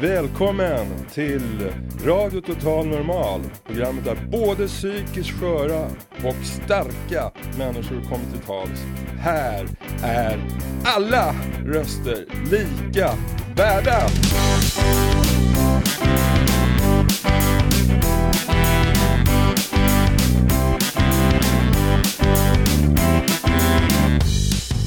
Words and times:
Välkommen 0.00 0.86
till 1.14 1.72
Radio 2.04 2.40
Total 2.40 2.86
Normal. 2.86 3.40
Programmet 3.66 4.04
där 4.04 4.28
både 4.30 4.66
psykiskt 4.66 5.30
sköra 5.30 5.84
och 6.24 6.44
starka 6.44 7.30
människor 7.58 8.00
kommer 8.00 8.24
till 8.32 8.40
tals. 8.46 8.84
Här 9.18 9.66
är 10.02 10.38
alla 10.84 11.34
röster 11.66 12.24
lika 12.50 13.14
värda. 13.56 14.08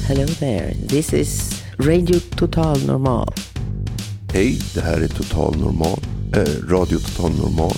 Hello 0.08 0.26
there, 0.26 0.74
this 0.88 1.12
is 1.12 1.62
Radio 1.78 2.20
Total 2.20 2.86
Normal. 2.86 3.53
Hej, 4.34 4.58
det 4.74 4.80
här 4.80 5.00
är 5.00 5.08
Total 5.08 5.56
Normal, 5.56 5.98
eh, 6.36 6.68
Radio 6.68 6.98
Total 6.98 7.30
Normal. 7.30 7.76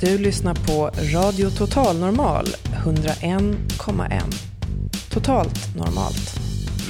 Du 0.00 0.18
lyssnar 0.18 0.54
på 0.54 0.90
Radio 1.14 1.50
Total 1.50 1.98
Normal 1.98 2.46
101,1. 2.84 4.22
Totalt 5.10 5.76
normalt. 5.76 6.40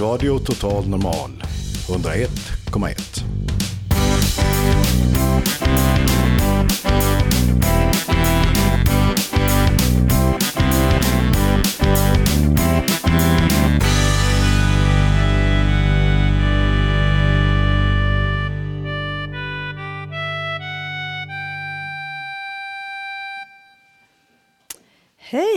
Radio 0.00 0.38
Total 0.38 0.88
Normal 0.88 1.44
101,1. 1.88 3.24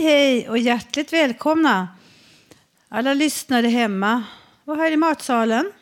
Hej 0.02 0.48
och 0.48 0.58
hjärtligt 0.58 1.12
välkomna 1.12 1.88
alla 2.88 3.14
lyssnare 3.14 3.66
hemma 3.66 4.24
och 4.64 4.76
här 4.76 4.90
i 4.90 4.96
matsalen. 4.96 5.72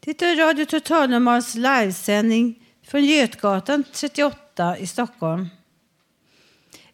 Det 0.00 0.22
är 0.22 0.36
Radio 0.36 0.64
Total 0.64 1.10
Normals 1.10 1.54
livesändning 1.54 2.62
från 2.86 3.04
Götgatan 3.04 3.84
38 3.92 4.78
i 4.78 4.86
Stockholm. 4.86 5.48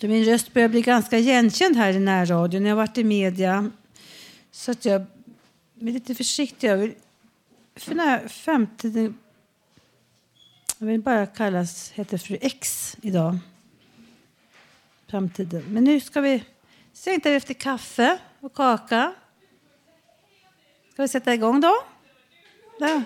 Min 0.00 0.24
röst 0.24 0.52
börjar 0.52 0.68
bli 0.68 0.82
ganska 0.82 1.18
igenkänd 1.18 1.76
här 1.76 1.92
i 1.92 1.98
närradion. 1.98 2.62
Jag 2.62 2.70
har 2.70 2.76
varit 2.76 2.98
i 2.98 3.04
media. 3.04 3.70
Så 4.50 4.70
att 4.70 4.84
jag 4.84 5.06
är 5.80 5.84
lite 5.84 6.14
försiktig. 6.14 6.68
Jag 6.68 6.76
vill, 6.76 6.94
för 7.76 7.94
när 7.94 8.28
här. 8.28 9.14
Jag 10.78 10.86
vill 10.86 11.00
bara 11.00 11.26
kallas, 11.26 11.90
heter 11.90 12.18
fru 12.18 12.38
X 12.40 12.96
idag 13.02 13.38
framtiden. 15.10 15.64
Men 15.68 15.84
nu 15.84 16.00
ska 16.00 16.20
vi 16.20 16.44
sänka 16.92 17.30
efter 17.30 17.54
kaffe 17.54 18.18
och 18.40 18.54
kaka. 18.54 19.14
Ska 20.92 21.02
vi 21.02 21.08
sätta 21.08 21.34
igång 21.34 21.60
då? 21.60 21.74
Där. 22.78 23.02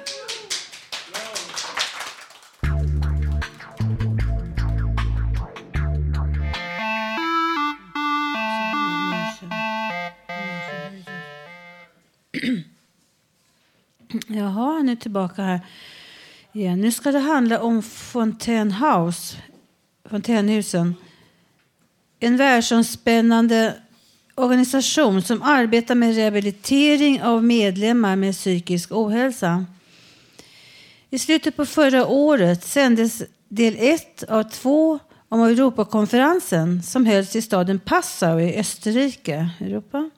Jaha, 14.26 14.82
nu 14.82 14.96
tillbaka 14.96 15.42
här 15.42 15.60
igen. 16.52 16.80
Nu 16.80 16.92
ska 16.92 17.12
det 17.12 17.18
handla 17.18 17.60
om 17.60 17.82
Fontaine 17.82 18.74
fontänhusen 20.04 20.94
en 22.22 22.37
världsomspännande 22.37 23.75
organisation 24.34 25.22
som 25.22 25.43
arbetar 25.43 25.94
med 25.94 26.15
rehabilitering 26.15 27.22
av 27.22 27.44
medlemmar 27.44 28.16
med 28.16 28.34
psykisk 28.34 28.93
ohälsa. 28.93 29.66
I 31.10 31.19
slutet 31.19 31.56
på 31.56 31.66
förra 31.66 32.06
året 32.06 32.65
sändes 32.65 33.22
del 33.49 33.77
1 33.78 34.22
av 34.22 34.43
två 34.43 34.99
om 35.28 35.41
Europakonferensen 35.41 36.83
som 36.83 37.06
hölls 37.06 37.37
i 37.37 37.43
staden 37.43 37.78
Passau 37.78 38.41
i 38.41 38.59
Österrike. 38.59 39.50
Europa. 39.60 40.10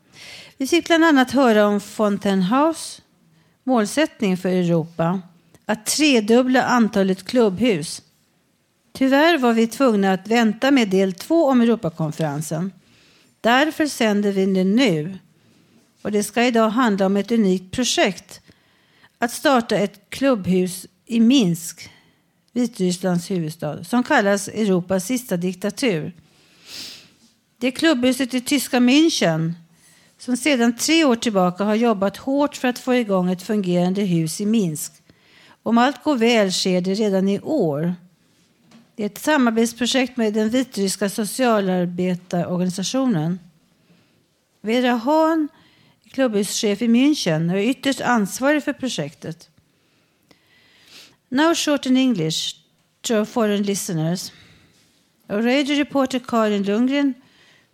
Vi 0.56 0.66
fick 0.66 0.86
bland 0.86 1.04
annat 1.04 1.30
höra 1.30 1.66
om 1.66 1.80
Fontaine 1.80 2.74
målsättning 3.64 4.36
för 4.36 4.48
Europa 4.48 5.20
att 5.66 5.86
tredubbla 5.86 6.62
antalet 6.62 7.24
klubbhus 7.24 8.02
Tyvärr 8.98 9.38
var 9.38 9.52
vi 9.52 9.66
tvungna 9.66 10.12
att 10.12 10.28
vänta 10.28 10.70
med 10.70 10.88
del 10.88 11.12
två 11.12 11.44
om 11.44 11.60
Europakonferensen. 11.60 12.72
Därför 13.40 13.86
sänder 13.86 14.32
vi 14.32 14.46
den 14.46 14.76
nu. 14.76 15.18
Och 16.02 16.12
det 16.12 16.22
ska 16.22 16.44
idag 16.44 16.68
handla 16.68 17.06
om 17.06 17.16
ett 17.16 17.32
unikt 17.32 17.70
projekt. 17.70 18.40
Att 19.18 19.30
starta 19.30 19.76
ett 19.76 20.10
klubbhus 20.10 20.86
i 21.06 21.20
Minsk, 21.20 21.90
Vitrysslands 22.52 23.30
huvudstad, 23.30 23.84
som 23.84 24.02
kallas 24.02 24.48
Europas 24.48 25.06
sista 25.06 25.36
diktatur. 25.36 26.12
Det 27.58 27.66
är 27.66 27.70
klubbhuset 27.70 28.34
i 28.34 28.40
tyska 28.40 28.78
München 28.78 29.52
som 30.18 30.36
sedan 30.36 30.76
tre 30.76 31.04
år 31.04 31.16
tillbaka 31.16 31.64
har 31.64 31.74
jobbat 31.74 32.16
hårt 32.16 32.56
för 32.56 32.68
att 32.68 32.78
få 32.78 32.94
igång 32.94 33.30
ett 33.30 33.42
fungerande 33.42 34.02
hus 34.02 34.40
i 34.40 34.46
Minsk. 34.46 34.92
Om 35.62 35.78
allt 35.78 36.04
går 36.04 36.16
väl 36.16 36.52
sker 36.52 36.80
det 36.80 36.94
redan 36.94 37.28
i 37.28 37.40
år. 37.40 37.94
Det 38.96 39.02
är 39.02 39.06
ett 39.06 39.18
samarbetsprojekt 39.18 40.16
med 40.16 40.34
den 40.34 40.48
vitryska 40.48 41.08
socialarbetarorganisationen. 41.08 43.40
Vera 44.60 44.92
Hahn, 44.92 45.48
klubbhuschef 46.10 46.82
i 46.82 46.88
München, 46.88 47.52
är 47.52 47.56
ytterst 47.56 48.00
ansvarig 48.00 48.64
för 48.64 48.72
projektet. 48.72 49.50
Now 51.28 51.54
short 51.54 51.86
in 51.86 51.96
English 51.96 52.56
to 53.00 53.24
foreign 53.24 53.62
listeners. 53.62 54.32
A 55.28 55.38
radio 55.38 55.76
reporter 55.76 56.18
Karin 56.18 56.62
Lundgren, 56.62 57.14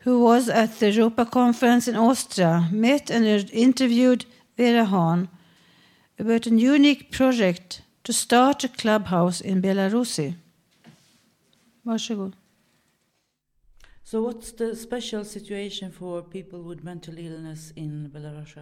who 0.04 0.24
was 0.24 0.48
at 0.48 0.78
the 0.78 0.86
Europa 0.86 1.24
conference 1.24 1.90
in 1.90 1.96
Austria, 1.96 2.68
met 2.72 3.10
and 3.10 3.50
interviewed 3.52 4.24
Vera 4.56 4.84
Hahn 4.84 5.28
about 6.18 6.46
a 6.46 6.50
unique 6.50 7.10
project 7.10 7.82
to 8.02 8.12
start 8.12 8.64
a 8.64 8.68
clubhouse 8.68 9.44
in 9.44 9.62
Belarus. 9.62 10.34
Varsågod. 11.84 12.32
So, 14.04 14.22
what's 14.22 14.52
the 14.52 14.74
special 14.74 15.24
situation 15.24 15.92
for 15.92 16.22
people 16.22 16.62
with 16.62 16.82
mental 16.82 17.16
illness 17.16 17.72
in 17.76 18.10
Belarus? 18.12 18.56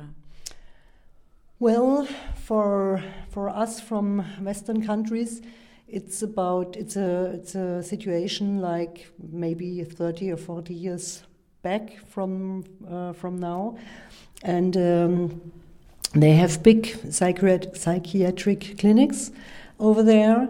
Well, 1.61 2.06
for 2.35 3.03
for 3.31 3.49
us 3.49 3.81
from 3.81 4.25
Western 4.43 4.87
countries, 4.87 5.43
it's 5.88 6.23
about 6.23 6.76
it's 6.76 6.97
a 6.97 7.32
it's 7.35 7.55
a 7.55 7.82
situation 7.82 8.61
like 8.61 9.11
maybe 9.32 9.82
thirty 9.85 10.31
or 10.31 10.37
forty 10.37 10.75
years 10.75 11.23
back 11.62 11.99
from 12.06 12.64
uh, 12.88 13.12
from 13.12 13.41
now, 13.41 13.76
and 14.43 14.76
um, 14.76 15.53
they 16.14 16.32
have 16.32 16.62
big 16.62 16.82
psychiat- 17.06 17.76
psychiatric 17.76 18.79
clinics 18.79 19.32
over 19.81 20.03
there. 20.03 20.49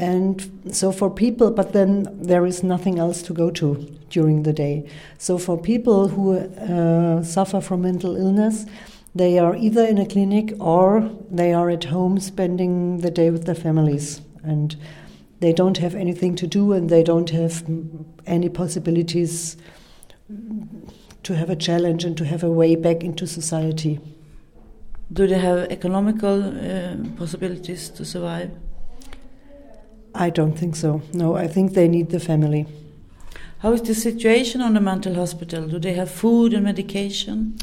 And 0.00 0.72
so 0.72 0.92
for 0.92 1.10
people, 1.10 1.50
but 1.50 1.74
then 1.74 2.08
there 2.18 2.46
is 2.46 2.62
nothing 2.62 2.98
else 2.98 3.20
to 3.24 3.34
go 3.34 3.50
to 3.50 3.74
during 4.08 4.44
the 4.44 4.52
day. 4.52 4.88
So 5.18 5.36
for 5.36 5.60
people 5.60 6.08
who 6.08 6.38
uh, 6.38 7.22
suffer 7.22 7.60
from 7.60 7.82
mental 7.82 8.16
illness, 8.16 8.64
they 9.14 9.38
are 9.38 9.54
either 9.54 9.84
in 9.84 9.98
a 9.98 10.06
clinic 10.06 10.54
or 10.58 11.10
they 11.30 11.52
are 11.52 11.68
at 11.68 11.84
home 11.84 12.18
spending 12.18 12.98
the 12.98 13.10
day 13.10 13.30
with 13.30 13.44
their 13.44 13.54
families. 13.54 14.22
And 14.42 14.74
they 15.40 15.52
don't 15.52 15.76
have 15.76 15.94
anything 15.94 16.34
to 16.36 16.46
do 16.46 16.72
and 16.72 16.88
they 16.88 17.02
don't 17.02 17.28
have 17.28 17.62
any 18.24 18.48
possibilities 18.48 19.58
to 21.24 21.36
have 21.36 21.50
a 21.50 21.56
challenge 21.56 22.04
and 22.04 22.16
to 22.16 22.24
have 22.24 22.42
a 22.42 22.50
way 22.50 22.74
back 22.74 23.04
into 23.04 23.26
society. 23.26 24.00
Do 25.12 25.26
they 25.26 25.38
have 25.38 25.70
economical 25.70 26.42
uh, 26.42 26.96
possibilities 27.18 27.90
to 27.90 28.06
survive? 28.06 28.50
I 30.14 30.30
don't 30.30 30.58
think 30.58 30.76
so. 30.76 31.02
No, 31.12 31.36
I 31.36 31.46
think 31.46 31.74
they 31.74 31.88
need 31.88 32.10
the 32.10 32.20
family. 32.20 32.66
How 33.58 33.72
is 33.72 33.82
the 33.82 33.94
situation 33.94 34.60
on 34.60 34.74
the 34.74 34.80
mental 34.80 35.14
hospital? 35.14 35.66
Do 35.66 35.78
they 35.78 35.92
have 35.92 36.10
food 36.10 36.54
and 36.54 36.64
medication? 36.64 37.58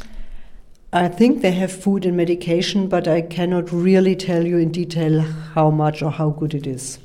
I 0.94 1.08
think 1.10 1.42
they 1.42 1.52
have 1.52 1.72
food 1.72 2.06
and 2.06 2.16
medication, 2.16 2.88
but 2.88 3.08
I 3.08 3.22
cannot 3.22 3.72
really 3.72 4.16
tell 4.16 4.46
you 4.46 4.58
in 4.58 4.72
detail 4.72 5.22
how 5.56 5.70
much 5.70 6.02
or 6.02 6.12
how 6.12 6.30
good 6.30 6.54
it 6.54 6.66
is. 6.66 7.00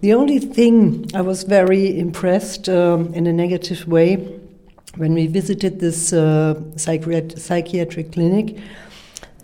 The 0.00 0.14
only 0.14 0.38
thing 0.38 1.08
I 1.14 1.20
was 1.20 1.44
very 1.44 1.98
impressed 1.98 2.68
um, 2.68 3.14
in 3.14 3.26
a 3.26 3.32
negative 3.32 3.86
way 3.86 4.16
when 4.96 5.14
we 5.14 5.26
visited 5.26 5.78
this 5.78 6.12
uh, 6.12 6.54
psychiat- 6.74 7.38
psychiatric 7.38 8.12
clinic, 8.12 8.58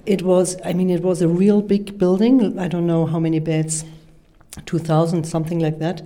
it 0.06 0.22
was, 0.22 0.56
I 0.64 0.72
mean, 0.72 0.90
it 0.90 1.02
was 1.02 1.22
a 1.22 1.28
real 1.28 1.62
big 1.62 1.96
building. 1.96 2.58
I 2.58 2.68
don't 2.68 2.86
know 2.86 3.06
how 3.06 3.20
many 3.20 3.38
beds, 3.38 3.84
2,000, 4.66 5.24
something 5.24 5.58
like 5.58 5.78
that. 5.78 6.02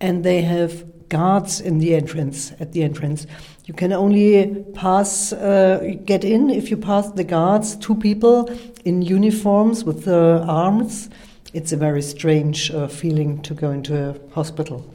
And 0.00 0.24
they 0.24 0.42
have 0.42 0.84
guards 1.08 1.60
in 1.60 1.78
the 1.78 1.94
entrance, 1.94 2.52
at 2.58 2.72
the 2.72 2.82
entrance. 2.82 3.26
You 3.66 3.74
can 3.74 3.92
only 3.92 4.64
pass, 4.74 5.32
uh, 5.32 5.94
get 6.04 6.24
in 6.24 6.50
if 6.50 6.70
you 6.70 6.76
pass 6.76 7.10
the 7.10 7.24
guards, 7.24 7.76
two 7.76 7.94
people 7.94 8.50
in 8.84 9.02
uniforms 9.02 9.84
with 9.84 10.08
uh, 10.08 10.44
arms. 10.48 11.10
It's 11.52 11.72
a 11.72 11.76
very 11.76 12.02
strange 12.02 12.70
uh, 12.70 12.88
feeling 12.88 13.42
to 13.42 13.54
go 13.54 13.70
into 13.70 13.94
a 13.94 14.34
hospital. 14.34 14.92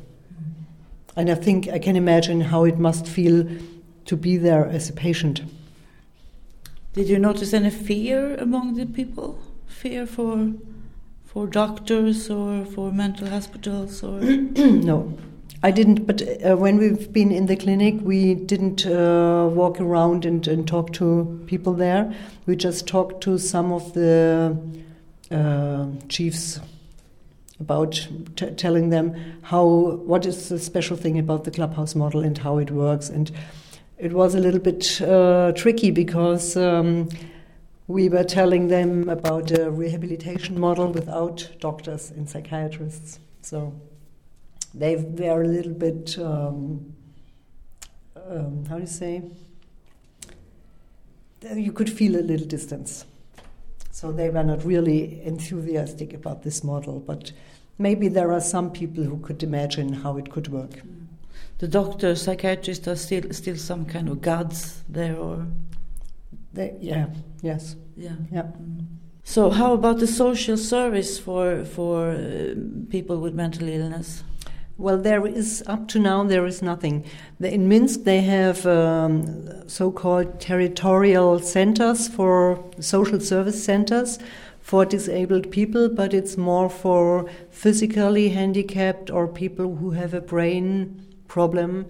And 1.15 1.29
I 1.29 1.35
think 1.35 1.67
I 1.69 1.79
can 1.79 1.95
imagine 1.95 2.41
how 2.41 2.65
it 2.65 2.77
must 2.77 3.07
feel 3.07 3.47
to 4.05 4.15
be 4.15 4.37
there 4.37 4.65
as 4.65 4.89
a 4.89 4.93
patient. 4.93 5.43
Did 6.93 7.09
you 7.09 7.19
notice 7.19 7.53
any 7.53 7.69
fear 7.69 8.35
among 8.35 8.75
the 8.75 8.85
people? 8.85 9.39
Fear 9.67 10.07
for 10.07 10.53
for 11.37 11.45
doctors 11.45 12.31
or 12.31 12.65
for 12.65 12.91
mental 12.91 13.29
hospitals 13.29 14.01
or 14.01 14.19
no, 14.21 15.15
I 15.61 15.69
didn't. 15.69 16.07
But 16.07 16.23
uh, 16.43 16.57
when 16.57 16.77
we've 16.77 17.13
been 17.13 17.31
in 17.31 17.45
the 17.45 17.55
clinic, 17.55 17.97
we 18.01 18.33
didn't 18.33 18.87
uh, 18.87 19.47
walk 19.53 19.79
around 19.79 20.25
and, 20.25 20.47
and 20.47 20.67
talk 20.67 20.93
to 20.93 21.43
people 21.45 21.73
there. 21.73 22.11
We 22.47 22.55
just 22.55 22.87
talked 22.87 23.21
to 23.25 23.37
some 23.37 23.71
of 23.71 23.93
the 23.93 24.57
uh, 25.29 25.85
chiefs 26.09 26.59
about 27.59 28.07
telling 28.55 28.89
them 28.89 29.39
how 29.43 29.65
what 30.07 30.25
is 30.25 30.49
the 30.49 30.57
special 30.57 30.97
thing 30.97 31.19
about 31.19 31.43
the 31.43 31.51
clubhouse 31.51 31.93
model 31.93 32.21
and 32.23 32.39
how 32.39 32.57
it 32.57 32.71
works 32.71 33.09
and 33.09 33.31
it 33.97 34.13
was 34.13 34.35
a 34.35 34.39
little 34.39 34.59
bit 34.59 35.01
uh, 35.01 35.51
tricky 35.53 35.89
because 35.89 36.55
um, 36.55 37.09
we 37.87 38.09
were 38.09 38.23
telling 38.23 38.67
them 38.67 39.07
about 39.07 39.51
a 39.51 39.71
rehabilitation 39.71 40.59
model 40.59 40.91
without 40.91 41.49
doctors 41.59 42.11
and 42.11 42.29
psychiatrists. 42.29 43.19
So 43.41 43.73
they 44.73 44.97
were 44.97 45.41
a 45.41 45.47
little 45.47 45.73
bit, 45.73 46.17
um, 46.19 46.93
um, 48.29 48.65
how 48.65 48.75
do 48.75 48.81
you 48.81 48.87
say? 48.87 49.23
You 51.55 51.71
could 51.71 51.89
feel 51.89 52.17
a 52.17 52.21
little 52.21 52.47
distance. 52.47 53.05
So 53.91 54.11
they 54.11 54.29
were 54.29 54.43
not 54.43 54.65
really 54.65 55.23
enthusiastic 55.23 56.13
about 56.13 56.43
this 56.43 56.63
model, 56.63 56.99
but 56.99 57.31
maybe 57.77 58.09
there 58.09 58.33
are 58.33 58.41
some 58.41 58.69
people 58.69 59.03
who 59.03 59.17
could 59.19 59.41
imagine 59.43 59.93
how 59.93 60.17
it 60.17 60.29
could 60.29 60.49
work. 60.49 60.81
the 61.59 61.67
doctors, 61.67 62.21
psychiatrists 62.21 62.87
are 62.87 62.95
still 62.95 63.31
still 63.31 63.55
some 63.55 63.85
kind 63.85 64.09
of 64.09 64.21
gods 64.21 64.83
there 64.87 65.15
or 65.15 65.47
They, 66.57 66.73
yeah, 66.81 67.07
yes, 67.43 67.75
yeah. 67.95 68.15
yeah. 68.31 68.41
Mm. 68.41 68.85
So 69.23 69.49
how 69.49 69.73
about 69.73 69.99
the 69.99 70.07
social 70.07 70.57
service 70.57 71.19
for 71.19 71.65
for 71.65 72.11
uh, 72.11 72.55
people 72.89 73.17
with 73.17 73.33
mental 73.35 73.67
illness? 73.67 74.23
Well, 74.79 75.01
there 75.01 75.25
is 75.27 75.63
up 75.67 75.87
to 75.89 75.99
now 75.99 76.23
there 76.23 76.47
is 76.47 76.61
nothing. 76.61 77.03
The- 77.39 77.53
In 77.53 77.67
Minsk, 77.67 78.03
they 78.03 78.21
have 78.21 78.65
um, 78.65 79.67
so-called 79.67 80.39
territorial 80.39 81.39
centers 81.39 82.07
for 82.07 82.63
social 82.79 83.19
service 83.19 83.63
centers 83.63 84.19
for 84.61 84.85
disabled 84.85 85.49
people, 85.51 85.89
but 85.89 86.13
it's 86.13 86.37
more 86.37 86.69
for 86.69 87.25
physically 87.49 88.29
handicapped 88.29 89.09
or 89.09 89.27
people 89.27 89.75
who 89.77 89.91
have 89.91 90.13
a 90.13 90.21
brain 90.21 91.01
problem, 91.27 91.85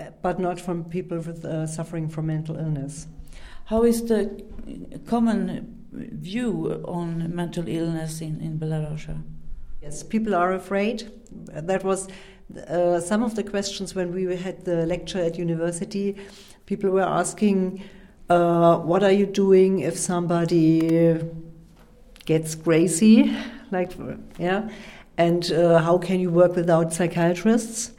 uh, 0.00 0.04
but 0.22 0.38
not 0.38 0.60
from 0.60 0.84
people 0.84 1.18
with 1.18 1.44
uh, 1.44 1.66
suffering 1.66 2.08
from 2.08 2.26
mental 2.26 2.56
illness. 2.56 3.06
How 3.66 3.84
is 3.84 4.04
the 4.04 4.42
common 5.06 5.82
view 5.92 6.82
on 6.84 7.34
mental 7.34 7.68
illness 7.68 8.20
in 8.20 8.40
in 8.40 8.58
Belarus? 8.58 9.06
Yes, 9.82 10.02
people 10.02 10.34
are 10.34 10.52
afraid. 10.52 11.10
That 11.52 11.84
was 11.84 12.08
uh, 12.68 13.00
some 13.00 13.22
of 13.22 13.34
the 13.34 13.42
questions 13.42 13.94
when 13.94 14.12
we 14.12 14.36
had 14.36 14.64
the 14.64 14.86
lecture 14.86 15.20
at 15.20 15.38
university. 15.38 16.16
People 16.66 16.90
were 16.90 17.08
asking, 17.20 17.82
uh, 18.28 18.78
"What 18.78 19.02
are 19.02 19.12
you 19.12 19.26
doing 19.26 19.80
if 19.80 19.96
somebody 19.96 21.18
gets 22.24 22.54
crazy?" 22.54 23.34
Like, 23.70 23.92
yeah, 24.38 24.68
and 25.16 25.50
uh, 25.52 25.78
how 25.78 25.98
can 25.98 26.20
you 26.20 26.30
work 26.30 26.56
without 26.56 26.92
psychiatrists? 26.92 27.92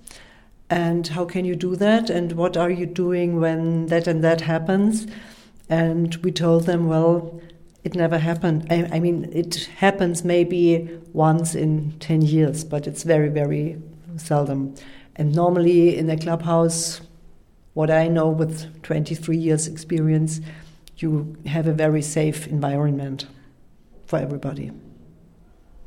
And 0.70 1.08
how 1.08 1.26
can 1.26 1.46
you 1.46 1.56
do 1.56 1.76
that? 1.76 2.10
And 2.10 2.32
what 2.34 2.58
are 2.58 2.70
you 2.70 2.86
doing 2.86 3.40
when 3.40 3.88
that 3.88 4.08
and 4.08 4.24
that 4.24 4.42
happens? 4.42 5.08
And 5.74 6.16
we 6.18 6.32
told 6.32 6.68
them, 6.68 6.88
well, 6.88 7.42
it 7.84 7.96
never 7.96 8.20
happened. 8.20 8.68
I, 8.70 8.88
I 8.92 9.00
mean, 9.00 9.28
it 9.34 9.56
happens 9.78 10.24
maybe 10.24 10.88
once 11.14 11.56
in 11.56 11.98
10 12.00 12.22
years, 12.22 12.64
but 12.64 12.86
it's 12.86 13.02
very, 13.02 13.30
very 13.30 13.82
seldom. 14.18 14.76
And 15.16 15.34
normally 15.34 15.98
in 15.98 16.12
a 16.12 16.18
clubhouse, 16.18 17.02
what 17.74 17.90
I 17.90 18.08
know 18.08 18.30
with 18.30 18.84
23 18.84 19.36
years 19.36 19.66
experience, 19.66 20.42
you 20.98 21.36
have 21.48 21.66
a 21.66 21.74
very 21.74 22.04
safe 22.04 22.46
environment 22.46 23.26
for 24.06 24.20
everybody. 24.20 24.72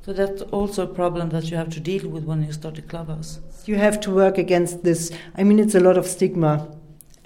So 0.02 0.12
that's 0.12 0.42
also 0.42 0.82
a 0.82 0.92
problem 0.92 1.28
that 1.28 1.48
you 1.48 1.56
have 1.56 1.70
to 1.70 1.80
deal 1.80 2.08
with 2.08 2.24
when 2.24 2.42
you 2.42 2.52
start 2.52 2.76
a 2.78 2.82
clubhouse. 2.82 3.38
You 3.66 3.76
have 3.76 4.00
to 4.00 4.10
work 4.10 4.36
against 4.36 4.82
this. 4.82 5.12
I 5.36 5.44
mean, 5.44 5.60
it's 5.60 5.76
a 5.76 5.80
lot 5.80 5.96
of 5.96 6.06
stigma. 6.06 6.75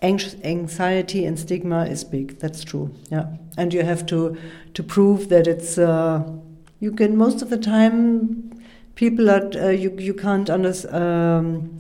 Anx- 0.02 0.37
Anxiety 0.45 1.25
and 1.26 1.38
stigma 1.38 1.85
is 1.85 2.04
big. 2.04 2.38
That's 2.38 2.64
true. 2.64 2.90
Yeah, 3.11 3.26
and 3.57 3.73
you 3.75 3.83
have 3.83 4.07
to 4.07 4.37
to 4.75 4.83
prove 4.83 5.28
that 5.28 5.47
it's. 5.47 5.76
Uh, 5.78 6.23
you 6.80 6.92
can 6.92 7.16
most 7.16 7.42
of 7.42 7.50
the 7.50 7.59
time, 7.59 8.50
people 8.95 9.30
are 9.30 9.50
uh, 9.54 9.69
you 9.71 9.95
you 9.99 10.14
can't 10.14 10.49
understand. 10.49 10.95
Um, 10.95 11.78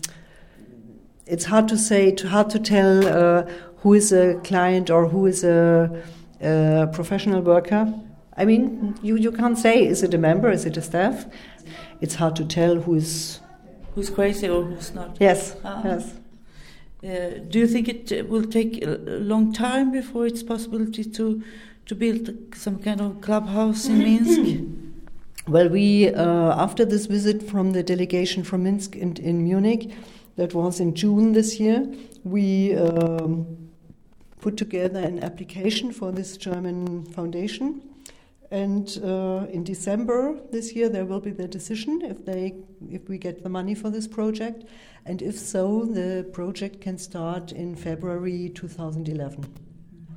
it's 1.26 1.44
hard 1.44 1.68
to 1.68 1.78
say, 1.78 2.10
to 2.10 2.28
hard 2.28 2.50
to 2.50 2.58
tell 2.58 3.06
uh, 3.06 3.42
who 3.82 3.94
is 3.94 4.12
a 4.12 4.34
client 4.42 4.90
or 4.90 5.06
who 5.08 5.26
is 5.26 5.44
a, 5.44 6.02
a 6.40 6.88
professional 6.92 7.40
worker. 7.40 7.94
I 8.36 8.44
mean, 8.44 8.98
you, 9.02 9.16
you 9.16 9.30
can't 9.30 9.56
say, 9.56 9.86
is 9.86 10.02
it 10.02 10.12
a 10.12 10.18
member, 10.18 10.50
is 10.50 10.64
it 10.66 10.76
a 10.76 10.82
staff? 10.82 11.26
It's 12.00 12.16
hard 12.16 12.34
to 12.36 12.44
tell 12.44 12.76
who 12.76 12.94
is. 12.96 13.38
Who's 13.94 14.10
crazy 14.10 14.48
or 14.48 14.62
who's 14.64 14.92
not? 14.92 15.16
Yes, 15.20 15.54
Ah. 15.64 15.82
yes. 15.84 16.14
Uh, 17.02 17.38
do 17.48 17.58
you 17.58 17.66
think 17.66 17.88
it 17.88 18.12
uh, 18.12 18.24
will 18.24 18.44
take 18.44 18.84
a 18.84 18.98
long 19.20 19.52
time 19.52 19.90
before 19.90 20.26
it's 20.26 20.42
possibility 20.42 21.02
to 21.04 21.42
to 21.86 21.94
build 21.94 22.30
some 22.54 22.78
kind 22.78 23.00
of 23.00 23.20
clubhouse 23.20 23.86
in 23.86 23.98
Minsk? 23.98 24.64
Well, 25.48 25.68
we, 25.68 26.14
uh, 26.14 26.62
after 26.62 26.84
this 26.84 27.06
visit 27.06 27.42
from 27.42 27.72
the 27.72 27.82
delegation 27.82 28.44
from 28.44 28.62
Minsk 28.62 28.94
and 28.94 29.18
in 29.18 29.42
Munich, 29.42 29.90
that 30.36 30.54
was 30.54 30.78
in 30.78 30.94
June 30.94 31.32
this 31.32 31.58
year, 31.58 31.92
we 32.22 32.76
um, 32.76 33.46
put 34.40 34.56
together 34.56 35.00
an 35.00 35.24
application 35.24 35.92
for 35.92 36.12
this 36.12 36.36
German 36.36 37.04
foundation. 37.06 37.82
And 38.50 38.98
uh, 39.04 39.46
in 39.50 39.62
December 39.62 40.40
this 40.50 40.74
year, 40.74 40.88
there 40.88 41.04
will 41.04 41.20
be 41.20 41.30
the 41.30 41.46
decision 41.46 42.02
if 42.02 42.24
they, 42.24 42.54
if 42.90 43.08
we 43.08 43.16
get 43.16 43.44
the 43.44 43.48
money 43.48 43.76
for 43.76 43.90
this 43.90 44.08
project, 44.08 44.64
and 45.06 45.22
if 45.22 45.38
so, 45.38 45.84
the 45.84 46.28
project 46.32 46.80
can 46.80 46.98
start 46.98 47.52
in 47.52 47.76
February 47.76 48.50
2011. 48.52 49.44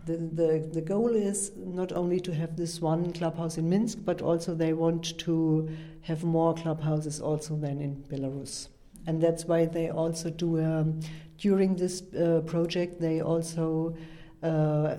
The, 0.06 0.18
the, 0.18 0.70
the 0.74 0.82
goal 0.82 1.10
is 1.16 1.52
not 1.56 1.94
only 1.94 2.20
to 2.22 2.34
have 2.34 2.58
this 2.58 2.82
one 2.82 3.14
clubhouse 3.14 3.58
in 3.58 3.70
Minsk, 3.70 4.00
but 4.04 4.22
also 4.22 4.56
they 4.56 4.74
want 4.74 5.18
to 5.20 5.70
have 6.02 6.24
more 6.24 6.54
clubhouses 6.56 7.22
also 7.22 7.56
than 7.56 7.80
in 7.80 8.04
Belarus. 8.10 8.68
And 9.06 9.22
that's 9.22 9.46
why 9.46 9.66
they 9.66 9.90
also 9.90 10.30
do, 10.30 10.62
um, 10.62 11.00
during 11.38 11.76
this 11.76 12.02
uh, 12.14 12.42
project, 12.46 13.00
they 13.00 13.22
also 13.22 13.96
uh, 14.44 14.96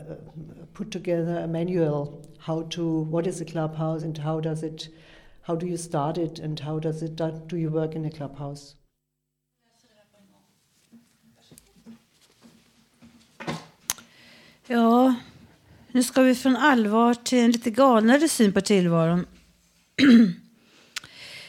put 0.73 0.91
together 0.91 1.45
a 1.45 1.47
manual 1.47 2.23
how 2.39 2.63
to, 2.63 3.05
what 3.11 3.27
is 3.27 3.41
a 3.41 3.45
clubhouse 3.45 4.05
and 4.05 4.19
how 4.19 4.41
does 4.41 4.63
it, 4.63 4.89
how 5.43 5.55
do 5.55 5.67
you 5.67 5.77
start 5.77 6.19
it 6.19 6.39
and 6.39 6.61
how 6.61 6.79
does 6.79 7.03
it, 7.03 7.21
uh, 7.21 7.31
do 7.47 7.57
you 7.57 7.71
work 7.71 7.95
in 7.95 8.05
a 8.05 8.11
clubhouse? 8.11 8.75
Ja, 14.67 15.15
nu 15.93 16.03
ska 16.03 16.23
vi 16.23 16.35
från 16.35 16.57
allvar 16.57 17.15
till 17.15 17.39
en 17.39 17.51
lite 17.51 17.71
galnare 17.71 18.29
syn 18.29 18.53
på 18.53 18.61
tillvaron. 18.61 19.27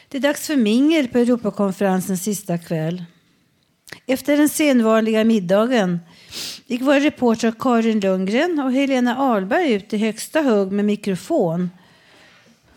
Det 0.09 0.17
är 0.17 0.21
dags 0.21 0.47
för 0.47 0.55
mingel 0.55 1.07
på 1.07 1.17
Europakonferensens 1.17 2.23
sista 2.23 2.57
kväll. 2.57 3.03
Efter 4.05 4.37
den 4.37 4.49
senvanliga 4.49 5.23
middagen 5.23 5.99
gick 6.65 6.81
våra 6.81 6.99
reportrar 6.99 7.53
Karin 7.59 7.99
Lundgren 7.99 8.59
och 8.59 8.71
Helena 8.71 9.17
Ahlberg 9.17 9.73
ut 9.73 9.93
i 9.93 9.97
högsta 9.97 10.41
hugg 10.41 10.71
med 10.71 10.85
mikrofon 10.85 11.69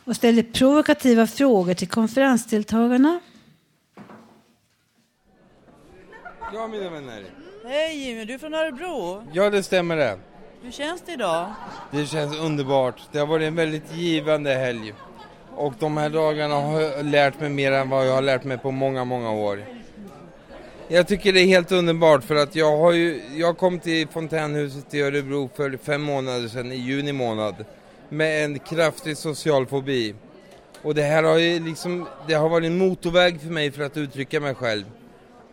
och 0.05 0.17
ställde 0.17 0.43
provokativa 0.43 1.27
frågor 1.27 1.75
till 1.75 1.89
konferensdeltagarna. 1.89 3.21
Ja, 6.55 6.67
mina 6.67 6.91
vänner. 6.91 7.25
Hej 7.65 8.07
Jimmy, 8.07 8.25
du 8.25 8.35
är 8.35 8.39
från 8.39 8.55
Örebro. 8.55 9.23
Ja, 9.33 9.51
det 9.51 9.63
stämmer 9.63 9.97
det. 9.97 10.19
Hur 10.63 10.71
känns 10.71 11.03
det 11.07 11.13
idag? 11.13 11.53
Det 11.91 12.07
känns 12.07 12.37
underbart. 12.37 13.03
Det 13.13 13.19
har 13.19 13.27
varit 13.27 13.47
en 13.47 13.55
väldigt 13.55 13.97
givande 13.97 14.55
helg. 14.55 14.95
Och 15.57 15.75
de 15.79 15.97
här 15.97 16.11
dagarna 16.11 16.55
har 16.55 16.81
jag 16.81 17.05
lärt 17.05 17.41
mig 17.41 17.51
mer 17.51 17.73
än 17.73 17.91
vad 17.91 18.07
jag 18.07 18.15
har 18.15 18.23
lärt 18.23 18.45
mig 18.45 18.59
på 18.59 18.71
många, 18.71 19.05
många 19.05 19.31
år. 19.31 19.65
Jag 20.91 21.09
tycker 21.09 21.33
det 21.33 21.41
är 21.41 21.47
helt 21.47 21.73
underbart 21.73 22.25
för 22.25 22.35
att 22.35 22.57
jag 22.57 22.77
har 22.77 22.93
ju, 22.93 23.23
jag 23.37 23.59
kom 23.59 23.81
till 23.81 24.09
Fontänhuset 24.09 24.95
i 24.95 25.01
Örebro 25.01 25.51
för 25.55 25.79
fem 25.83 26.03
månader 26.03 26.49
sedan 26.49 26.73
i 26.73 26.77
juni 26.77 27.13
månad 27.13 27.55
med 28.09 28.45
en 28.45 28.59
kraftig 28.59 29.17
social 29.17 29.67
fobi. 29.67 30.15
Och 30.83 30.95
det 30.95 31.03
här 31.03 31.23
har 31.23 31.39
ju 31.39 31.65
liksom, 31.65 32.07
det 32.27 32.35
har 32.35 32.49
varit 32.49 32.67
en 32.67 32.79
motorväg 32.79 33.41
för 33.41 33.49
mig 33.49 33.71
för 33.71 33.83
att 33.83 33.97
uttrycka 33.97 34.41
mig 34.41 34.55
själv. 34.55 34.85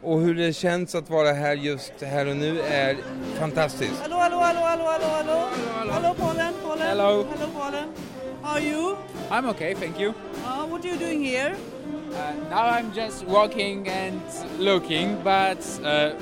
Och 0.01 0.21
hur 0.21 0.35
det 0.35 0.53
känns 0.53 0.95
att 0.95 1.09
vara 1.09 1.31
här 1.31 1.55
just 1.55 1.93
här 2.01 2.27
och 2.27 2.35
nu 2.35 2.61
är 2.61 2.97
fantastiskt. 3.39 4.01
Hallå, 4.01 4.15
hallå, 4.15 4.37
hallå, 4.37 4.61
hallå, 4.61 4.83
hallå, 4.85 5.07
hallå, 5.07 5.47
hallå, 5.75 5.91
hallå 5.91 6.15
Polen, 6.17 6.53
Polen. 6.63 6.87
Hello. 6.87 7.25
Hello 7.37 7.51
Polen. 7.59 7.87
How 8.41 8.55
are 8.55 8.61
you? 8.61 8.95
I'm 9.29 9.49
okay, 9.49 9.73
thank 9.73 9.99
you. 9.99 10.09
Uh, 10.09 10.65
what 10.67 10.85
are 10.85 10.87
you 10.87 10.97
doing 10.97 11.23
here? 11.23 11.55
Uh, 12.15 12.33
now 12.49 12.65
I'm 12.65 12.93
just 12.93 13.25
walking 13.25 13.87
and 13.89 14.21
looking, 14.57 15.21
but 15.23 15.59
uh, 15.83 16.13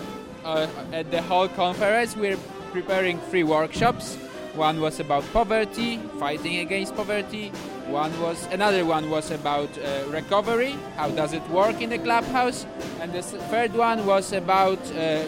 uh, 0.43 0.67
at 0.91 1.11
the 1.11 1.21
whole 1.21 1.47
conference 1.47 2.15
we're 2.15 2.37
preparing 2.71 3.19
three 3.29 3.43
workshops. 3.43 4.15
One 4.55 4.79
was 4.81 4.99
about 4.99 5.23
poverty, 5.33 5.97
fighting 6.19 6.57
against 6.57 6.95
poverty. 6.95 7.49
One 7.87 8.11
was 8.21 8.45
another 8.51 8.85
one 8.85 9.09
was 9.09 9.31
about 9.31 9.69
uh, 9.77 10.03
recovery. 10.09 10.75
How 10.95 11.09
does 11.09 11.33
it 11.33 11.47
work 11.49 11.81
in 11.81 11.89
the 11.89 11.97
clubhouse? 11.97 12.65
And 12.99 13.11
the 13.13 13.21
third 13.21 13.73
one 13.75 14.05
was 14.05 14.31
about 14.33 14.79
uh, 14.91 15.23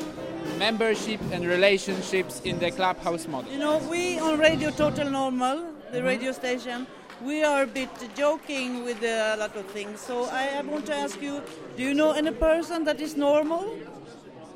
membership 0.57 1.19
and 1.31 1.45
relationships 1.45 2.41
in 2.45 2.59
the 2.59 2.71
clubhouse 2.71 3.27
model. 3.27 3.51
You 3.51 3.59
know, 3.59 3.77
we 3.89 4.19
on 4.19 4.39
Radio 4.39 4.69
Total 4.71 5.09
Normal, 5.09 5.57
the 5.91 5.97
Mm-hmm. 5.99 6.07
radio 6.07 6.31
station, 6.31 6.87
we 7.21 7.43
are 7.43 7.63
a 7.63 7.67
bit 7.67 7.89
joking 8.15 8.83
with 8.83 9.03
a 9.03 9.35
lot 9.37 9.55
of 9.55 9.65
things. 9.67 9.99
So 10.01 10.25
I, 10.25 10.57
I 10.57 10.61
want 10.61 10.85
to 10.87 10.95
ask 10.95 11.21
you, 11.21 11.41
do 11.77 11.83
you 11.83 11.93
know 11.93 12.11
any 12.11 12.31
person 12.31 12.83
that 12.85 12.99
is 12.99 13.15
normal? 13.15 13.63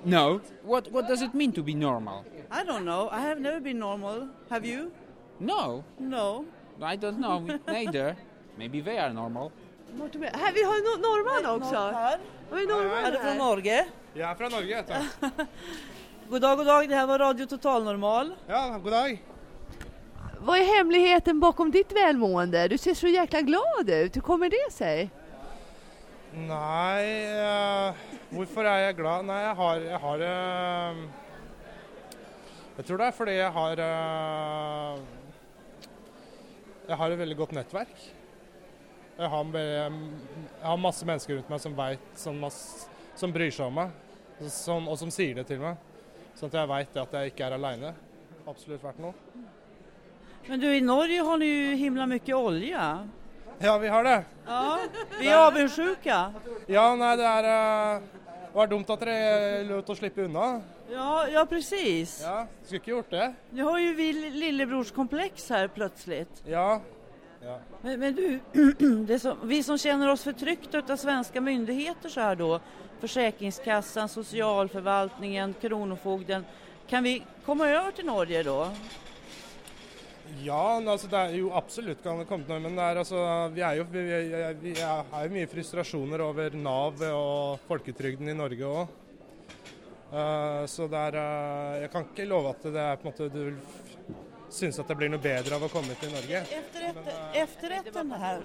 No. 0.05 0.41
What 0.63 0.91
what 0.91 1.07
does 1.07 1.21
it 1.21 1.33
mean 1.33 1.51
to 1.53 1.63
be 1.63 1.73
normal? 1.73 2.25
I 2.51 2.63
don't 2.63 2.85
know. 2.85 3.09
I 3.11 3.21
have 3.21 3.39
never 3.39 3.59
been 3.59 3.79
normal. 3.79 4.29
Have 4.49 4.65
you? 4.65 4.91
No. 5.39 5.83
No. 5.99 6.45
I 6.81 6.95
don't 6.95 7.19
know. 7.19 7.39
Neither. 7.67 8.15
Maybe 8.57 8.81
they 8.81 8.97
are 8.97 9.13
normal. 9.13 9.51
Här, 10.33 10.53
vi 10.53 10.63
har 10.63 10.75
en 10.75 10.83
no- 10.83 11.01
norrman 11.01 11.61
också. 11.61 11.75
Här. 11.75 12.19
Vi 12.51 12.65
norrman 12.65 13.05
Är 13.05 13.11
du 13.11 13.17
från? 13.17 13.37
Norge? 13.37 13.85
Jag 14.13 14.29
är 14.29 14.35
från 14.35 14.51
Norge. 14.51 14.83
God 16.29 16.41
dag, 16.41 16.57
god 16.57 16.67
dag. 16.67 16.89
Det 16.89 16.95
här 16.95 17.07
var 17.07 17.19
Radio 17.19 17.45
Total 17.45 17.83
Normal. 17.83 18.35
Ja, 18.47 18.79
god 18.83 18.91
dag. 18.91 19.23
Vad 20.41 20.59
är 20.59 20.77
hemligheten 20.77 21.39
bakom 21.39 21.71
ditt 21.71 21.91
välmående? 21.91 22.67
Du 22.67 22.77
ser 22.77 22.93
så 22.93 23.07
jäkla 23.07 23.41
glad 23.41 23.89
ut. 23.89 24.15
Hur 24.15 24.21
kommer 24.21 24.49
det 24.49 24.73
sig? 24.73 25.09
Nej, 26.33 27.25
eh, 27.25 27.89
uh, 27.89 27.95
varför 28.29 28.65
är 28.65 28.77
jag 28.77 28.95
glad? 28.95 29.25
Nej, 29.25 29.45
jag 29.45 29.55
har, 29.55 29.77
Jag 29.77 29.99
har 29.99 30.19
eh, 30.19 30.91
uh, 30.97 31.05
jag 32.75 32.85
tror 32.85 32.97
det 32.97 33.03
är 33.05 33.11
för 33.11 33.27
att 33.27 33.33
jag 33.33 33.51
har 33.51 33.77
eh, 33.77 34.93
Uh, 34.93 34.99
jag 36.87 36.95
har 36.97 37.11
ett 37.11 37.19
väldigt 37.19 37.37
gott 37.37 37.51
nätverk. 37.51 38.13
Jag 39.17 39.29
har, 39.29 39.57
jag 39.59 39.93
jeg 40.61 40.67
har 40.67 40.77
masse 40.77 41.05
människor 41.05 41.33
runt 41.33 41.49
mig 41.49 41.59
som 41.59 41.75
vet, 41.75 41.99
som, 42.15 42.39
mass- 42.39 42.89
som 43.15 43.31
bryr 43.31 43.51
sig 43.51 43.65
om 43.65 43.73
mig. 43.73 43.89
som, 44.49 44.87
och 44.87 44.99
som 44.99 45.11
säger 45.11 45.35
det 45.35 45.43
till 45.43 45.59
mig. 45.59 45.75
Så 46.35 46.45
att 46.45 46.53
jag 46.53 46.67
vet 46.67 46.97
att 46.97 47.13
jag 47.13 47.25
inte 47.25 47.43
är 47.43 47.51
alene. 47.51 47.93
Absolut 48.45 48.83
värt 48.83 48.97
något. 48.97 49.15
Men 50.49 50.59
du, 50.59 50.75
i 50.75 50.81
Norge 50.81 51.21
har 51.21 51.37
ni 51.37 51.45
ju 51.45 51.75
himla 51.75 52.05
mycket 52.05 52.35
olja. 52.35 53.07
Ja, 53.59 53.77
vi 53.77 53.87
har 53.87 54.03
det. 54.03 54.23
Ja, 54.45 54.79
vi 55.19 55.27
är 55.27 55.47
avundsjuka. 55.47 56.33
Ja, 56.65 56.95
nei, 56.95 57.17
det 57.17 57.25
eh, 57.25 58.01
Det 58.49 58.57
var 58.57 58.67
dumt 58.67 58.89
at 58.89 58.99
dere 58.99 59.63
lot 59.63 59.89
oss 59.89 59.99
slippe 60.01 60.23
unna. 60.25 60.61
Ja, 60.91 61.27
ja 61.27 61.45
precis. 61.45 62.21
Ja, 62.23 62.47
skulle 62.63 62.79
ikke 62.79 62.91
gjort 62.91 63.09
det. 63.09 63.33
Nu 63.49 63.63
har 63.63 63.79
ju 63.79 63.93
vi 63.93 64.13
lillebrorskomplex 64.13 65.49
här 65.49 65.67
plötsligt. 65.67 66.41
Ja. 66.45 66.81
ja. 67.43 67.59
Men, 67.81 67.99
men 67.99 68.15
du, 68.15 68.39
det 69.05 69.19
som, 69.19 69.37
vi 69.43 69.63
som 69.63 69.77
känner 69.77 70.09
oss 70.09 70.23
förtryckta 70.23 70.81
av 70.89 70.97
svenska 70.97 71.41
myndigheter 71.41 72.09
så 72.09 72.21
här 72.21 72.35
då, 72.35 72.59
Försäkringskassan, 72.99 74.09
socialförvaltningen, 74.09 75.53
Kronofogden, 75.61 76.45
kan 76.87 77.03
vi 77.03 77.23
komma 77.45 77.69
över 77.69 77.91
till 77.91 78.05
Norge 78.05 78.43
då? 78.43 78.67
Ja, 80.43 80.77
altså 80.79 81.07
det 81.11 81.19
er 81.19 81.33
jo 81.39 81.49
absolutt 81.57 82.03
kan 82.03 82.19
det 82.21 82.27
komme 82.29 82.45
til 82.45 82.53
noe, 82.55 82.63
men 82.67 82.75
det 82.77 82.85
er 82.85 82.99
altså, 83.01 83.19
vi 83.53 83.61
er 83.65 83.79
jo 83.79 83.85
vi, 83.91 84.03
vi, 84.07 84.41
vi 84.61 84.73
har 84.81 85.25
jo 85.25 85.33
mye 85.35 85.49
frustrasjoner 85.51 86.21
over 86.25 86.55
Nav 86.55 87.01
og 87.09 87.59
folketrygden 87.67 88.29
i 88.29 88.37
Norge 88.37 88.65
òg. 88.69 88.87
så 90.67 90.87
det 90.89 90.97
er 90.97 91.15
eh, 91.21 91.81
Jeg 91.83 91.91
kan 91.93 92.05
ikke 92.07 92.25
love 92.25 92.49
at 92.49 92.63
det 92.63 92.81
er 92.81 92.95
på 92.97 93.07
en 93.07 93.11
måte 93.11 93.27
du 93.33 93.43
vil 93.43 93.59
synes 94.49 94.79
at 94.81 94.87
det 94.89 94.95
blir 94.97 95.11
noe 95.13 95.21
bedre 95.21 95.55
av 95.59 95.63
å 95.67 95.69
komme 95.69 95.93
til 96.01 96.09
Norge. 96.09 96.39
Efterrätten, 96.41 97.11
efterrätten 97.37 98.11
här, 98.11 98.41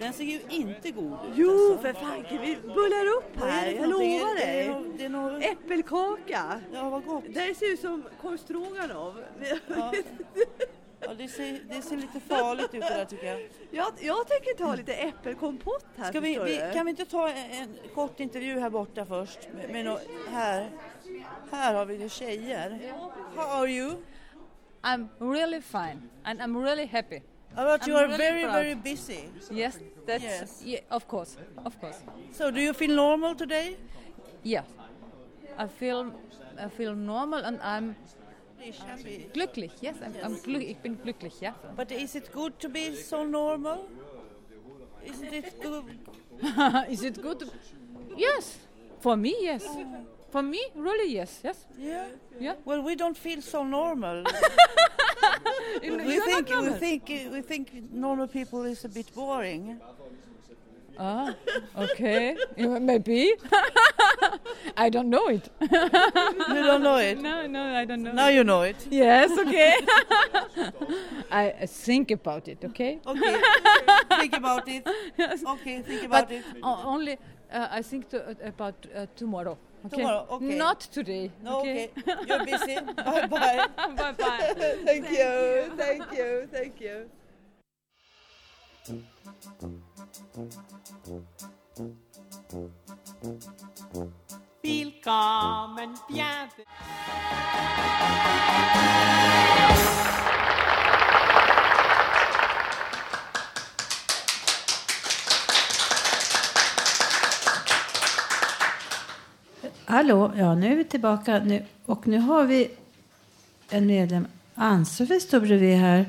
den 0.00 0.12
ser 0.12 0.24
ju 0.24 0.40
inte 0.50 0.90
god 0.90 1.12
ut. 1.12 1.36
Jo, 1.36 1.50
alltså. 1.50 1.78
för 1.82 1.92
fanken, 1.92 2.40
vi 2.42 2.56
bullar 2.56 3.06
upp 3.18 3.36
är 3.42 3.46
här. 3.50 3.70
Jag 3.70 3.88
lovar 3.88 4.04
Är 4.04 4.34
det- 4.34 4.44
dig. 4.46 4.66
är 4.66 4.74
det- 4.74 4.98
det 4.98 5.04
är 5.04 5.08
något- 5.08 5.42
Äppelkaka. 5.42 6.60
Ja, 6.72 6.88
vad 6.90 7.04
gott. 7.04 7.24
Det 7.28 7.54
ser 7.54 7.72
ut 7.72 7.80
som 7.80 8.02
korv 8.22 8.36
stroganoff. 8.36 9.14
Ja. 9.68 9.92
Ja, 11.08 11.14
det, 11.14 11.28
ser, 11.28 11.60
det 11.68 11.82
ser 11.82 11.96
lite 11.96 12.20
farligt 12.20 12.74
ut 12.74 12.80
det 12.80 12.94
där 12.94 13.04
tycker 13.04 13.26
jag. 13.26 13.40
Jag, 13.70 13.92
jag 14.00 14.28
tänker 14.28 14.54
ta 14.58 14.74
lite 14.74 14.94
äppelkompott 14.94 15.84
här. 15.96 16.10
Ska 16.10 16.20
vi, 16.20 16.38
vi, 16.38 16.62
kan 16.74 16.86
vi 16.86 16.90
inte 16.90 17.04
ta 17.04 17.28
en, 17.28 17.50
en 17.50 17.68
kort 17.94 18.20
intervju 18.20 18.58
här 18.60 18.70
borta 18.70 19.06
först? 19.06 19.38
Med, 19.54 19.70
med 19.70 19.84
nå- 19.84 20.00
här. 20.30 20.70
här 21.52 21.74
har 21.74 21.86
vi 21.86 21.96
ju 21.96 22.08
tjejer. 22.08 22.92
How 23.36 23.42
are 23.62 23.70
you? 23.70 23.96
I'm 24.82 25.08
really 25.18 25.60
fine 25.60 26.02
and 26.24 26.40
I'm 26.40 26.62
really 26.64 26.86
happy. 26.86 27.22
But 27.54 27.82
I'm 27.82 27.88
you 27.88 27.96
are 27.96 28.06
really 28.06 28.18
very, 28.18 28.42
proud. 28.42 28.54
very 28.54 28.74
busy. 28.74 29.20
Yes, 29.50 29.78
that's 30.06 30.24
Yes. 30.24 30.62
yeah, 30.64 30.80
of 30.96 31.06
course, 31.06 31.38
of 31.64 31.80
course. 31.80 31.98
So 32.32 32.50
do 32.50 32.60
you 32.60 32.74
feel 32.74 32.94
normal 32.96 33.34
today? 33.34 33.76
Yeah, 34.42 34.64
I 35.58 35.66
feel 35.68 36.12
I 36.66 36.68
feel 36.68 36.94
normal 36.94 37.44
and 37.44 37.58
I'm 37.62 37.94
happy. 38.72 39.28
glücklich. 39.32 39.72
Yes, 39.80 39.96
I'm, 40.02 40.14
I'm 40.24 40.42
glu 40.42 40.58
ich 40.58 40.76
bin 40.78 40.98
glücklich. 41.02 41.40
Ja. 41.40 41.54
But 41.76 41.90
is 41.92 42.14
it 42.14 42.32
good 42.32 42.58
to 42.60 42.68
be 42.68 42.94
so 42.94 43.24
normal? 43.24 43.86
Isn't 45.04 45.32
it 45.32 45.60
good? 45.62 45.84
Is 46.90 47.02
it 47.02 47.22
good? 47.22 47.50
Yes, 48.16 48.58
for 49.00 49.16
me, 49.16 49.32
yes. 49.40 49.64
For 50.30 50.42
me, 50.42 50.58
really, 50.74 51.12
yes, 51.14 51.40
yes. 51.44 51.64
Yeah. 51.78 52.06
Yeah. 52.40 52.54
Well, 52.64 52.82
we 52.82 52.96
don't 52.96 53.16
feel 53.16 53.40
so 53.40 53.62
normal. 53.64 54.24
You- 55.82 55.96
we 55.96 56.20
think 56.20 56.48
we 56.48 56.54
normal. 56.54 56.78
think 56.78 57.08
we 57.08 57.42
think 57.42 57.70
normal 57.92 58.26
people 58.28 58.64
is 58.64 58.84
a 58.84 58.88
bit 58.88 59.14
boring. 59.14 59.78
Ah, 60.98 61.34
okay. 61.76 62.36
Yeah, 62.56 62.78
Maybe. 62.78 63.34
I 64.76 64.90
don't 64.90 65.08
know 65.08 65.28
it. 65.28 65.48
You 65.60 66.62
don't 66.64 66.82
know 66.82 66.96
it? 66.96 67.20
No, 67.20 67.46
no, 67.46 67.62
I 67.62 67.84
don't 67.84 68.02
know. 68.02 68.12
Now 68.12 68.28
you 68.28 68.44
know 68.44 68.62
it. 68.62 68.76
Yes, 68.90 69.30
okay. 69.38 69.74
I 71.30 71.50
uh, 71.62 71.66
think 71.66 72.10
about 72.10 72.48
it, 72.48 72.64
okay? 72.64 73.00
Okay. 73.06 73.40
think 74.18 74.36
about 74.36 74.68
it. 74.68 74.86
Okay, 75.46 75.82
think 75.82 76.04
about 76.04 76.28
but 76.28 76.36
it. 76.36 76.44
o- 76.62 76.82
only 76.86 77.18
uh, 77.50 77.68
I 77.70 77.82
think 77.82 78.08
to, 78.10 78.18
uh, 78.30 78.34
about 78.44 78.74
uh, 78.94 79.06
tomorrow. 79.16 79.56
Okay? 79.86 79.96
Tomorrow, 79.96 80.26
okay. 80.30 80.56
Not 80.56 80.80
today. 80.80 81.30
No, 81.42 81.60
okay. 81.60 81.90
okay. 81.98 82.26
You're 82.26 82.44
busy. 82.44 82.76
bye 82.96 83.26
bye. 83.26 83.66
bye 83.96 84.12
bye. 84.12 84.54
thank 84.84 85.10
you. 85.10 85.72
Thank 85.76 86.12
you. 86.12 86.48
Thank 86.52 86.80
you. 86.80 87.06
Willkommen, 94.66 95.94
bienvenue. 96.08 96.66
Hallå, 109.84 110.32
ja 110.36 110.54
nu 110.54 110.72
är 110.72 110.76
vi 110.76 110.84
tillbaka 110.84 111.38
nu, 111.44 111.64
och 111.84 112.06
nu 112.06 112.18
har 112.18 112.44
vi 112.44 112.70
en 113.70 113.86
medlem. 113.86 114.26
Ann-Sofie 114.54 115.20
står 115.20 115.40
bredvid 115.40 115.76
här. 115.76 116.06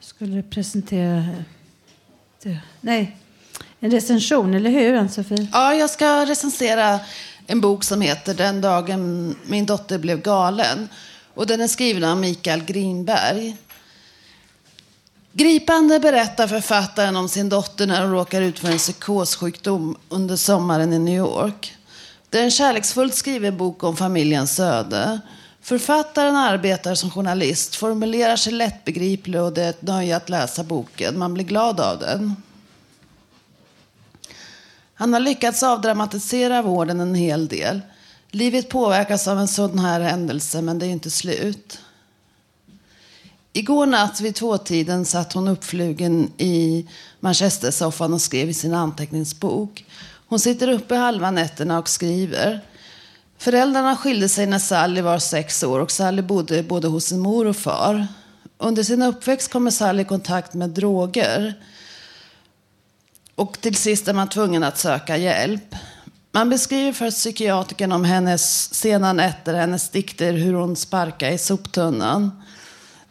Skulle 0.00 0.42
presentera... 0.42 1.24
det- 2.42 2.60
Nej, 2.80 3.16
en 3.80 3.90
recension, 3.90 4.54
eller 4.54 4.70
hur 4.70 4.94
Ann-Sofie? 4.94 5.48
Ja, 5.52 5.74
jag 5.74 5.90
ska 5.90 6.26
recensera 6.26 7.00
en 7.46 7.60
bok 7.60 7.84
som 7.84 8.00
heter 8.00 8.34
Den 8.34 8.60
dagen 8.60 9.34
min 9.46 9.66
dotter 9.66 9.98
blev 9.98 10.22
galen. 10.22 10.88
Och 11.34 11.46
den 11.46 11.60
är 11.60 11.68
skriven 11.68 12.04
av 12.04 12.16
Mikael 12.16 12.64
Grinberg. 12.64 13.56
Gripande 15.32 16.00
berättar 16.00 16.46
författaren 16.46 17.16
om 17.16 17.28
sin 17.28 17.48
dotter 17.48 17.86
när 17.86 18.02
hon 18.02 18.10
råkar 18.10 18.42
ut 18.42 18.58
för 18.58 18.68
en 18.68 18.78
psykossjukdom 18.78 19.96
under 20.08 20.36
sommaren 20.36 20.92
i 20.92 20.98
New 20.98 21.18
York. 21.18 21.76
Det 22.30 22.38
är 22.38 22.44
en 22.44 22.50
kärleksfullt 22.50 23.14
skriven 23.14 23.56
bok 23.56 23.84
om 23.84 23.96
familjens 23.96 24.60
öde. 24.60 25.20
Författaren 25.62 26.36
arbetar 26.36 26.94
som 26.94 27.10
journalist, 27.10 27.74
formulerar 27.76 28.36
sig 28.36 28.52
lättbegriplig 28.52 29.40
och 29.40 29.52
det 29.52 29.62
är 29.62 29.70
ett 29.70 29.82
nöje 29.82 30.16
att 30.16 30.28
läsa 30.28 30.64
boken. 30.64 31.18
Man 31.18 31.34
blir 31.34 31.44
glad 31.44 31.80
av 31.80 31.98
den. 31.98 32.36
Han 34.98 35.12
har 35.12 35.20
lyckats 35.20 35.62
avdramatisera 35.62 36.62
vården 36.62 37.00
en 37.00 37.14
hel 37.14 37.48
del. 37.48 37.80
Livet 38.30 38.68
påverkas 38.68 39.28
av 39.28 39.38
en 39.38 39.48
sån 39.48 39.78
här 39.78 40.00
händelse, 40.00 40.62
men 40.62 40.78
det 40.78 40.86
är 40.86 40.90
inte 40.90 41.10
slut. 41.10 41.80
Igår 43.52 43.86
natt 43.86 44.20
vid 44.20 44.34
tvåtiden 44.34 45.04
satt 45.04 45.32
hon 45.32 45.48
uppflugen 45.48 46.32
i 46.38 46.86
manchestersoffan 47.20 48.12
och 48.12 48.20
skrev 48.20 48.48
i 48.48 48.54
sin 48.54 48.74
anteckningsbok. 48.74 49.84
Hon 50.28 50.38
sitter 50.38 50.68
uppe 50.68 50.94
halva 50.94 51.30
nätterna 51.30 51.78
och 51.78 51.88
skriver. 51.88 52.60
Föräldrarna 53.38 53.96
skilde 53.96 54.28
sig 54.28 54.46
när 54.46 54.58
Sally 54.58 55.00
var 55.00 55.18
sex 55.18 55.62
år 55.62 55.80
och 55.80 55.90
Sally 55.90 56.22
bodde 56.22 56.62
både 56.62 56.88
hos 56.88 57.04
sin 57.04 57.20
mor 57.20 57.46
och 57.46 57.56
far. 57.56 58.06
Under 58.58 58.82
sin 58.82 59.02
uppväxt 59.02 59.52
kommer 59.52 59.70
Sally 59.70 60.02
i 60.02 60.04
kontakt 60.04 60.54
med 60.54 60.70
droger. 60.70 61.54
Och 63.38 63.60
till 63.60 63.74
sist 63.74 64.08
är 64.08 64.12
man 64.12 64.28
tvungen 64.28 64.62
att 64.62 64.78
söka 64.78 65.16
hjälp. 65.16 65.74
Man 66.32 66.50
beskriver 66.50 66.92
för 66.92 67.10
psykiatrikern 67.10 67.92
om 67.92 68.04
hennes 68.04 68.74
sena 68.74 69.12
nätter, 69.12 69.54
hennes 69.54 69.90
dikter, 69.90 70.32
hur 70.32 70.54
hon 70.54 70.76
sparkar 70.76 71.30
i 71.30 71.38
soptunnan. 71.38 72.42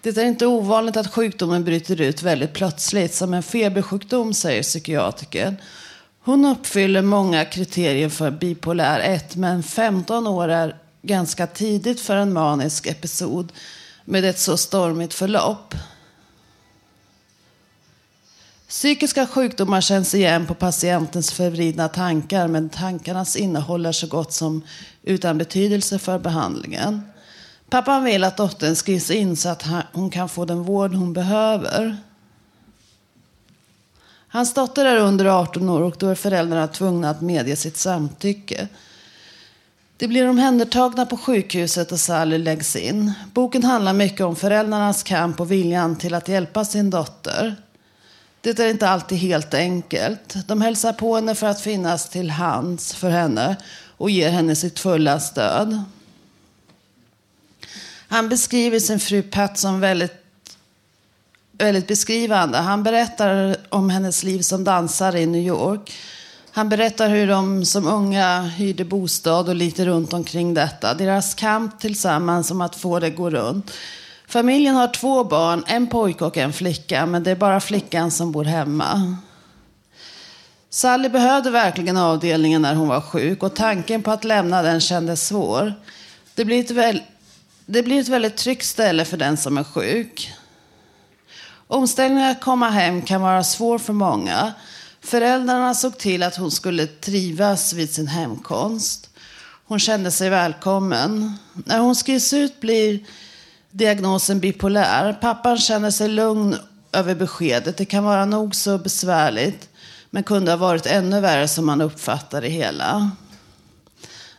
Det 0.02 0.18
är 0.18 0.26
inte 0.26 0.46
ovanligt 0.46 0.98
att 0.98 1.13
sjukdomen 1.13 1.63
bryter 1.63 2.02
ut 2.02 2.24
väldigt 2.24 2.54
plötsligt, 2.54 3.13
som 3.13 3.34
en 3.34 3.44
febersjukdom, 3.44 4.34
säger 4.34 4.63
psykiatrikern. 4.63 5.56
Hon 6.24 6.46
uppfyller 6.46 7.02
många 7.02 7.46
kriterier 7.46 8.10
för 8.10 8.32
bipolär 8.32 9.00
1, 9.00 9.36
men 9.36 9.63
15 9.63 10.28
år 10.28 10.50
är 10.50 10.76
ganska 11.02 11.48
tidigt 11.48 12.02
för 12.02 12.16
en 12.16 12.34
manisk 12.34 12.88
episod 12.88 13.52
med 14.06 14.26
ett 14.26 14.40
så 14.40 14.58
stormigt 14.58 15.13
förlopp. 15.13 15.76
Psykiska 18.69 19.27
sjukdomar 19.27 19.82
känns 19.82 20.15
igen 20.15 20.45
på 20.45 20.53
patientens 20.53 21.32
förvridna 21.32 21.88
tankar 21.89 22.47
men 22.47 22.69
tankarnas 22.69 23.36
innehåll 23.36 23.86
är 23.86 23.91
så 23.91 24.08
gott 24.08 24.34
som 24.34 24.62
utan 25.03 25.38
betydelse 25.38 25.99
för 25.99 26.19
behandlingen. 26.19 27.01
Pappan 27.69 28.03
vill 28.03 28.23
att 28.23 28.38
dottern 28.38 28.75
skrivs 28.75 29.12
in 29.12 29.38
så 29.38 29.49
att 29.49 29.65
hon 29.93 30.10
kan 30.10 30.30
få 30.30 30.45
den 30.45 30.63
vård 30.63 30.93
hon 30.93 31.13
behöver. 31.13 31.97
Hans 34.27 34.53
dotter 34.53 34.86
är 34.86 34.97
under 34.97 35.25
18 35.25 35.69
år 35.69 35.82
och 35.82 35.95
då 35.99 36.08
är 36.08 36.15
föräldrarna 36.15 36.67
tvungna 36.67 37.10
att 37.10 37.21
medge 37.21 37.56
sitt 37.56 37.77
samtycke. 37.77 38.67
De 39.97 40.08
blir 40.08 40.30
omhändertagna 40.30 41.06
på 41.06 41.17
sjukhuset 41.17 41.91
och 41.91 41.99
Sally 41.99 42.38
läggs 42.38 42.75
in. 42.75 43.13
Boken 43.34 43.63
handlar 43.63 43.93
mycket 43.93 44.21
om 44.21 44.36
föräldrarnas 44.36 45.03
kamp 45.03 45.39
och 45.39 45.51
viljan 45.51 45.95
till 45.95 46.13
att 46.13 46.27
hjälpa 46.27 46.65
sin 46.65 46.89
dotter. 46.89 47.56
Det 48.55 48.60
är 48.60 48.69
inte 48.69 48.89
alltid 48.89 49.17
helt 49.17 49.53
enkelt. 49.53 50.36
De 50.47 50.62
hälsar 50.62 50.93
på 50.93 51.15
henne 51.15 51.36
för 51.36 51.47
att 51.47 51.62
finnas 51.62 52.10
till 52.10 52.29
hands 52.29 52.93
för 52.93 53.10
henne 53.10 53.55
och 53.97 54.10
ger 54.10 54.29
henne 54.29 54.55
sitt 54.55 54.79
fulla 54.79 55.19
stöd. 55.19 55.83
Han 58.07 58.29
beskriver 58.29 58.79
sin 58.79 58.99
fru 58.99 59.21
Pat 59.21 59.57
som 59.57 59.79
väldigt, 59.79 60.13
väldigt 61.51 61.88
beskrivande. 61.88 62.57
Han 62.57 62.83
berättar 62.83 63.57
om 63.69 63.89
hennes 63.89 64.23
liv 64.23 64.41
som 64.41 64.63
dansare 64.63 65.21
i 65.21 65.25
New 65.25 65.47
York. 65.47 65.93
Han 66.51 66.69
berättar 66.69 67.10
hur 67.10 67.27
de 67.27 67.65
som 67.65 67.88
unga 67.88 68.41
hyrde 68.41 68.86
bostad 68.86 69.49
och 69.49 69.55
lite 69.55 69.86
runt 69.86 70.13
omkring 70.13 70.53
detta. 70.53 70.93
Deras 70.93 71.33
kamp 71.33 71.79
tillsammans 71.79 72.51
om 72.51 72.62
att 72.62 72.75
få 72.75 72.99
det 72.99 73.10
gå 73.10 73.29
runt. 73.29 73.71
Familjen 74.30 74.76
har 74.76 74.88
två 74.88 75.24
barn, 75.24 75.63
en 75.68 75.88
pojke 75.88 76.26
och 76.26 76.38
en 76.38 76.54
flicka, 76.54 77.06
men 77.06 77.24
det 77.24 77.32
är 77.32 77.36
bara 77.36 77.60
flickan 77.60 78.12
som 78.12 78.32
bor 78.32 78.44
hemma. 78.44 79.18
Sally 80.70 81.10
behövde 81.10 81.52
verkligen 81.52 81.98
avdelningen 81.98 82.62
när 82.62 82.76
hon 82.76 82.88
var 82.88 83.02
sjuk 83.02 83.44
och 83.44 83.56
tanken 83.56 84.04
på 84.04 84.12
att 84.12 84.24
lämna 84.24 84.62
den 84.62 84.80
kändes 84.80 85.28
svår. 85.28 85.74
Det 86.36 86.46
blir 86.46 86.60
ett, 86.60 86.72
väl, 86.72 87.04
det 87.66 87.84
blir 87.84 88.00
ett 88.00 88.08
väldigt 88.08 88.38
tryggt 88.38 88.66
ställe 88.66 89.06
för 89.06 89.18
den 89.18 89.38
som 89.38 89.58
är 89.58 89.63
sjuk. 89.63 90.34
Omställningen 91.68 92.32
att 92.32 92.42
komma 92.42 92.70
hem 92.70 93.02
kan 93.02 93.22
vara 93.22 93.44
svår 93.44 93.78
för 93.78 93.94
många. 93.94 94.54
Föräldrarna 95.02 95.74
såg 95.74 95.98
till 95.98 96.24
att 96.24 96.36
hon 96.36 96.52
skulle 96.52 96.88
trivas 96.88 97.74
vid 97.74 97.94
sin 97.94 98.08
hemkomst. 98.08 99.10
Hon 99.66 99.80
kände 99.80 100.12
sig 100.12 100.30
välkommen. 100.30 101.34
När 101.54 101.80
hon 101.80 101.96
skrivs 101.96 102.34
ut 102.34 102.60
blir 102.60 103.00
diagnosen 103.78 104.40
bipolär. 104.40 105.13
Pappan 105.22 105.58
känner 105.58 105.92
sig 105.92 106.08
lugn 106.08 106.56
över 106.92 107.16
beskedet. 107.16 107.78
Det 107.78 107.86
kan 107.86 108.04
vara 108.04 108.26
nog 108.26 108.56
så 108.56 108.78
besvärligt, 108.78 109.70
men 110.10 110.24
kunde 110.24 110.52
ha 110.52 110.58
varit 110.58 110.86
ännu 110.86 111.20
värre 111.20 111.48
som 111.48 111.66
man 111.66 111.82
uppfattar 111.82 112.42
det 112.42 112.50
hela. 112.50 113.12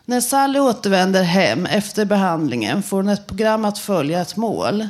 När 0.05 0.21
Sally 0.21 0.59
återvänder 0.59 1.23
hem 1.23 1.65
efter 1.65 2.05
behandlingen 2.05 2.83
får 2.83 2.97
hon 2.97 3.09
ett 3.09 3.27
program 3.27 3.65
att 3.65 3.79
följa 3.79 4.21
ett 4.21 4.35
mål. 4.35 4.87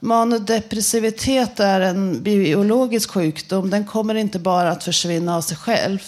Manodepressivitet 0.00 1.60
är 1.60 1.80
en 1.80 2.22
biologisk 2.22 3.10
sjukdom. 3.10 3.70
Den 3.70 3.84
kommer 3.84 4.14
inte 4.14 4.38
bara 4.38 4.70
att 4.70 4.84
försvinna 4.84 5.36
av 5.36 5.40
sig 5.40 5.56
själv 5.56 5.98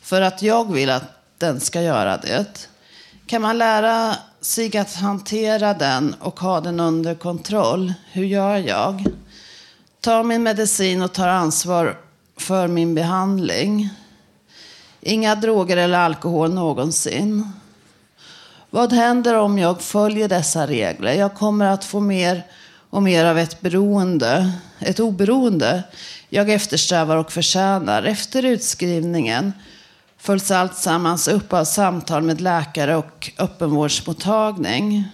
för 0.00 0.20
att 0.20 0.42
jag 0.42 0.72
vill 0.72 0.90
att 0.90 1.12
den 1.38 1.60
ska 1.60 1.82
göra 1.82 2.16
det. 2.16 2.68
Kan 3.26 3.42
man 3.42 3.58
lära 3.58 4.16
sig 4.40 4.78
att 4.78 4.94
hantera 4.94 5.74
den 5.74 6.14
och 6.20 6.40
ha 6.40 6.60
den 6.60 6.80
under 6.80 7.14
kontroll? 7.14 7.92
Hur 8.12 8.24
gör 8.24 8.56
jag? 8.56 9.04
Tar 10.00 10.22
min 10.22 10.42
medicin 10.42 11.02
och 11.02 11.12
tar 11.12 11.28
ansvar 11.28 11.98
för 12.36 12.68
min 12.68 12.94
behandling. 12.94 13.88
Inga 15.00 15.34
droger 15.34 15.76
eller 15.76 15.98
alkohol 15.98 16.54
någonsin. 16.54 17.52
Vad 18.70 18.92
händer 18.92 19.34
om 19.34 19.58
jag 19.58 19.82
följer 19.82 20.28
dessa 20.28 20.66
regler? 20.66 21.12
Jag 21.12 21.34
kommer 21.34 21.66
att 21.66 21.84
få 21.84 22.00
mer 22.00 22.42
och 22.90 23.02
mer 23.02 23.24
av 23.24 23.38
ett 23.38 23.60
beroende, 23.60 24.52
ett 24.78 25.00
oberoende 25.00 25.82
jag 26.28 26.50
eftersträvar 26.50 27.16
och 27.16 27.32
förtjänar. 27.32 28.02
Efter 28.02 28.44
utskrivningen 28.44 29.52
följs 30.26 30.50
alltsammans 30.50 31.28
upp 31.28 31.52
av 31.52 31.64
samtal 31.64 32.22
med 32.22 32.40
läkare 32.40 32.96
och 32.96 33.30
öppenvårdsmottagning. 33.38 35.04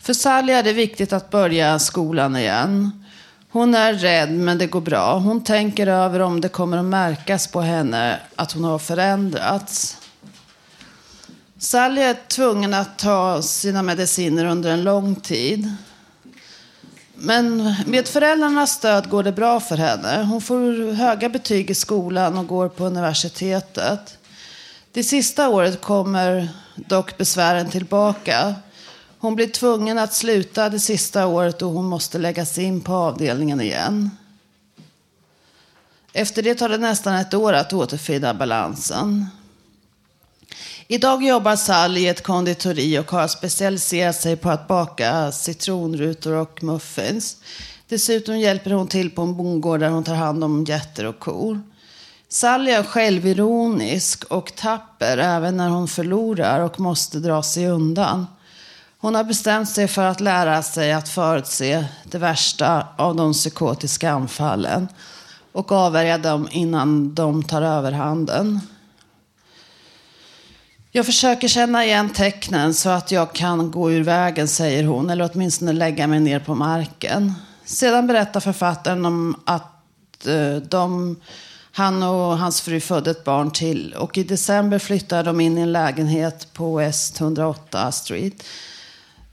För 0.00 0.14
Sally 0.14 0.52
är 0.52 0.62
det 0.62 0.72
viktigt 0.72 1.12
att 1.12 1.30
börja 1.30 1.78
skolan 1.78 2.36
igen. 2.36 3.04
Hon 3.50 3.74
är 3.74 3.94
rädd, 3.94 4.30
men 4.30 4.58
det 4.58 4.66
går 4.66 4.80
bra. 4.80 5.18
Hon 5.18 5.44
tänker 5.44 5.86
över 5.86 6.20
om 6.20 6.40
det 6.40 6.48
kommer 6.48 6.76
att 6.76 6.84
märkas 6.84 7.46
på 7.46 7.60
henne 7.60 8.20
att 8.36 8.52
hon 8.52 8.64
har 8.64 8.78
förändrats. 8.78 9.96
Sally 11.58 12.00
är 12.00 12.16
tvungen 12.28 12.74
att 12.74 12.98
ta 12.98 13.42
sina 13.42 13.82
mediciner 13.82 14.44
under 14.44 14.70
en 14.70 14.84
lång 14.84 15.14
tid. 15.14 15.74
Men 17.20 17.74
med 17.86 18.08
föräldrarnas 18.08 18.72
stöd 18.72 19.08
går 19.08 19.22
det 19.22 19.32
bra 19.32 19.60
för 19.60 19.76
henne. 19.76 20.24
Hon 20.30 20.40
får 20.40 20.92
höga 20.92 21.28
betyg 21.28 21.70
i 21.70 21.74
skolan 21.74 22.38
och 22.38 22.46
går 22.46 22.68
på 22.68 22.84
universitetet. 22.84 24.18
Det 24.92 25.04
sista 25.04 25.48
året 25.48 25.80
kommer 25.80 26.48
dock 26.76 27.18
besvären 27.18 27.68
tillbaka. 27.70 28.54
Hon 29.18 29.34
blir 29.34 29.46
tvungen 29.46 29.98
att 29.98 30.14
sluta 30.14 30.68
det 30.68 30.80
sista 30.80 31.26
året 31.26 31.62
och 31.62 31.70
hon 31.70 31.84
måste 31.84 32.18
läggas 32.18 32.58
in 32.58 32.80
på 32.80 32.92
avdelningen 32.92 33.60
igen. 33.60 34.10
Efter 36.12 36.42
det 36.42 36.54
tar 36.54 36.68
det 36.68 36.78
nästan 36.78 37.14
ett 37.14 37.34
år 37.34 37.52
att 37.52 37.72
återfinna 37.72 38.34
balansen. 38.34 39.26
Idag 40.90 41.24
jobbar 41.24 41.56
Sally 41.56 42.00
i 42.00 42.08
ett 42.08 42.22
konditori 42.22 42.98
och 42.98 43.10
har 43.10 43.28
specialiserat 43.28 44.16
sig 44.16 44.36
på 44.36 44.50
att 44.50 44.68
baka 44.68 45.32
citronrutor 45.32 46.32
och 46.32 46.62
muffins. 46.62 47.36
Dessutom 47.88 48.38
hjälper 48.38 48.70
hon 48.70 48.88
till 48.88 49.10
på 49.10 49.22
en 49.22 49.36
bondgård 49.36 49.80
där 49.80 49.88
hon 49.88 50.04
tar 50.04 50.14
hand 50.14 50.44
om 50.44 50.64
getter 50.64 51.04
och 51.04 51.18
kor. 51.18 51.60
Sally 52.28 52.70
är 52.70 52.82
självironisk 52.82 54.24
och 54.24 54.54
tapper 54.56 55.18
även 55.18 55.56
när 55.56 55.68
hon 55.68 55.88
förlorar 55.88 56.60
och 56.60 56.80
måste 56.80 57.18
dra 57.18 57.42
sig 57.42 57.68
undan. 57.68 58.26
Hon 58.98 59.14
har 59.14 59.24
bestämt 59.24 59.70
sig 59.70 59.88
för 59.88 60.04
att 60.04 60.20
lära 60.20 60.62
sig 60.62 60.92
att 60.92 61.08
förutse 61.08 61.84
det 62.04 62.18
värsta 62.18 62.86
av 62.96 63.16
de 63.16 63.32
psykotiska 63.32 64.10
anfallen 64.10 64.88
och 65.52 65.72
avvärja 65.72 66.18
dem 66.18 66.48
innan 66.50 67.14
de 67.14 67.42
tar 67.42 67.62
överhanden. 67.62 68.60
Jag 70.90 71.06
försöker 71.06 71.48
känna 71.48 71.84
igen 71.84 72.10
tecknen 72.10 72.74
så 72.74 72.88
att 72.88 73.12
jag 73.12 73.32
kan 73.32 73.70
gå 73.70 73.92
ur 73.92 74.02
vägen, 74.02 74.48
säger 74.48 74.84
hon, 74.84 75.10
eller 75.10 75.30
åtminstone 75.32 75.72
lägga 75.72 76.06
mig 76.06 76.20
ner 76.20 76.40
på 76.40 76.54
marken. 76.54 77.34
Sedan 77.64 78.06
berättar 78.06 78.40
författaren 78.40 79.06
om 79.06 79.40
att 79.44 80.26
eh, 80.26 80.56
de, 80.56 81.16
han 81.72 82.02
och 82.02 82.38
hans 82.38 82.60
fru 82.60 82.80
födde 82.80 83.10
ett 83.10 83.24
barn 83.24 83.50
till 83.50 83.94
och 83.94 84.18
i 84.18 84.22
december 84.22 84.78
flyttade 84.78 85.22
de 85.22 85.40
in 85.40 85.58
i 85.58 85.60
en 85.60 85.72
lägenhet 85.72 86.52
på 86.52 86.76
West 86.76 87.20
108 87.20 87.92
Street. 87.92 88.44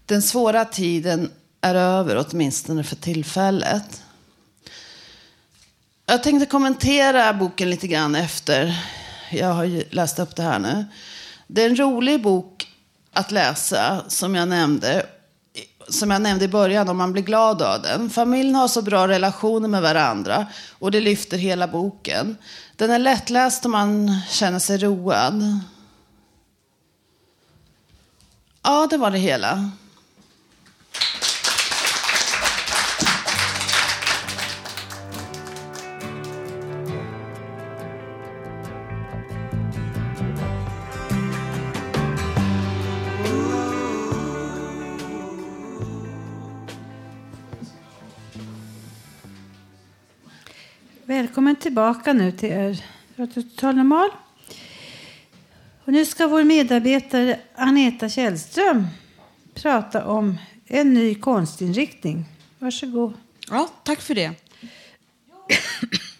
Den 0.05 0.21
svåra 0.21 0.65
tiden 0.65 1.31
är 1.61 1.75
över, 1.75 2.25
åtminstone 2.29 2.83
för 2.83 2.95
tillfället. 2.95 4.03
Jag 6.05 6.23
tänkte 6.23 6.45
kommentera 6.45 7.33
boken 7.33 7.69
lite 7.69 7.87
grann 7.87 8.15
efter 8.15 8.75
jag 9.31 9.53
har 9.53 9.93
läst 9.93 10.19
upp 10.19 10.35
det 10.35 10.43
här 10.43 10.59
nu. 10.59 10.85
Det 11.47 11.63
är 11.63 11.69
en 11.69 11.75
rolig 11.75 12.21
bok 12.21 12.71
att 13.13 13.31
läsa, 13.31 14.03
som 14.08 14.36
jag 14.36 14.47
nämnde. 14.47 15.05
Som 15.89 16.12
jag 16.12 16.21
nämnde 16.21 16.45
i 16.45 16.47
början, 16.47 16.89
om 16.89 16.97
man 16.97 17.13
blir 17.13 17.23
glad 17.23 17.62
av 17.62 17.81
den. 17.81 18.10
Familjen 18.10 18.55
har 18.55 18.67
så 18.67 18.81
bra 18.81 19.08
relationer 19.08 19.67
med 19.67 19.81
varandra 19.81 20.45
och 20.79 20.91
det 20.91 21.01
lyfter 21.01 21.38
hela 21.38 21.67
boken. 21.67 22.38
Den 22.75 22.91
är 22.91 22.99
lättläst 22.99 23.65
om 23.65 23.71
man 23.71 24.21
känner 24.29 24.60
sig 24.60 24.77
road. 24.77 25.60
Ja, 28.62 28.88
det 28.89 28.97
var 28.97 29.12
det 29.12 29.17
hela. 29.17 29.71
Tillbaka 51.65 52.13
nu 52.13 52.32
till 52.32 52.49
er 52.49 52.84
Radio 53.17 53.41
Total 53.41 53.75
Normal. 53.75 54.10
Och 55.86 55.93
nu 55.93 56.06
ska 56.06 56.28
vår 56.28 56.43
medarbetare 56.43 57.39
Aneta 57.56 58.10
Källström 58.10 58.88
prata 59.54 60.06
om 60.06 60.38
en 60.67 60.93
ny 60.93 61.15
konstinriktning. 61.15 62.25
Varsågod. 62.60 63.13
Ja, 63.49 63.69
tack 63.84 64.01
för 64.01 64.15
det. 64.15 64.32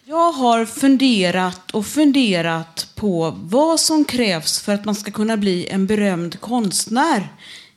Jag 0.04 0.32
har 0.32 0.64
funderat 0.64 1.70
och 1.70 1.86
funderat 1.86 2.92
på 2.94 3.34
vad 3.36 3.80
som 3.80 4.04
krävs 4.04 4.60
för 4.60 4.74
att 4.74 4.84
man 4.84 4.94
ska 4.94 5.10
kunna 5.10 5.36
bli 5.36 5.68
en 5.68 5.86
berömd 5.86 6.40
konstnär 6.40 7.28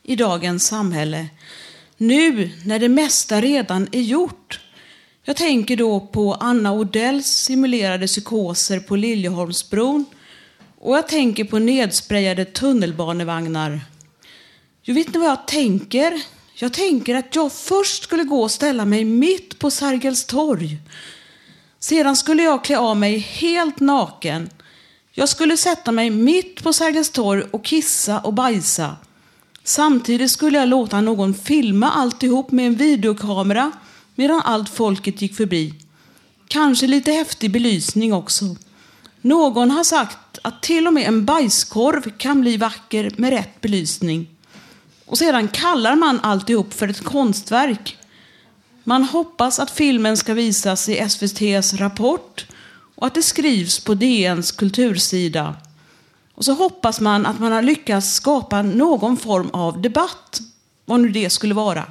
i 0.03 0.15
dagens 0.15 0.67
samhälle. 0.67 1.27
Nu 1.97 2.51
när 2.65 2.79
det 2.79 2.89
mesta 2.89 3.41
redan 3.41 3.87
är 3.91 4.01
gjort. 4.01 4.59
Jag 5.29 5.35
tänker 5.35 5.77
då 5.77 5.99
på 5.99 6.33
Anna 6.33 6.73
Odells 6.73 7.27
simulerade 7.27 8.07
psykoser 8.07 8.79
på 8.79 8.95
Liljeholmsbron 8.95 10.05
och 10.79 10.97
jag 10.97 11.07
tänker 11.07 11.43
på 11.43 11.59
nedsprejade 11.59 12.45
tunnelbanevagnar. 12.45 13.81
Jo, 14.83 14.95
vet 14.95 15.13
ni 15.13 15.19
vad 15.19 15.29
jag 15.29 15.47
tänker? 15.47 16.21
Jag 16.53 16.73
tänker 16.73 17.15
att 17.15 17.35
jag 17.35 17.51
först 17.51 18.03
skulle 18.03 18.23
gå 18.23 18.41
och 18.41 18.51
ställa 18.51 18.85
mig 18.85 19.05
mitt 19.05 19.59
på 19.59 19.71
Sergels 19.71 20.25
torg. 20.25 20.77
Sedan 21.79 22.15
skulle 22.15 22.43
jag 22.43 22.63
klä 22.63 22.77
av 22.77 22.97
mig 22.97 23.17
helt 23.17 23.79
naken. 23.79 24.49
Jag 25.11 25.29
skulle 25.29 25.57
sätta 25.57 25.91
mig 25.91 26.09
mitt 26.09 26.63
på 26.63 26.73
Sergels 26.73 27.09
torg 27.09 27.43
och 27.51 27.65
kissa 27.65 28.19
och 28.19 28.33
bajsa. 28.33 28.95
Samtidigt 29.63 30.31
skulle 30.31 30.57
jag 30.57 30.69
låta 30.69 31.01
någon 31.01 31.33
filma 31.33 31.91
alltihop 31.91 32.51
med 32.51 32.67
en 32.67 32.75
videokamera 32.75 33.71
medan 34.19 34.41
allt 34.45 34.69
folket 34.69 35.21
gick 35.21 35.35
förbi. 35.35 35.73
Kanske 36.47 36.87
lite 36.87 37.11
häftig 37.11 37.51
belysning 37.51 38.13
också. 38.13 38.55
Någon 39.21 39.71
har 39.71 39.83
sagt 39.83 40.39
att 40.41 40.61
till 40.61 40.87
och 40.87 40.93
med 40.93 41.07
en 41.07 41.25
bajskorv 41.25 42.17
kan 42.17 42.41
bli 42.41 42.57
vacker 42.57 43.11
med 43.17 43.29
rätt 43.29 43.61
belysning. 43.61 44.27
Och 45.05 45.17
sedan 45.17 45.47
kallar 45.47 45.95
man 45.95 46.19
alltihop 46.19 46.73
för 46.73 46.87
ett 46.87 47.03
konstverk. 47.03 47.97
Man 48.83 49.03
hoppas 49.03 49.59
att 49.59 49.71
filmen 49.71 50.17
ska 50.17 50.33
visas 50.33 50.89
i 50.89 50.97
SVTs 50.97 51.73
Rapport 51.73 52.45
och 52.95 53.07
att 53.07 53.15
det 53.15 53.23
skrivs 53.23 53.79
på 53.79 53.93
DNs 53.93 54.51
kultursida. 54.51 55.55
Och 56.33 56.45
så 56.45 56.53
hoppas 56.53 57.01
man 57.01 57.25
att 57.25 57.39
man 57.39 57.51
har 57.51 57.61
lyckats 57.61 58.13
skapa 58.13 58.61
någon 58.61 59.17
form 59.17 59.49
av 59.49 59.81
debatt, 59.81 60.39
vad 60.85 60.99
nu 60.99 61.09
det 61.09 61.29
skulle 61.29 61.53
vara. 61.53 61.85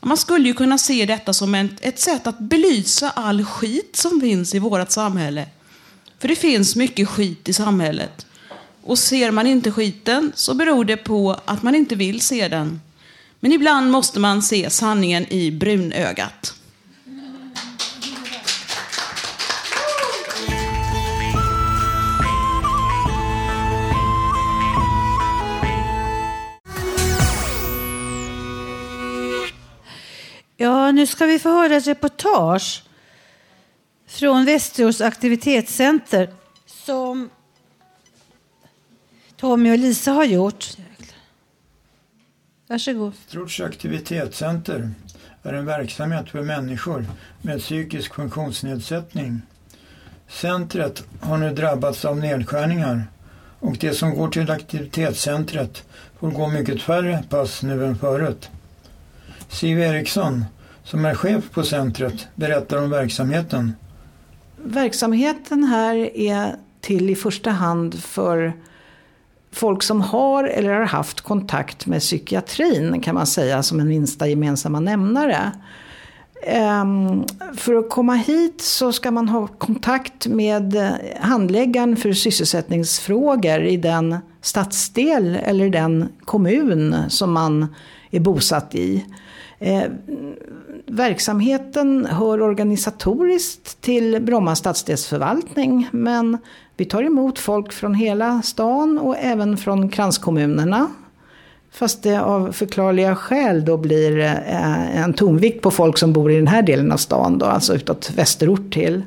Man 0.00 0.16
skulle 0.16 0.48
ju 0.48 0.54
kunna 0.54 0.78
se 0.78 1.06
detta 1.06 1.32
som 1.32 1.54
ett, 1.54 1.70
ett 1.80 1.98
sätt 1.98 2.26
att 2.26 2.38
belysa 2.38 3.10
all 3.10 3.44
skit 3.44 3.96
som 3.96 4.20
finns 4.20 4.54
i 4.54 4.58
vårt 4.58 4.90
samhälle. 4.90 5.46
För 6.18 6.28
det 6.28 6.36
finns 6.36 6.76
mycket 6.76 7.08
skit 7.08 7.48
i 7.48 7.52
samhället. 7.52 8.26
Och 8.82 8.98
ser 8.98 9.30
man 9.30 9.46
inte 9.46 9.70
skiten 9.72 10.32
så 10.34 10.54
beror 10.54 10.84
det 10.84 10.96
på 10.96 11.40
att 11.44 11.62
man 11.62 11.74
inte 11.74 11.94
vill 11.94 12.20
se 12.20 12.48
den. 12.48 12.80
Men 13.40 13.52
ibland 13.52 13.90
måste 13.90 14.20
man 14.20 14.42
se 14.42 14.70
sanningen 14.70 15.32
i 15.32 15.50
brunögat. 15.50 16.54
Ja, 30.86 30.92
nu 30.92 31.06
ska 31.06 31.26
vi 31.26 31.38
få 31.38 31.48
höra 31.48 31.76
ett 31.76 31.86
reportage 31.86 32.82
från 34.06 34.44
Västerås 34.44 35.00
aktivitetscenter 35.00 36.30
som 36.66 37.30
Tommy 39.36 39.72
och 39.72 39.78
Lisa 39.78 40.10
har 40.10 40.24
gjort. 40.24 40.76
Varsågod. 42.66 43.12
Västerås 43.12 43.60
aktivitetscenter 43.60 44.90
är 45.42 45.52
en 45.52 45.66
verksamhet 45.66 46.30
för 46.30 46.42
människor 46.42 47.06
med 47.42 47.60
psykisk 47.60 48.14
funktionsnedsättning. 48.14 49.40
Centret 50.28 51.04
har 51.20 51.38
nu 51.38 51.50
drabbats 51.50 52.04
av 52.04 52.16
nedskärningar 52.16 53.04
och 53.60 53.76
de 53.76 53.94
som 53.94 54.14
går 54.14 54.28
till 54.28 54.50
aktivitetscentret 54.50 55.84
får 56.18 56.30
gå 56.30 56.48
mycket 56.48 56.82
färre 56.82 57.24
pass 57.28 57.62
nu 57.62 57.86
än 57.86 57.98
förut. 57.98 58.50
Siv 59.48 59.80
Eriksson, 59.80 60.44
som 60.86 61.04
är 61.04 61.14
chef 61.14 61.50
på 61.50 61.62
centret, 61.62 62.28
berättar 62.34 62.82
om 62.82 62.90
verksamheten. 62.90 63.72
Verksamheten 64.56 65.64
här 65.64 66.16
är 66.16 66.56
till 66.80 67.10
i 67.10 67.14
första 67.14 67.50
hand 67.50 67.94
för 67.94 68.52
folk 69.52 69.82
som 69.82 70.00
har 70.00 70.44
eller 70.44 70.72
har 70.72 70.86
haft 70.86 71.20
kontakt 71.20 71.86
med 71.86 72.00
psykiatrin 72.00 73.00
kan 73.00 73.14
man 73.14 73.26
säga 73.26 73.62
som 73.62 73.80
en 73.80 73.88
minsta 73.88 74.28
gemensamma 74.28 74.80
nämnare. 74.80 75.52
Ehm, 76.42 77.24
för 77.56 77.74
att 77.74 77.90
komma 77.90 78.14
hit 78.14 78.60
så 78.60 78.92
ska 78.92 79.10
man 79.10 79.28
ha 79.28 79.46
kontakt 79.46 80.26
med 80.26 80.96
handläggaren 81.20 81.96
för 81.96 82.12
sysselsättningsfrågor 82.12 83.64
i 83.64 83.76
den 83.76 84.16
stadsdel 84.40 85.38
eller 85.42 85.70
den 85.70 86.08
kommun 86.24 86.96
som 87.08 87.32
man 87.32 87.74
är 88.10 88.20
bosatt 88.20 88.74
i. 88.74 89.06
Ehm, 89.58 89.92
Verksamheten 90.86 92.06
hör 92.06 92.42
organisatoriskt 92.42 93.80
till 93.80 94.22
Bromma 94.22 94.56
stadsdelsförvaltning 94.56 95.88
men 95.92 96.38
vi 96.76 96.84
tar 96.84 97.02
emot 97.02 97.38
folk 97.38 97.72
från 97.72 97.94
hela 97.94 98.42
stan 98.42 98.98
och 98.98 99.16
även 99.18 99.56
från 99.56 99.88
kranskommunerna. 99.88 100.86
Fast 101.72 102.02
det 102.02 102.22
av 102.22 102.52
förklarliga 102.52 103.16
skäl 103.16 103.64
då 103.64 103.76
blir 103.76 104.18
eh, 104.18 105.02
en 105.02 105.12
tonvikt 105.12 105.62
på 105.62 105.70
folk 105.70 105.98
som 105.98 106.12
bor 106.12 106.32
i 106.32 106.36
den 106.36 106.46
här 106.46 106.62
delen 106.62 106.92
av 106.92 106.96
stan, 106.96 107.38
då, 107.38 107.46
alltså 107.46 107.74
utåt 107.74 108.10
västerort 108.16 108.72
till. 108.72 109.02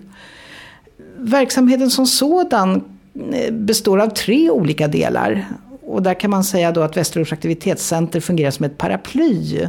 Verksamheten 1.18 1.89
som 1.89 2.06
sådan 2.06 2.84
eh, 3.32 3.54
består 3.54 4.00
av 4.00 4.08
tre 4.08 4.50
olika 4.50 4.88
delar. 4.88 5.46
Och 5.89 6.04
där 6.04 6.13
kan 6.13 6.32
man 6.32 6.43
säga 6.43 6.71
då 6.71 6.82
att 6.82 6.97
Västerorts 6.97 7.34
aktivitetscenter 7.34 8.19
fungerar 8.19 8.52
som 8.52 8.65
ett 8.65 8.78
paraply. 8.78 9.60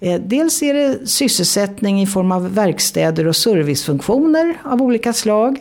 Eh, 0.00 0.20
dels 0.20 0.62
är 0.62 0.74
det 0.74 1.06
sysselsättning 1.06 2.02
i 2.02 2.06
form 2.06 2.32
av 2.32 2.54
verkstäder 2.54 3.26
och 3.26 3.36
servicefunktioner 3.36 4.54
av 4.64 4.82
olika 4.82 5.12
slag. 5.12 5.58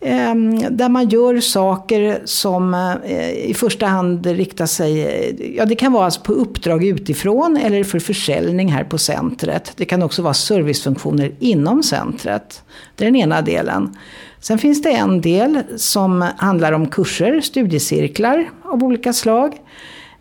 Ehm, 0.00 0.76
där 0.76 0.88
man 0.88 1.08
gör 1.08 1.40
saker 1.40 2.22
som 2.24 2.74
eh, 3.04 3.30
i 3.30 3.54
första 3.54 3.86
hand 3.86 4.26
riktar 4.26 4.66
sig, 4.66 5.02
eh, 5.02 5.56
ja 5.56 5.64
det 5.64 5.74
kan 5.74 5.92
vara 5.92 6.04
alltså 6.04 6.20
på 6.20 6.32
uppdrag 6.32 6.84
utifrån 6.84 7.56
eller 7.56 7.84
för 7.84 7.98
försäljning 7.98 8.68
här 8.68 8.84
på 8.84 8.98
centret. 8.98 9.72
Det 9.76 9.84
kan 9.84 10.02
också 10.02 10.22
vara 10.22 10.34
servicefunktioner 10.34 11.32
inom 11.38 11.82
centret. 11.82 12.62
Det 12.96 13.04
är 13.04 13.06
den 13.06 13.16
ena 13.16 13.42
delen. 13.42 13.96
Sen 14.42 14.58
finns 14.58 14.82
det 14.82 14.90
en 14.90 15.20
del 15.20 15.62
som 15.76 16.24
handlar 16.36 16.72
om 16.72 16.86
kurser, 16.86 17.40
studiecirklar 17.40 18.50
av 18.64 18.84
olika 18.84 19.12
slag. 19.12 19.60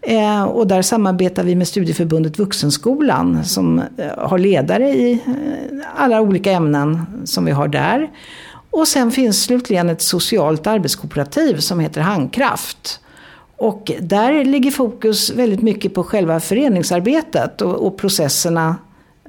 Eh, 0.01 0.43
och 0.43 0.67
där 0.67 0.81
samarbetar 0.81 1.43
vi 1.43 1.55
med 1.55 1.67
Studieförbundet 1.67 2.39
Vuxenskolan 2.39 3.45
som 3.45 3.79
eh, 3.79 4.17
har 4.17 4.37
ledare 4.37 4.89
i 4.89 5.11
eh, 5.11 5.85
alla 5.95 6.21
olika 6.21 6.51
ämnen 6.51 7.05
som 7.25 7.45
vi 7.45 7.51
har 7.51 7.67
där. 7.67 8.11
Och 8.71 8.87
sen 8.87 9.11
finns 9.11 9.43
slutligen 9.43 9.89
ett 9.89 10.01
socialt 10.01 10.67
arbetskooperativ 10.67 11.57
som 11.57 11.79
heter 11.79 12.01
Handkraft. 12.01 12.99
Och 13.57 13.91
där 13.99 14.45
ligger 14.45 14.71
fokus 14.71 15.31
väldigt 15.31 15.61
mycket 15.61 15.93
på 15.93 16.03
själva 16.03 16.39
föreningsarbetet 16.39 17.61
och, 17.61 17.87
och 17.87 17.97
processerna 17.97 18.75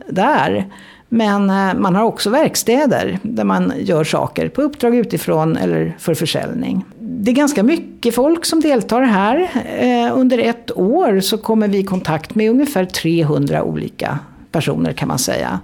där. 0.09 0.73
Men 1.15 1.51
eh, 1.51 1.75
man 1.75 1.95
har 1.95 2.03
också 2.03 2.31
verkstäder 2.31 3.19
där 3.23 3.45
man 3.45 3.73
gör 3.79 4.05
saker 4.05 4.49
på 4.49 4.63
uppdrag 4.63 4.97
utifrån 4.97 5.57
eller 5.57 5.97
för 5.99 6.15
försäljning. 6.15 6.85
Det 6.99 7.31
är 7.31 7.35
ganska 7.35 7.63
mycket 7.63 8.15
folk 8.15 8.45
som 8.45 8.61
deltar 8.61 9.03
här. 9.03 9.51
Eh, 9.79 10.19
under 10.19 10.39
ett 10.39 10.77
år 10.77 11.21
så 11.21 11.39
kommer 11.39 11.69
vi 11.69 11.79
i 11.79 11.85
kontakt 11.85 12.35
med 12.35 12.51
ungefär 12.51 12.85
300 12.85 13.63
olika 13.63 14.19
personer 14.51 14.93
kan 14.93 15.09
man 15.09 15.19
säga. 15.19 15.61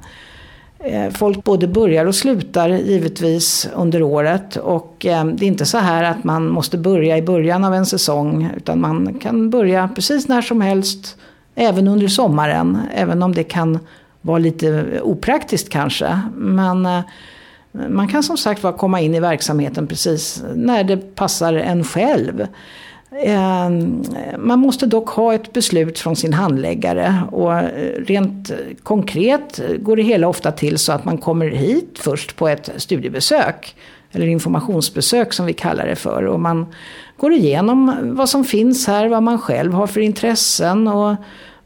Eh, 0.78 1.10
folk 1.10 1.44
både 1.44 1.68
börjar 1.68 2.06
och 2.06 2.14
slutar 2.14 2.68
givetvis 2.68 3.68
under 3.74 4.02
året 4.02 4.56
och 4.56 4.96
det 5.00 5.08
är 5.10 5.42
inte 5.42 5.66
så 5.66 5.78
här 5.78 6.04
att 6.04 6.24
man 6.24 6.48
måste 6.48 6.78
börja 6.78 7.18
i 7.18 7.22
början 7.22 7.64
av 7.64 7.74
en 7.74 7.86
säsong 7.86 8.50
utan 8.56 8.80
man 8.80 9.14
kan 9.14 9.50
börja 9.50 9.90
precis 9.94 10.28
när 10.28 10.42
som 10.42 10.60
helst 10.60 11.16
även 11.54 11.88
under 11.88 12.08
sommaren 12.08 12.78
även 12.94 13.22
om 13.22 13.34
det 13.34 13.44
kan 13.44 13.78
var 14.20 14.38
lite 14.38 15.00
opraktiskt 15.02 15.68
kanske. 15.68 16.20
Men 16.34 16.86
eh, 16.86 17.00
man 17.88 18.08
kan 18.08 18.22
som 18.22 18.36
sagt 18.36 18.62
var 18.62 18.72
komma 18.72 19.00
in 19.00 19.14
i 19.14 19.20
verksamheten 19.20 19.86
precis 19.86 20.42
när 20.54 20.84
det 20.84 21.14
passar 21.14 21.54
en 21.54 21.84
själv. 21.84 22.46
Ehm, 23.24 24.04
man 24.38 24.58
måste 24.58 24.86
dock 24.86 25.08
ha 25.08 25.34
ett 25.34 25.52
beslut 25.52 25.98
från 25.98 26.16
sin 26.16 26.32
handläggare 26.32 27.22
och 27.30 27.54
eh, 27.54 28.04
rent 28.06 28.50
konkret 28.82 29.60
går 29.78 29.96
det 29.96 30.02
hela 30.02 30.28
ofta 30.28 30.52
till 30.52 30.78
så 30.78 30.92
att 30.92 31.04
man 31.04 31.18
kommer 31.18 31.46
hit 31.46 31.98
först 32.00 32.36
på 32.36 32.48
ett 32.48 32.70
studiebesök 32.76 33.76
eller 34.12 34.26
informationsbesök 34.26 35.32
som 35.32 35.46
vi 35.46 35.52
kallar 35.52 35.86
det 35.86 35.96
för. 35.96 36.26
Och 36.26 36.40
man 36.40 36.66
går 37.16 37.32
igenom 37.32 37.96
vad 38.02 38.28
som 38.28 38.44
finns 38.44 38.86
här, 38.86 39.08
vad 39.08 39.22
man 39.22 39.38
själv 39.38 39.72
har 39.72 39.86
för 39.86 40.00
intressen 40.00 40.88
och 40.88 41.16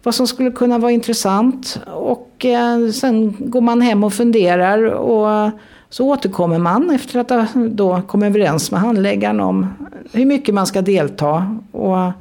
vad 0.03 0.15
som 0.15 0.27
skulle 0.27 0.51
kunna 0.51 0.79
vara 0.79 0.93
intressant. 0.93 1.81
Och 1.87 2.45
eh, 2.45 2.89
sen 2.91 3.37
går 3.39 3.61
man 3.61 3.81
hem 3.81 4.05
och 4.05 4.13
funderar 4.13 4.85
och 4.85 5.31
eh, 5.31 5.51
så 5.91 6.07
återkommer 6.09 6.59
man 6.59 6.91
efter 6.91 7.21
att 7.21 7.31
ha 7.31 7.47
då 7.71 8.03
kommit 8.03 8.27
överens 8.27 8.71
med 8.71 8.81
handläggaren 8.81 9.41
om 9.41 9.67
hur 10.13 10.27
mycket 10.27 10.55
man 10.55 10.67
ska 10.67 10.83
delta. 10.83 11.59
Och 11.73 12.13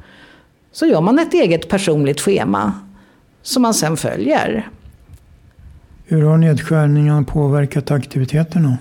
så 0.72 0.86
gör 0.86 1.00
man 1.00 1.18
ett 1.18 1.34
eget 1.34 1.68
personligt 1.68 2.20
schema 2.20 2.72
som 3.42 3.62
man 3.62 3.74
sen 3.74 3.96
följer. 3.96 4.68
Hur 6.04 6.22
har 6.22 6.36
nedskärningarna 6.36 7.22
påverkat 7.22 7.90
aktiviteterna? 7.90 8.78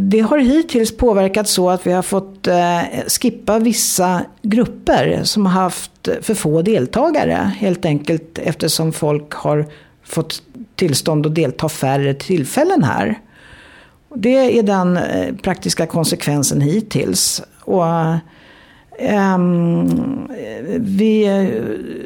Det 0.00 0.20
har 0.20 0.38
hittills 0.38 0.96
påverkat 0.96 1.48
så 1.48 1.70
att 1.70 1.86
vi 1.86 1.92
har 1.92 2.02
fått 2.02 2.46
eh, 2.46 2.80
skippa 3.20 3.58
vissa 3.58 4.24
grupper 4.42 5.20
som 5.22 5.46
har 5.46 5.62
haft 5.62 6.08
för 6.22 6.34
få 6.34 6.62
deltagare. 6.62 7.52
Helt 7.58 7.84
enkelt 7.84 8.38
eftersom 8.38 8.92
folk 8.92 9.32
har 9.32 9.66
fått 10.04 10.42
tillstånd 10.74 11.26
att 11.26 11.34
delta 11.34 11.68
färre 11.68 12.14
tillfällen 12.14 12.82
här. 12.82 13.18
Det 14.14 14.58
är 14.58 14.62
den 14.62 14.96
eh, 14.96 15.34
praktiska 15.34 15.86
konsekvensen 15.86 16.60
hittills. 16.60 17.42
Och, 17.60 17.84
um, 18.98 20.28
vi 20.78 21.28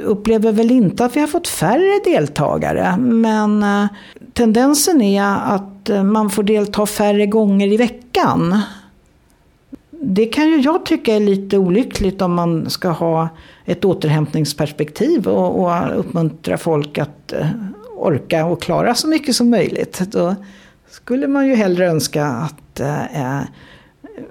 upplever 0.05 0.53
väl 0.53 0.71
inte 0.71 1.05
att 1.05 1.17
vi 1.17 1.21
har 1.21 1.27
fått 1.27 1.49
färre 1.49 2.01
deltagare. 2.05 2.97
Men 2.97 3.63
uh, 3.63 3.87
tendensen 4.33 5.03
är 5.03 5.55
att 5.55 5.89
eh, 5.89 6.05
man 6.05 6.31
får 6.31 6.43
delta 6.43 6.87
färre 6.87 7.27
gånger 7.27 7.73
i 7.73 7.77
veckan. 7.77 8.61
Det 9.91 10.27
kan 10.27 10.49
ju 10.49 10.61
jag 10.61 10.87
tycka 10.87 11.17
är 11.17 11.21
lite 11.21 11.59
olyckligt 11.59 12.23
om 12.23 12.35
man 12.35 12.71
ska 12.71 12.89
ha 12.89 13.29
ett 13.65 13.85
återhämtningsperspektiv 13.85 15.29
och, 15.29 15.61
och 15.61 15.99
uppmuntra 15.99 16.59
folk 16.59 16.99
att 16.99 17.35
uh, 17.41 17.47
orka 17.97 18.47
och 18.47 18.63
klara 18.63 18.95
så 18.95 19.09
mycket 19.09 19.35
som 19.35 19.51
möjligt. 19.51 19.99
Då, 19.99 20.35
skulle 20.91 21.27
man 21.27 21.49
ju 21.49 21.55
hellre 21.55 21.87
önska 21.87 22.27
att 22.27 22.81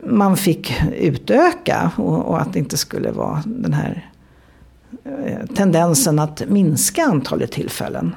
man 0.04 0.38
fick 0.38 0.74
utöka 0.98 1.92
och, 1.98 2.26
och, 2.26 2.42
att 2.42 2.54
det 2.54 2.60
inte 2.60 2.78
skulle 2.78 3.12
vara 3.12 3.44
den 3.46 3.74
här 3.74 4.10
eh, 5.06 5.56
tendensen 5.56 6.20
att 6.20 6.42
minska 6.48 7.04
antalet 7.04 7.52
tillfällen. 7.52 8.16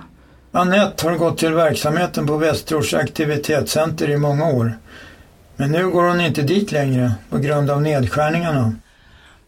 Anette 0.52 1.08
har 1.08 1.16
gått 1.16 1.38
till 1.38 1.54
verksamheten 1.54 2.26
på 2.26 2.36
Västerorts 2.36 2.94
aktivitetscenter 2.94 4.10
i 4.10 4.16
många 4.16 4.46
år. 4.46 4.78
Men 5.56 5.72
nu 5.72 5.90
går 5.90 6.02
hon 6.02 6.20
inte 6.20 6.42
dit 6.42 6.72
längre 6.72 7.12
på 7.30 7.38
grund 7.38 7.70
av 7.70 7.82
nedskärningarna. 7.82 8.72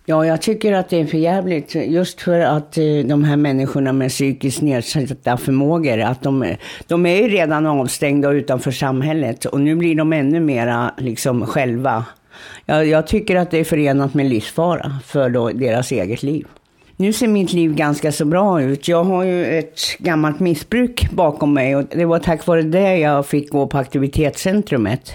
Ja, 0.08 0.26
jag 0.26 0.42
tycker 0.42 0.72
att 0.72 0.88
det 0.88 1.00
är 1.00 1.06
för 1.06 1.18
jävligt 1.18 1.74
just 1.74 2.20
för 2.20 2.40
att 2.40 2.78
eh, 2.78 2.84
de 3.04 3.24
här 3.24 3.36
människorna 3.36 3.92
med 3.92 4.10
psykiskt 4.10 4.62
nedsatta 4.62 5.36
förmågor, 5.36 6.00
att 6.00 6.22
de, 6.22 6.56
de 6.86 7.06
är 7.06 7.16
ju 7.16 7.28
redan 7.28 7.66
avstängda 7.66 8.28
och 8.28 8.32
utanför 8.32 8.70
samhället 8.70 9.44
och 9.44 9.60
nu 9.60 9.74
blir 9.74 9.94
de 9.94 10.12
ännu 10.12 10.40
mera 10.40 10.94
liksom 10.98 11.46
själva. 11.46 12.04
Jag, 12.66 12.86
jag 12.86 13.06
tycker 13.06 13.36
att 13.36 13.50
det 13.50 13.58
är 13.58 13.64
förenat 13.64 14.14
med 14.14 14.26
livsfara 14.26 14.92
för 15.04 15.30
då, 15.30 15.48
deras 15.48 15.92
eget 15.92 16.22
liv. 16.22 16.46
Nu 16.98 17.12
ser 17.12 17.28
mitt 17.28 17.52
liv 17.52 17.74
ganska 17.74 18.12
så 18.12 18.24
bra 18.24 18.62
ut. 18.62 18.88
Jag 18.88 19.04
har 19.04 19.24
ju 19.24 19.58
ett 19.58 19.80
gammalt 19.98 20.40
missbruk 20.40 21.10
bakom 21.10 21.54
mig 21.54 21.76
och 21.76 21.84
det 21.90 22.04
var 22.04 22.18
tack 22.18 22.46
vare 22.46 22.62
det 22.62 22.96
jag 22.96 23.26
fick 23.26 23.50
gå 23.50 23.66
på 23.66 23.78
aktivitetscentrumet. 23.78 25.12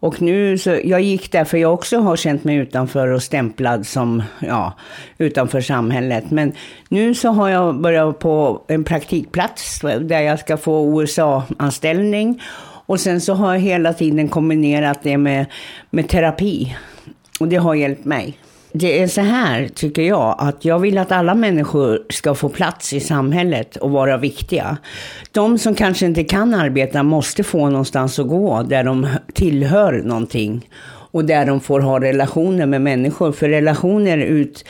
Och 0.00 0.22
nu 0.22 0.58
så, 0.58 0.78
jag 0.84 1.00
gick 1.00 1.32
där 1.32 1.44
för 1.44 1.58
jag 1.58 1.74
också 1.74 1.98
har 1.98 2.16
känt 2.16 2.44
mig 2.44 2.56
utanför 2.56 3.08
och 3.08 3.22
stämplad 3.22 3.86
som, 3.86 4.22
ja, 4.40 4.72
utanför 5.18 5.60
samhället. 5.60 6.30
Men 6.30 6.52
nu 6.88 7.14
så 7.14 7.28
har 7.28 7.48
jag 7.48 7.80
börjat 7.80 8.18
på 8.18 8.64
en 8.68 8.84
praktikplats 8.84 9.80
där 9.80 10.20
jag 10.20 10.38
ska 10.38 10.56
få 10.56 10.80
OSA-anställning. 10.80 12.42
Och 12.86 13.00
sen 13.00 13.20
så 13.20 13.34
har 13.34 13.52
jag 13.52 13.60
hela 13.60 13.92
tiden 13.92 14.28
kombinerat 14.28 14.98
det 15.02 15.18
med, 15.18 15.46
med 15.90 16.08
terapi. 16.08 16.76
Och 17.40 17.48
det 17.48 17.56
har 17.56 17.74
hjälpt 17.74 18.04
mig. 18.04 18.38
Det 18.80 19.02
är 19.02 19.06
så 19.06 19.20
här, 19.20 19.68
tycker 19.68 20.02
jag, 20.02 20.36
att 20.38 20.64
jag 20.64 20.78
vill 20.78 20.98
att 20.98 21.12
alla 21.12 21.34
människor 21.34 22.02
ska 22.10 22.34
få 22.34 22.48
plats 22.48 22.92
i 22.92 23.00
samhället 23.00 23.76
och 23.76 23.90
vara 23.90 24.16
viktiga. 24.16 24.76
De 25.32 25.58
som 25.58 25.74
kanske 25.74 26.06
inte 26.06 26.24
kan 26.24 26.54
arbeta 26.54 27.02
måste 27.02 27.44
få 27.44 27.70
någonstans 27.70 28.18
att 28.18 28.28
gå 28.28 28.62
där 28.62 28.84
de 28.84 29.08
tillhör 29.34 30.02
någonting 30.04 30.68
och 31.10 31.24
där 31.24 31.46
de 31.46 31.60
får 31.60 31.80
ha 31.80 32.00
relationer 32.00 32.66
med 32.66 32.82
människor. 32.82 33.32
För 33.32 33.48
relationer 33.48 34.18
ut, 34.18 34.64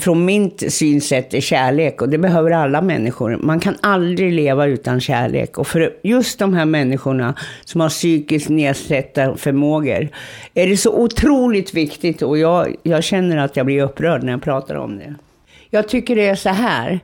från 0.00 0.24
mitt 0.24 0.72
synsätt 0.72 1.34
är 1.34 1.40
kärlek 1.40 2.02
och 2.02 2.08
det 2.08 2.18
behöver 2.18 2.50
alla 2.50 2.80
människor. 2.80 3.36
Man 3.36 3.60
kan 3.60 3.76
aldrig 3.80 4.32
leva 4.32 4.66
utan 4.66 5.00
kärlek. 5.00 5.58
Och 5.58 5.66
för 5.66 5.92
just 6.02 6.38
de 6.38 6.54
här 6.54 6.64
människorna 6.64 7.34
som 7.64 7.80
har 7.80 7.88
psykiskt 7.88 8.48
nedsatta 8.48 9.36
förmågor 9.36 10.08
är 10.54 10.66
det 10.66 10.76
så 10.76 10.92
otroligt 10.92 11.74
viktigt 11.74 12.22
och 12.22 12.38
jag, 12.38 12.74
jag 12.82 13.04
känner 13.04 13.36
att 13.36 13.56
jag 13.56 13.66
blir 13.66 13.82
upprörd 13.82 14.22
när 14.22 14.32
jag 14.32 14.42
pratar 14.42 14.74
om 14.74 14.98
det. 14.98 15.14
Jag 15.70 15.88
tycker 15.88 16.16
det 16.16 16.26
är 16.26 16.34
så 16.34 16.48
här. 16.48 17.00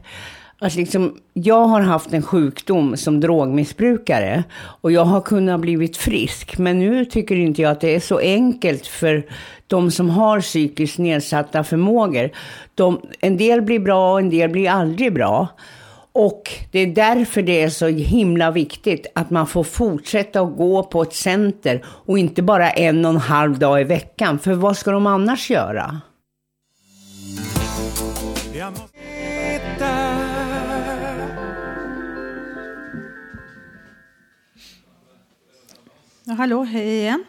Att 0.59 0.75
liksom, 0.75 1.16
jag 1.33 1.64
har 1.64 1.81
haft 1.81 2.12
en 2.12 2.23
sjukdom 2.23 2.97
som 2.97 3.21
drogmissbrukare 3.21 4.45
och 4.55 4.92
jag 4.92 5.05
har 5.05 5.21
kunnat 5.21 5.61
blivit 5.61 5.97
frisk. 5.97 6.59
Men 6.59 6.79
nu 6.79 7.05
tycker 7.05 7.37
inte 7.37 7.62
jag 7.62 7.73
att 7.73 7.81
det 7.81 7.95
är 7.95 8.01
så 8.01 8.19
enkelt 8.19 8.87
för 8.87 9.27
de 9.66 9.90
som 9.90 10.11
har 10.11 10.40
psykiskt 10.40 10.99
nedsatta 10.99 11.64
förmågor. 11.64 12.31
De, 12.75 13.01
en 13.21 13.37
del 13.37 13.62
blir 13.62 13.79
bra 13.79 14.12
och 14.12 14.19
en 14.21 14.31
del 14.31 14.51
blir 14.51 14.71
aldrig 14.71 15.14
bra. 15.14 15.49
Och 16.12 16.51
det 16.71 16.79
är 16.79 16.87
därför 16.87 17.42
det 17.42 17.62
är 17.62 17.69
så 17.69 17.87
himla 17.87 18.51
viktigt 18.51 19.07
att 19.14 19.31
man 19.31 19.47
får 19.47 19.64
fortsätta 19.64 20.40
att 20.40 20.57
gå 20.57 20.83
på 20.83 21.03
ett 21.03 21.14
center 21.14 21.85
och 21.87 22.19
inte 22.19 22.42
bara 22.42 22.71
en 22.71 23.05
och 23.05 23.11
en 23.11 23.16
halv 23.16 23.59
dag 23.59 23.81
i 23.81 23.85
veckan. 23.85 24.38
För 24.38 24.53
vad 24.53 24.77
ska 24.77 24.90
de 24.90 25.07
annars 25.07 25.51
göra? 25.51 26.01
Ja, 36.29 36.35
hallå, 36.35 36.65
hej 36.65 36.99
igen. 36.99 37.25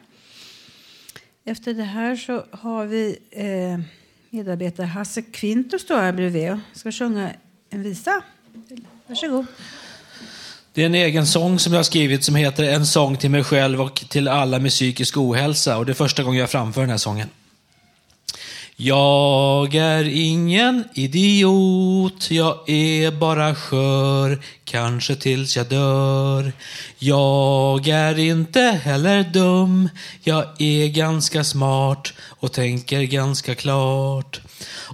Efter 1.46 1.74
det 1.74 1.84
här 1.84 2.16
så 2.16 2.44
har 2.52 2.86
vi 2.86 3.18
eh, 3.32 3.80
medarbetare 4.30 4.86
Hasse 4.86 5.22
Kvinto 5.22 5.80
står 5.80 5.96
här 5.96 6.12
bredvid 6.12 6.52
och 6.52 6.58
ska 6.74 6.92
sjunga 6.92 7.32
en 7.70 7.84
visa. 7.84 8.22
Varsågod. 9.08 9.46
Det 10.74 10.82
är 10.82 10.86
en 10.86 10.96
egen 10.96 11.28
sång 11.28 11.60
som 11.60 11.74
jag 11.74 11.80
har 11.80 11.84
skrivit 11.84 12.24
som 12.24 12.36
heter 12.36 12.64
En 12.64 12.86
sång 12.86 13.18
till 13.18 13.30
mig 13.30 13.44
själv 13.44 13.82
och 13.82 13.96
till 14.10 14.28
alla 14.28 14.60
med 14.60 14.72
psykisk 14.72 15.18
ohälsa. 15.18 15.78
Och 15.78 15.86
det 15.86 15.92
är 15.92 15.94
första 15.94 16.24
gången 16.24 16.40
jag 16.40 16.50
framför 16.50 16.82
den 16.82 16.90
här 16.90 16.98
sången. 16.98 17.30
Jag 18.80 19.76
är 19.76 20.04
ingen 20.04 20.84
idiot, 20.94 22.32
jag 22.32 22.70
är 22.70 23.12
bara 23.12 23.56
skör, 23.56 24.42
kanske 24.66 25.16
tills 25.16 25.58
jag 25.58 25.68
dör. 25.68 26.54
Jag 27.00 27.88
är 27.88 28.20
inte 28.20 28.62
heller 28.62 29.24
dum, 29.24 29.90
jag 30.24 30.62
är 30.62 30.88
ganska 30.88 31.44
smart 31.44 32.14
och 32.40 32.52
tänker 32.52 33.02
ganska 33.02 33.56
klart. 33.56 34.42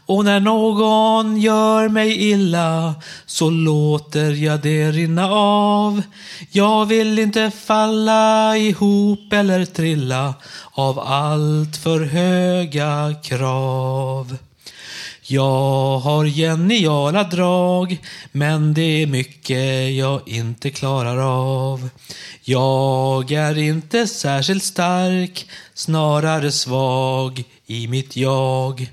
Och 0.05 0.25
när 0.25 0.39
någon 0.39 1.37
gör 1.37 1.89
mig 1.89 2.29
illa 2.31 2.95
så 3.25 3.49
låter 3.49 4.31
jag 4.31 4.61
det 4.61 4.91
rinna 4.91 5.29
av. 5.31 6.01
Jag 6.51 6.85
vill 6.85 7.19
inte 7.19 7.51
falla 7.51 8.57
ihop 8.57 9.33
eller 9.33 9.65
trilla 9.65 10.33
av 10.71 10.99
allt 10.99 11.77
för 11.77 12.05
höga 12.05 13.15
krav. 13.23 14.37
Jag 15.25 15.99
har 15.99 16.25
geniala 16.25 17.23
drag, 17.23 17.97
men 18.31 18.73
det 18.73 18.81
är 19.03 19.07
mycket 19.07 19.93
jag 19.93 20.21
inte 20.25 20.69
klarar 20.69 21.17
av. 21.17 21.89
Jag 22.41 23.31
är 23.31 23.57
inte 23.57 24.07
särskilt 24.07 24.63
stark, 24.63 25.45
snarare 25.73 26.51
svag 26.51 27.43
i 27.73 27.87
mitt 27.87 28.15
jag. 28.15 28.91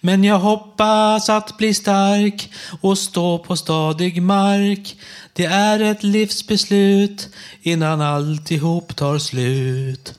Men 0.00 0.24
jag 0.24 0.38
hoppas 0.38 1.28
att 1.28 1.58
bli 1.58 1.74
stark 1.74 2.50
och 2.80 2.98
stå 2.98 3.38
på 3.38 3.56
stadig 3.56 4.22
mark. 4.22 4.96
Det 5.32 5.44
är 5.44 5.80
ett 5.80 6.02
livsbeslut 6.02 7.28
innan 7.62 8.00
alltihop 8.00 8.96
tar 8.96 9.18
slut. 9.18 10.14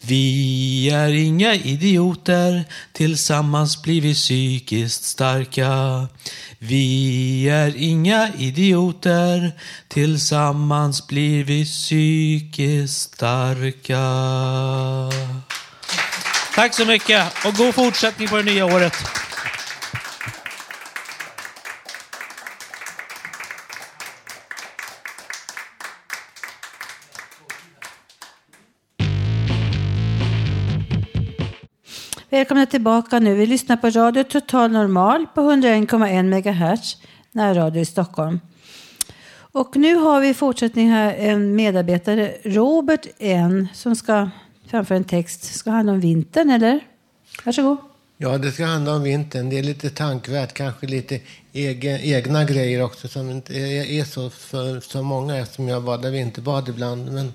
Vi 0.00 0.90
är 0.90 1.12
inga 1.12 1.54
idioter, 1.54 2.64
tillsammans 2.92 3.82
blir 3.82 4.00
vi 4.00 4.14
psykiskt 4.14 5.04
starka. 5.04 6.08
Vi 6.58 7.48
är 7.48 7.76
inga 7.76 8.28
idioter, 8.38 9.52
tillsammans 9.88 11.06
blir 11.06 11.44
vi 11.44 11.64
psykiskt 11.64 13.14
starka. 13.14 14.02
Tack 16.56 16.74
så 16.74 16.86
mycket 16.86 17.46
och 17.46 17.54
god 17.54 17.74
fortsättning 17.74 18.28
på 18.28 18.36
det 18.36 18.42
nya 18.42 18.66
året. 18.66 18.92
Välkomna 32.30 32.66
tillbaka 32.66 33.18
nu. 33.18 33.34
Vi 33.34 33.46
lyssnar 33.46 33.76
på 33.76 33.90
Radio 33.90 34.22
Total 34.24 34.70
Normal 34.70 35.26
på 35.34 35.40
101,1 35.40 36.22
MHz, 36.22 36.96
närradio 37.32 37.82
i 37.82 37.84
Stockholm. 37.84 38.40
Och 39.52 39.76
nu 39.76 39.94
har 39.94 40.20
vi 40.20 40.28
i 40.28 40.34
fortsättning 40.34 40.90
här 40.90 41.14
en 41.14 41.54
medarbetare, 41.54 42.34
Robert 42.44 43.06
N, 43.18 43.68
som 43.74 43.96
ska 43.96 44.28
framför 44.68 44.94
en 44.94 45.04
text. 45.04 45.44
Ska 45.44 45.70
handla 45.70 45.92
om 45.92 46.00
vintern, 46.00 46.50
eller? 46.50 46.80
Varsågod. 47.44 47.76
Ja, 48.18 48.38
det 48.38 48.52
ska 48.52 48.66
handla 48.66 48.94
om 48.94 49.02
vintern. 49.02 49.50
Det 49.50 49.58
är 49.58 49.62
lite 49.62 49.90
tankvärt, 49.90 50.52
kanske 50.52 50.86
lite 50.86 51.20
egen, 51.52 52.00
egna 52.00 52.44
grejer 52.44 52.82
också 52.82 53.08
som 53.08 53.30
inte 53.30 53.54
är 53.54 53.84
är 53.84 54.04
så 54.04 54.30
för 54.30 54.80
så 54.80 55.02
många 55.02 55.36
eftersom 55.36 55.68
jag 55.68 55.82
badar 55.84 56.10
vinterbad 56.10 56.68
ibland. 56.68 57.12
Men 57.12 57.32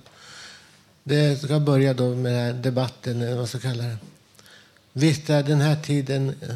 det 1.04 1.41
ska 1.41 1.60
börja 1.60 1.94
då 1.94 2.15
med 2.15 2.32
den 2.32 2.41
här 2.41 2.54
debatten, 2.54 3.22
eller 3.22 3.36
vad 3.36 3.50
så 3.50 3.60
kallar 3.60 3.84
det. 3.84 3.98
Visst 4.94 5.30
är 5.30 5.44
den 5.44 5.62
här 5.62 5.76
tiden, 5.76 6.30
eh, 6.41 6.56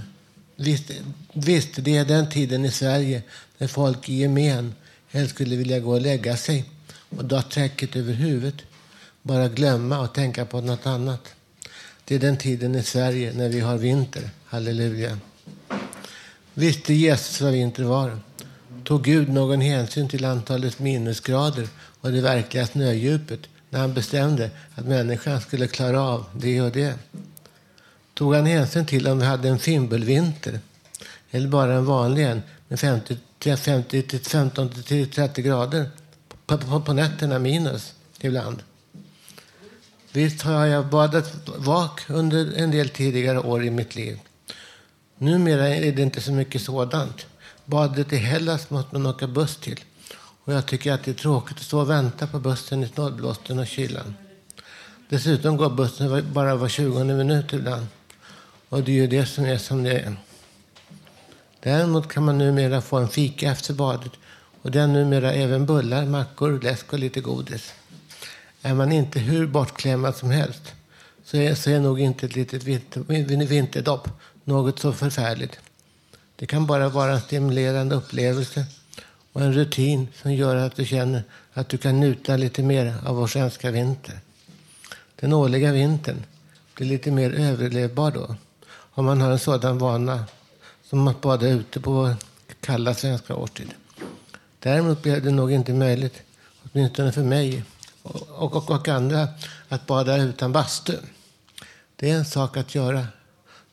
visst, 0.56 0.92
visst 1.34 1.70
det 1.76 1.98
är 1.98 2.06
den 2.06 2.30
tiden 2.30 2.66
i 2.66 2.72
Sverige 2.72 3.24
när 3.58 3.68
folk 3.68 4.10
i 4.10 4.14
gemen 4.14 4.76
helst 5.12 5.34
skulle 5.34 5.56
vilja 5.56 5.80
gå 5.80 5.92
och 5.92 6.02
lägga 6.02 6.38
sig 6.38 6.66
och 7.10 7.26
dra 7.26 7.42
täcket 7.42 7.96
över 7.96 8.14
huvudet. 8.14 8.56
Bara 9.28 9.48
glömma 9.48 10.00
och 10.00 10.14
tänka 10.14 10.46
på 10.46 10.62
något 10.62 10.86
annat. 10.86 11.36
Det 12.06 12.16
är 12.16 12.20
den 12.20 12.38
tiden 12.38 12.76
i 12.76 12.84
Sverige 12.84 13.34
när 13.34 13.50
vi 13.50 13.60
har 13.60 13.78
vinter. 13.78 14.30
Halleluja. 14.46 15.18
Visste 16.54 16.94
Jesus 16.94 17.42
vad 17.42 17.52
vinter 17.52 17.84
var? 17.84 18.20
Tog 18.84 19.04
Gud 19.04 19.30
någon 19.30 19.62
hänsyn 19.62 20.10
till 20.10 20.26
antalet 20.26 20.80
minusgrader 20.80 21.68
och 22.02 22.12
det 22.12 22.22
verkliga 22.22 22.68
snödjupet 22.68 23.40
när 23.70 23.80
han 23.80 23.94
bestämde 23.94 24.50
att 24.76 24.86
människan 24.86 25.42
skulle 25.42 25.68
klara 25.68 26.02
av 26.02 26.26
det 26.34 26.62
och 26.62 26.72
det? 26.72 26.94
Tog 28.14 28.36
han 28.36 28.46
hänsyn 28.46 28.86
till 28.86 29.08
om 29.08 29.20
vi 29.20 29.26
hade 29.26 29.50
en 29.50 29.60
fimbulvinter 29.60 30.60
eller 31.32 31.48
bara 31.48 31.74
en 31.74 31.86
vanlig 31.86 32.24
en 32.24 32.42
med 32.68 32.80
50-15-30 32.80 35.42
grader 35.42 35.90
på, 36.46 36.58
på, 36.58 36.82
på 36.82 36.94
nätterna 36.94 37.40
minus 37.40 37.94
ibland? 38.20 38.64
Visst 40.16 40.42
har 40.42 40.66
jag 40.66 40.88
badat 40.88 41.34
vak 41.58 42.02
under 42.10 42.54
en 42.58 42.72
del 42.72 42.90
tidigare 42.90 43.40
år 43.40 43.64
i 43.64 43.70
mitt 43.70 43.96
liv. 43.96 44.20
Numera 45.18 45.68
är 45.68 45.92
det 45.92 46.02
inte 46.02 46.22
så 46.22 46.32
mycket 46.32 46.62
sådant. 46.62 47.26
Badet 47.66 48.14
i 48.14 48.16
Hellas 48.16 48.70
måste 48.70 48.96
man 48.96 49.06
åka 49.06 49.28
buss 49.28 49.58
till. 49.58 49.80
Och 50.44 50.54
jag 50.54 50.66
tycker 50.66 50.94
att 50.94 51.04
det 51.04 51.12
är 51.12 51.16
tråkigt 51.16 51.58
att 51.58 51.64
stå 51.64 51.80
och 51.80 51.90
vänta 51.90 52.28
på 52.28 52.40
bussen 52.40 52.84
i 52.84 52.88
snålblåsten 52.88 53.60
och 53.60 53.68
kylan. 53.68 54.16
Dessutom 55.10 55.58
går 55.58 55.70
bussen 55.70 56.34
bara 56.34 56.56
var 56.56 56.70
20 56.70 57.04
minut 57.04 57.54
ibland. 57.54 57.88
Och 58.70 58.84
det 58.84 58.92
är 58.92 58.96
ju 58.96 59.08
det 59.08 59.26
som 59.26 59.46
är 59.46 59.58
som 59.58 59.84
det 59.84 60.00
är. 60.00 60.16
Däremot 61.60 62.08
kan 62.08 62.24
man 62.26 62.38
numera 62.38 62.82
få 62.82 62.98
en 62.98 63.10
fika 63.10 63.52
efter 63.52 63.74
badet. 63.74 64.12
Och 64.62 64.72
det 64.72 64.82
är 64.82 64.88
numera 64.88 65.34
även 65.34 65.66
bullar, 65.66 66.06
mackor, 66.06 66.60
läsk 66.62 66.94
och 66.94 67.00
lite 67.00 67.22
godis. 67.22 67.74
Är 68.66 68.74
man 68.74 68.92
inte 68.92 69.20
hur 69.20 69.48
bortklämmad 69.48 70.16
som 70.16 70.32
helst 70.32 70.74
så 71.24 71.38
är, 71.38 71.56
så 71.56 71.70
är 71.70 71.80
nog 71.80 72.00
inte 72.00 72.26
ett 72.26 72.36
litet 72.36 72.64
vinter, 72.64 73.46
vinterdopp 73.46 74.10
något 74.44 74.80
så 74.80 74.94
förfärligt. 74.94 75.60
Det 76.36 76.46
kan 76.46 76.66
bara 76.66 76.90
vara 76.90 77.12
en 77.12 77.22
stimulerande 77.22 77.96
upplevelse 77.96 78.66
och 79.34 79.42
en 79.42 79.54
rutin 79.54 80.08
som 80.22 80.34
gör 80.34 80.56
att 80.56 80.76
du 80.76 80.86
känner 80.86 81.24
att 81.54 81.70
du 81.70 81.78
kan 81.78 82.00
njuta 82.00 82.38
lite 82.38 82.64
mer 82.64 82.96
av 83.06 83.16
vår 83.16 83.28
svenska 83.28 83.72
vinter. 83.72 84.20
Den 85.16 85.34
årliga 85.34 85.72
vintern 85.72 86.24
blir 86.76 86.88
lite 86.88 87.12
mer 87.12 87.32
överlevbar 87.32 88.12
då 88.12 88.36
om 88.72 89.06
man 89.06 89.22
har 89.22 89.32
en 89.32 89.40
sådan 89.40 89.78
vana 89.78 90.26
som 90.84 91.08
att 91.08 91.22
bada 91.22 91.48
ute 91.48 91.80
på 91.80 92.16
kalla 92.62 92.94
svenska 92.94 93.36
årstid. 93.36 93.74
Däremot 94.60 95.02
blir 95.02 95.22
det 95.22 95.32
nog 95.32 95.52
inte 95.52 95.74
möjligt, 95.74 96.22
åtminstone 96.64 97.12
för 97.12 97.24
mig 97.24 97.64
och, 98.06 98.56
och, 98.56 98.70
och 98.70 98.88
andra, 98.88 99.28
att 99.70 99.86
bada 99.86 100.18
utan 100.18 100.52
bastu. 100.52 100.98
Det 101.96 102.10
är 102.10 102.16
en 102.16 102.26
sak 102.26 102.58
att 102.58 102.76
göra 102.76 103.08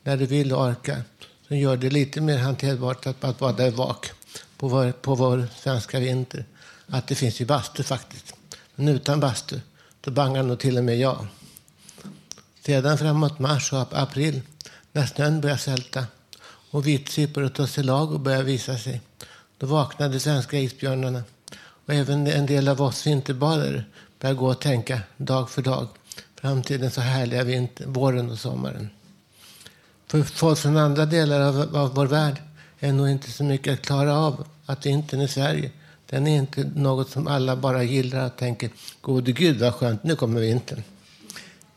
när 0.03 0.17
du 0.17 0.25
vill 0.25 0.53
och 0.53 0.61
orkar. 0.67 1.03
Som 1.47 1.57
gör 1.57 1.77
det 1.77 1.89
lite 1.89 2.21
mer 2.21 2.37
hanterbart 2.37 3.07
att, 3.07 3.23
att 3.23 3.39
bada 3.39 3.67
i 3.67 3.69
vak 3.69 4.11
på 4.57 4.67
vår, 4.67 4.91
på 4.91 5.15
vår 5.15 5.47
svenska 5.55 5.99
vinter. 5.99 6.45
Att 6.87 7.07
det 7.07 7.15
finns 7.15 7.41
ju 7.41 7.45
bastu 7.45 7.83
faktiskt. 7.83 8.33
Men 8.75 8.87
utan 8.87 9.19
bastu, 9.19 9.59
då 10.01 10.11
bangar 10.11 10.43
nog 10.43 10.59
till 10.59 10.77
och 10.77 10.83
med 10.83 10.99
jag. 10.99 11.27
Sedan 12.65 12.97
framåt 12.97 13.39
mars 13.39 13.73
och 13.73 13.87
april, 13.91 14.41
när 14.91 15.05
snön 15.05 15.41
börjar 15.41 15.57
sälta 15.57 16.05
och 16.71 16.87
vitsippor 16.87 17.43
och 17.43 17.53
tussilago 17.53 18.17
börjar 18.17 18.43
visa 18.43 18.77
sig, 18.77 19.01
då 19.57 19.65
vaknar 19.65 20.09
de 20.09 20.19
svenska 20.19 20.57
isbjörnarna. 20.57 21.23
Och 21.85 21.93
även 21.93 22.27
en 22.27 22.45
del 22.45 22.67
av 22.67 22.81
oss 22.81 23.07
vinterbadare 23.07 23.83
börjar 24.23 24.35
gå 24.35 24.47
och 24.47 24.59
tänka 24.59 24.99
dag 25.17 25.49
för 25.49 25.61
dag 25.61 25.87
Framtiden 26.35 26.91
så 26.91 27.01
härliga 27.01 27.43
vinter, 27.43 27.85
våren 27.85 28.29
och 28.29 28.39
sommaren. 28.39 28.89
För 30.07 30.23
folk 30.23 30.59
från 30.59 30.77
andra 30.77 31.05
delar 31.05 31.41
av, 31.41 31.75
av 31.75 31.95
vår 31.95 32.05
värld 32.05 32.41
är 32.79 32.91
nog 32.91 33.09
inte 33.09 33.31
så 33.31 33.43
mycket 33.43 33.73
att 33.73 33.85
klara 33.85 34.17
av 34.17 34.47
att 34.65 34.85
vintern 34.85 35.21
i 35.21 35.27
Sverige, 35.27 35.71
den 36.09 36.27
är 36.27 36.37
inte 36.37 36.71
något 36.75 37.09
som 37.09 37.27
alla 37.27 37.55
bara 37.55 37.83
gillar 37.83 38.25
och 38.25 38.35
tänker, 38.35 38.69
gode 39.01 39.31
gud 39.31 39.59
vad 39.59 39.73
skönt, 39.73 40.03
nu 40.03 40.15
kommer 40.15 40.41
vintern. 40.41 40.83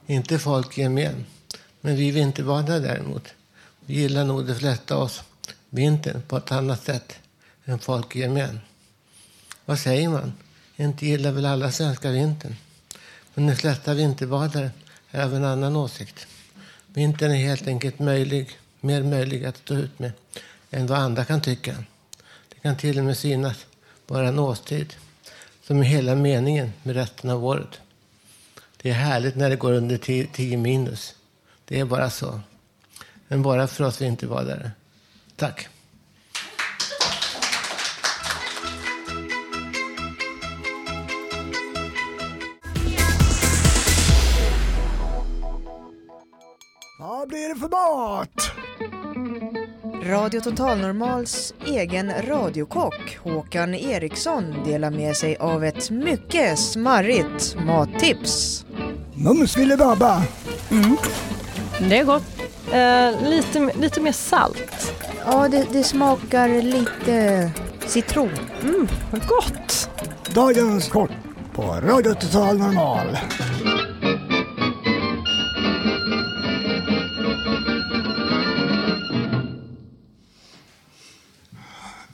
Inte 0.06 0.38
folk 0.38 0.78
i 0.78 0.80
gemen. 0.80 1.24
Men 1.80 1.96
vi 1.96 2.10
vinterbadare 2.10 2.78
däremot, 2.78 3.28
vi 3.86 3.94
gillar 3.94 4.24
nog 4.24 4.46
de 4.46 4.54
flesta 4.54 4.94
av 4.94 5.02
oss 5.02 5.22
vintern 5.70 6.22
på 6.28 6.36
ett 6.36 6.52
annat 6.52 6.84
sätt 6.84 7.12
än 7.64 7.78
folk 7.78 8.16
i 8.16 8.20
gemen. 8.20 8.60
Vad 9.64 9.78
säger 9.78 10.08
man? 10.08 10.32
Inte 10.76 11.06
gillar 11.06 11.32
väl 11.32 11.46
alla 11.46 11.72
svenska 11.72 12.10
vintern? 12.10 12.56
Men 13.34 13.46
de 13.46 13.56
flesta 13.56 13.94
vinterbadare 13.94 14.70
är 15.10 15.24
av 15.24 15.34
en 15.34 15.44
annan 15.44 15.76
åsikt. 15.76 16.26
Vintern 16.86 17.30
är 17.30 17.36
helt 17.36 17.66
enkelt 17.66 17.98
möjlig, 17.98 18.58
mer 18.80 19.02
möjlig 19.02 19.44
att 19.44 19.56
stå 19.56 19.74
ut 19.74 19.98
med 19.98 20.12
än 20.70 20.86
vad 20.86 20.98
andra 20.98 21.24
kan 21.24 21.40
tycka. 21.40 21.84
Det 22.48 22.60
kan 22.60 22.76
till 22.76 22.98
och 22.98 23.04
med 23.04 23.18
synas 23.18 23.66
vara 24.06 24.28
en 24.28 24.38
årstid 24.38 24.94
som 25.62 25.80
är 25.80 25.84
hela 25.84 26.14
meningen 26.14 26.72
med 26.82 26.96
resten 26.96 27.30
av 27.30 27.44
året. 27.44 27.80
Det 28.76 28.90
är 28.90 28.94
härligt 28.94 29.36
när 29.36 29.50
det 29.50 29.56
går 29.56 29.72
under 29.72 30.26
10 30.26 30.56
minus. 30.56 31.14
Det 31.64 31.80
är 31.80 31.84
bara 31.84 32.10
så. 32.10 32.40
Men 33.28 33.42
bara 33.42 33.66
för 33.66 33.84
oss 33.84 34.00
vinterbadare. 34.00 34.70
Tack. 35.36 35.68
Vad 47.18 47.28
blir 47.28 47.48
det 47.48 47.60
för 47.60 47.68
mat? 47.68 48.50
Radio 50.04 50.40
Total 50.40 50.78
Normals 50.78 51.54
egen 51.66 52.12
radiokock 52.28 53.18
Håkan 53.22 53.74
Eriksson 53.74 54.54
delar 54.64 54.90
med 54.90 55.16
sig 55.16 55.36
av 55.36 55.64
ett 55.64 55.90
mycket 55.90 56.58
smarrigt 56.58 57.56
mattips. 57.66 58.64
Mums 59.14 59.54
filibabba. 59.54 60.22
Mm. 60.70 60.96
Det 61.88 61.98
är 61.98 62.04
gott. 62.04 62.24
Eh, 62.72 63.30
lite, 63.30 63.70
lite 63.80 64.00
mer 64.00 64.12
salt. 64.12 64.94
Ja, 65.26 65.48
det, 65.48 65.66
det 65.72 65.84
smakar 65.84 66.48
lite 66.62 67.50
citron. 67.86 68.30
Mm, 68.62 68.88
gott. 69.28 69.90
Dagens 70.34 70.88
kort 70.88 71.10
på 71.54 71.62
Radio 71.62 72.14
Total 72.14 72.58
Normal. 72.58 73.18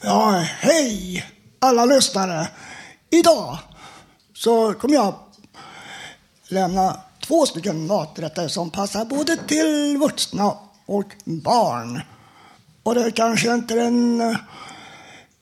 Ja, 0.05 0.45
hej 0.61 1.25
alla 1.59 1.85
lyssnare. 1.85 2.49
Idag 3.11 3.59
så 4.35 4.73
kommer 4.73 4.95
jag 4.95 5.15
lämna 6.49 6.97
två 7.27 7.47
stycken 7.47 7.87
maträtter 7.87 8.49
som 8.49 8.71
passar 8.71 9.05
både 9.05 9.37
till 9.37 9.99
vuxna 10.01 10.57
och 10.87 11.13
barn. 11.25 12.01
Och 12.83 12.95
det 12.95 13.03
är 13.03 13.11
kanske 13.11 13.55
inte 13.55 13.75
den 13.75 14.19
lättaste 14.19 14.47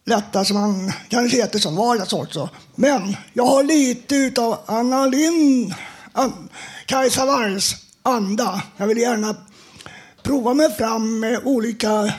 lätta 0.04 0.44
som 0.44 0.56
man 0.56 0.92
kanske 1.08 1.42
äter 1.42 1.58
som 1.58 1.76
vardags 1.76 2.12
också. 2.12 2.48
Men 2.74 3.16
jag 3.32 3.46
har 3.46 3.62
lite 3.62 4.14
utav 4.14 4.58
Anna 4.66 5.06
Lind, 5.06 5.74
An 6.12 6.48
Kajsa 6.86 7.26
Wargs 7.26 7.74
anda. 8.02 8.62
Jag 8.76 8.86
vill 8.86 8.98
gärna 8.98 9.36
prova 10.22 10.54
mig 10.54 10.74
fram 10.74 11.20
med 11.20 11.40
olika 11.44 12.12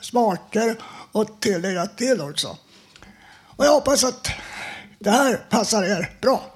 smaker 0.00 0.76
och 1.16 1.40
tillägga 1.40 1.86
till 1.86 2.20
också. 2.20 2.56
Och 3.56 3.64
jag 3.66 3.72
hoppas 3.72 4.04
att 4.04 4.28
det 4.98 5.10
här 5.10 5.36
passar 5.50 5.82
er 5.84 6.16
bra. 6.20 6.54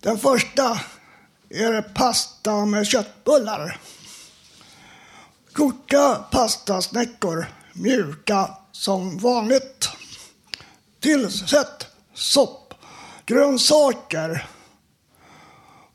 Den 0.00 0.18
första 0.18 0.80
är 1.50 1.82
pasta 1.82 2.64
med 2.64 2.86
köttbullar. 2.86 3.80
Koka 5.52 6.14
pastasnäckor 6.30 7.46
mjuka 7.72 8.50
som 8.72 9.18
vanligt. 9.18 9.88
Tillsätt 11.00 11.86
sopp, 12.14 12.74
grönsaker 13.26 14.46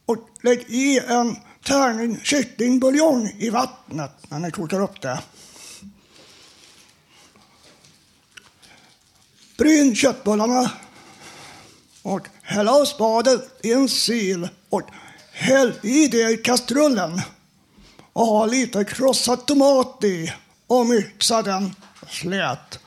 och 0.06 0.18
lägg 0.42 0.60
i 0.68 1.00
en 1.00 1.36
tärning 1.66 2.20
kycklingbuljong 2.24 3.36
i 3.38 3.50
vattnet 3.50 4.12
när 4.30 4.40
ni 4.40 4.52
kokar 4.52 4.82
upp 4.82 5.02
det. 5.02 5.20
Bryn 9.60 9.96
köttbullarna. 9.96 10.72
Och 12.02 12.28
häll 12.42 12.68
av 12.68 12.86
spadet 12.86 13.60
i 13.66 13.74
en 13.74 13.90
sil. 14.04 14.42
Och 14.70 14.82
häll 15.32 15.74
i 15.84 16.08
det 16.08 16.32
i 16.32 16.38
kastrullen. 16.38 17.22
Och 18.14 18.26
ha 18.26 18.46
lite 18.46 18.84
krossad 18.84 19.46
tomat 19.46 20.04
i. 20.04 20.34
Och 20.68 20.86
mixa 20.86 21.42
den 21.42 21.76
slät. 22.10 22.80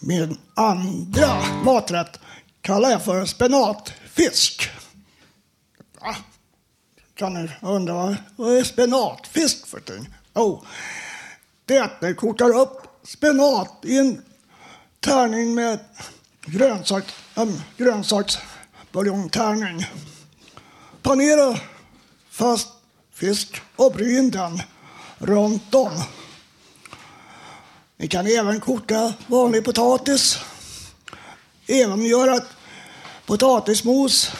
Min 0.00 0.38
andra 0.54 1.42
maträtt 1.64 2.20
kallar 2.60 2.90
jag 2.90 3.04
för 3.04 3.24
spenatfisk. 3.24 4.70
Ah. 6.00 6.14
Kan 7.16 7.34
ni 7.34 7.50
undra 7.62 8.16
vad, 8.36 8.56
är 8.56 8.64
spenatfisk 8.64 9.66
för 9.66 9.80
ting? 9.80 10.08
Oh, 10.34 10.62
det 11.64 11.76
är 11.76 11.82
att 11.82 12.02
ni 12.02 12.14
kokar 12.14 12.56
upp 12.56 12.82
spenat 13.02 13.72
i 13.82 13.98
en 13.98 14.22
tärning 15.00 15.54
med 15.54 15.78
grönsaks, 16.44 17.14
um, 17.34 17.62
grönsaksbuljongtärning. 17.76 19.86
Panera 21.02 21.60
fast 22.30 22.68
fisk 23.12 23.62
och 23.76 23.92
bryn 23.92 24.30
den 24.30 24.62
runt 25.18 25.74
om. 25.74 26.02
Ni 27.96 28.08
kan 28.08 28.26
även 28.26 28.60
koka 28.60 29.12
vanlig 29.26 29.64
potatis. 29.64 30.38
Även 31.66 32.04
göra 32.04 32.34
ett 32.34 32.48
potatismos 33.26 34.32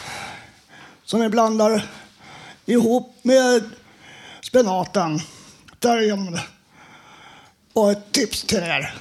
som 1.03 1.19
ni 1.19 1.29
blandar 1.29 1.89
ihop 2.67 3.15
med 3.21 3.63
spenaten. 4.41 5.19
Därigenom. 5.79 6.39
Och 7.73 7.91
ett 7.91 8.11
tips 8.11 8.43
till 8.43 8.57
er. 8.57 8.93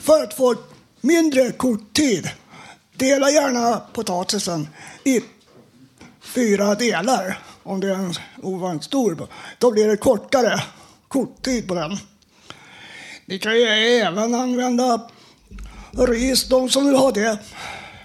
För 0.00 0.22
att 0.22 0.34
få 0.34 0.54
mindre 1.00 1.52
koktid, 1.52 2.30
dela 2.96 3.30
gärna 3.30 3.80
potatisen 3.92 4.68
i 5.04 5.20
fyra 6.20 6.74
delar. 6.74 7.38
Om 7.62 7.80
det 7.80 7.88
är 7.88 7.94
en 7.94 8.14
ovanligt 8.42 8.84
stor. 8.84 9.28
Då 9.58 9.70
blir 9.70 9.88
det 9.88 9.96
kortare 9.96 10.62
korttid 11.08 11.68
på 11.68 11.74
den. 11.74 11.96
Ni 13.26 13.38
kan 13.38 13.56
ju 13.56 13.66
även 13.66 14.34
använda 14.34 15.10
ris, 15.92 16.48
de 16.48 16.70
som 16.70 16.86
vill 16.86 16.96
ha 16.96 17.10
det. 17.10 17.38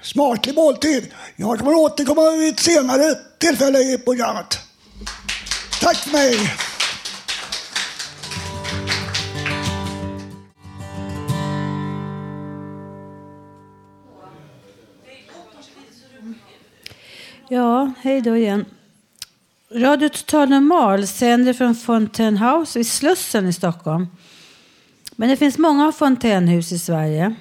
Smaklig 0.02 0.56
måltid. 0.56 1.14
Jag 1.36 1.60
kommer 1.60 1.74
återkomma 1.74 2.32
vid 2.32 2.54
ett 2.54 2.60
senare 2.60 3.16
tillfälle 3.38 3.80
i 3.80 3.98
programmet. 3.98 4.63
Tack 5.84 5.98
för 5.98 6.12
mig! 6.12 6.36
Ja, 17.50 17.92
hej 18.02 18.22
då 18.22 18.36
igen. 18.38 18.66
Radio 19.72 20.10
Total 20.10 20.50
Normal 20.50 21.08
sänder 21.08 21.54
från 21.54 21.76
Fontän 21.76 22.38
House 22.38 22.80
vid 22.80 22.88
Slussen 22.88 23.48
i 23.48 23.54
Stockholm. 23.54 24.08
Men 25.16 25.30
det 25.30 25.38
finns 25.38 25.58
många 25.58 25.92
fontänhus 25.92 26.72
i 26.72 26.80
Sverige. 26.80 27.36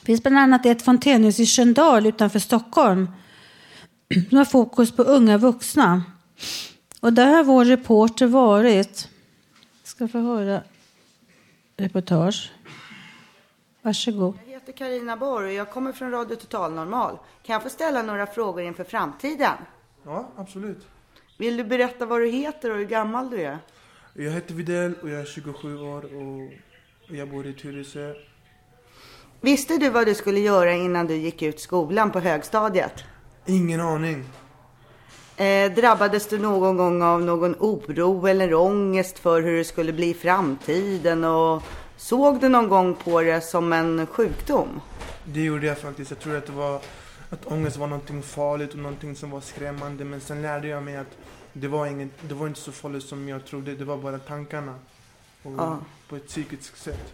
Det 0.00 0.06
finns 0.06 0.22
bland 0.22 0.38
annat 0.38 0.66
ett 0.66 0.82
fontänhus 0.82 1.40
i 1.40 1.46
Sköndal 1.46 2.06
utanför 2.06 2.38
Stockholm 2.38 3.10
som 4.28 4.38
har 4.38 4.44
fokus 4.44 4.92
på 4.92 5.02
unga 5.02 5.38
vuxna. 5.38 6.02
Och 7.02 7.12
där 7.12 7.26
har 7.26 7.44
vår 7.44 7.64
reporter 7.64 8.26
varit. 8.26 9.08
Jag 9.80 9.88
ska 9.88 10.08
få 10.08 10.18
höra 10.18 10.62
reportage. 11.76 12.52
Varsågod. 13.82 14.38
Jag 14.46 14.52
heter 14.52 14.72
Karina 14.72 15.16
Borg 15.16 15.46
och 15.46 15.52
jag 15.52 15.70
kommer 15.70 15.92
från 15.92 16.10
Radio 16.10 16.36
Total 16.36 16.72
Normal. 16.72 17.18
Kan 17.42 17.52
jag 17.52 17.62
få 17.62 17.68
ställa 17.68 18.02
några 18.02 18.26
frågor 18.26 18.62
inför 18.62 18.84
framtiden? 18.84 19.56
Ja, 20.04 20.28
absolut. 20.36 20.86
Vill 21.38 21.56
du 21.56 21.64
berätta 21.64 22.06
vad 22.06 22.20
du 22.20 22.30
heter 22.30 22.70
och 22.70 22.76
hur 22.76 22.86
gammal 22.86 23.30
du 23.30 23.42
är? 23.42 23.58
Jag 24.14 24.30
heter 24.32 24.54
Videll 24.54 24.94
och 25.02 25.10
jag 25.10 25.20
är 25.20 25.24
27 25.24 25.78
år 25.78 26.04
och 26.04 26.52
jag 27.16 27.30
bor 27.30 27.46
i 27.46 27.52
Tyresö. 27.52 28.14
Visste 29.40 29.78
du 29.78 29.90
vad 29.90 30.06
du 30.06 30.14
skulle 30.14 30.40
göra 30.40 30.72
innan 30.72 31.06
du 31.06 31.16
gick 31.16 31.42
ut 31.42 31.60
skolan 31.60 32.10
på 32.10 32.20
högstadiet? 32.20 33.04
Ingen 33.46 33.80
aning. 33.80 34.24
Eh, 35.42 35.72
drabbades 35.72 36.26
du 36.28 36.38
någon 36.38 36.76
gång 36.76 37.02
av 37.02 37.22
någon 37.22 37.54
oro 37.58 38.26
eller 38.26 38.54
ångest 38.54 39.18
för 39.18 39.42
hur 39.42 39.56
det 39.56 39.64
skulle 39.64 39.92
bli 39.92 40.10
i 40.10 40.14
framtiden? 40.14 41.24
Och 41.24 41.62
såg 41.96 42.40
du 42.40 42.48
någon 42.48 42.68
gång 42.68 42.94
på 42.94 43.20
det 43.20 43.40
som 43.40 43.72
en 43.72 44.06
sjukdom? 44.06 44.80
Det 45.24 45.40
gjorde 45.40 45.66
jag 45.66 45.78
faktiskt. 45.78 46.10
Jag 46.10 46.20
trodde 46.20 46.38
att 46.38 46.46
det 46.46 46.52
var 46.52 46.80
att 47.30 47.46
ångest 47.46 47.76
var 47.76 47.86
någonting 47.86 48.22
farligt 48.22 48.72
och 48.72 48.78
någonting 48.78 49.16
som 49.16 49.30
var 49.30 49.40
skrämmande. 49.40 50.04
Men 50.04 50.20
sen 50.20 50.42
lärde 50.42 50.68
jag 50.68 50.82
mig 50.82 50.96
att 50.96 51.16
det 51.52 51.68
var, 51.68 51.86
inget, 51.86 52.10
det 52.20 52.34
var 52.34 52.46
inte 52.46 52.60
så 52.60 52.72
farligt 52.72 53.04
som 53.04 53.28
jag 53.28 53.44
trodde. 53.44 53.74
Det 53.74 53.84
var 53.84 53.96
bara 53.96 54.18
tankarna. 54.18 54.74
Och 55.42 55.52
Ja. 55.58 55.78
På 56.08 56.16
ett 56.16 56.28
psykiskt 56.28 56.82
sätt. 56.82 57.12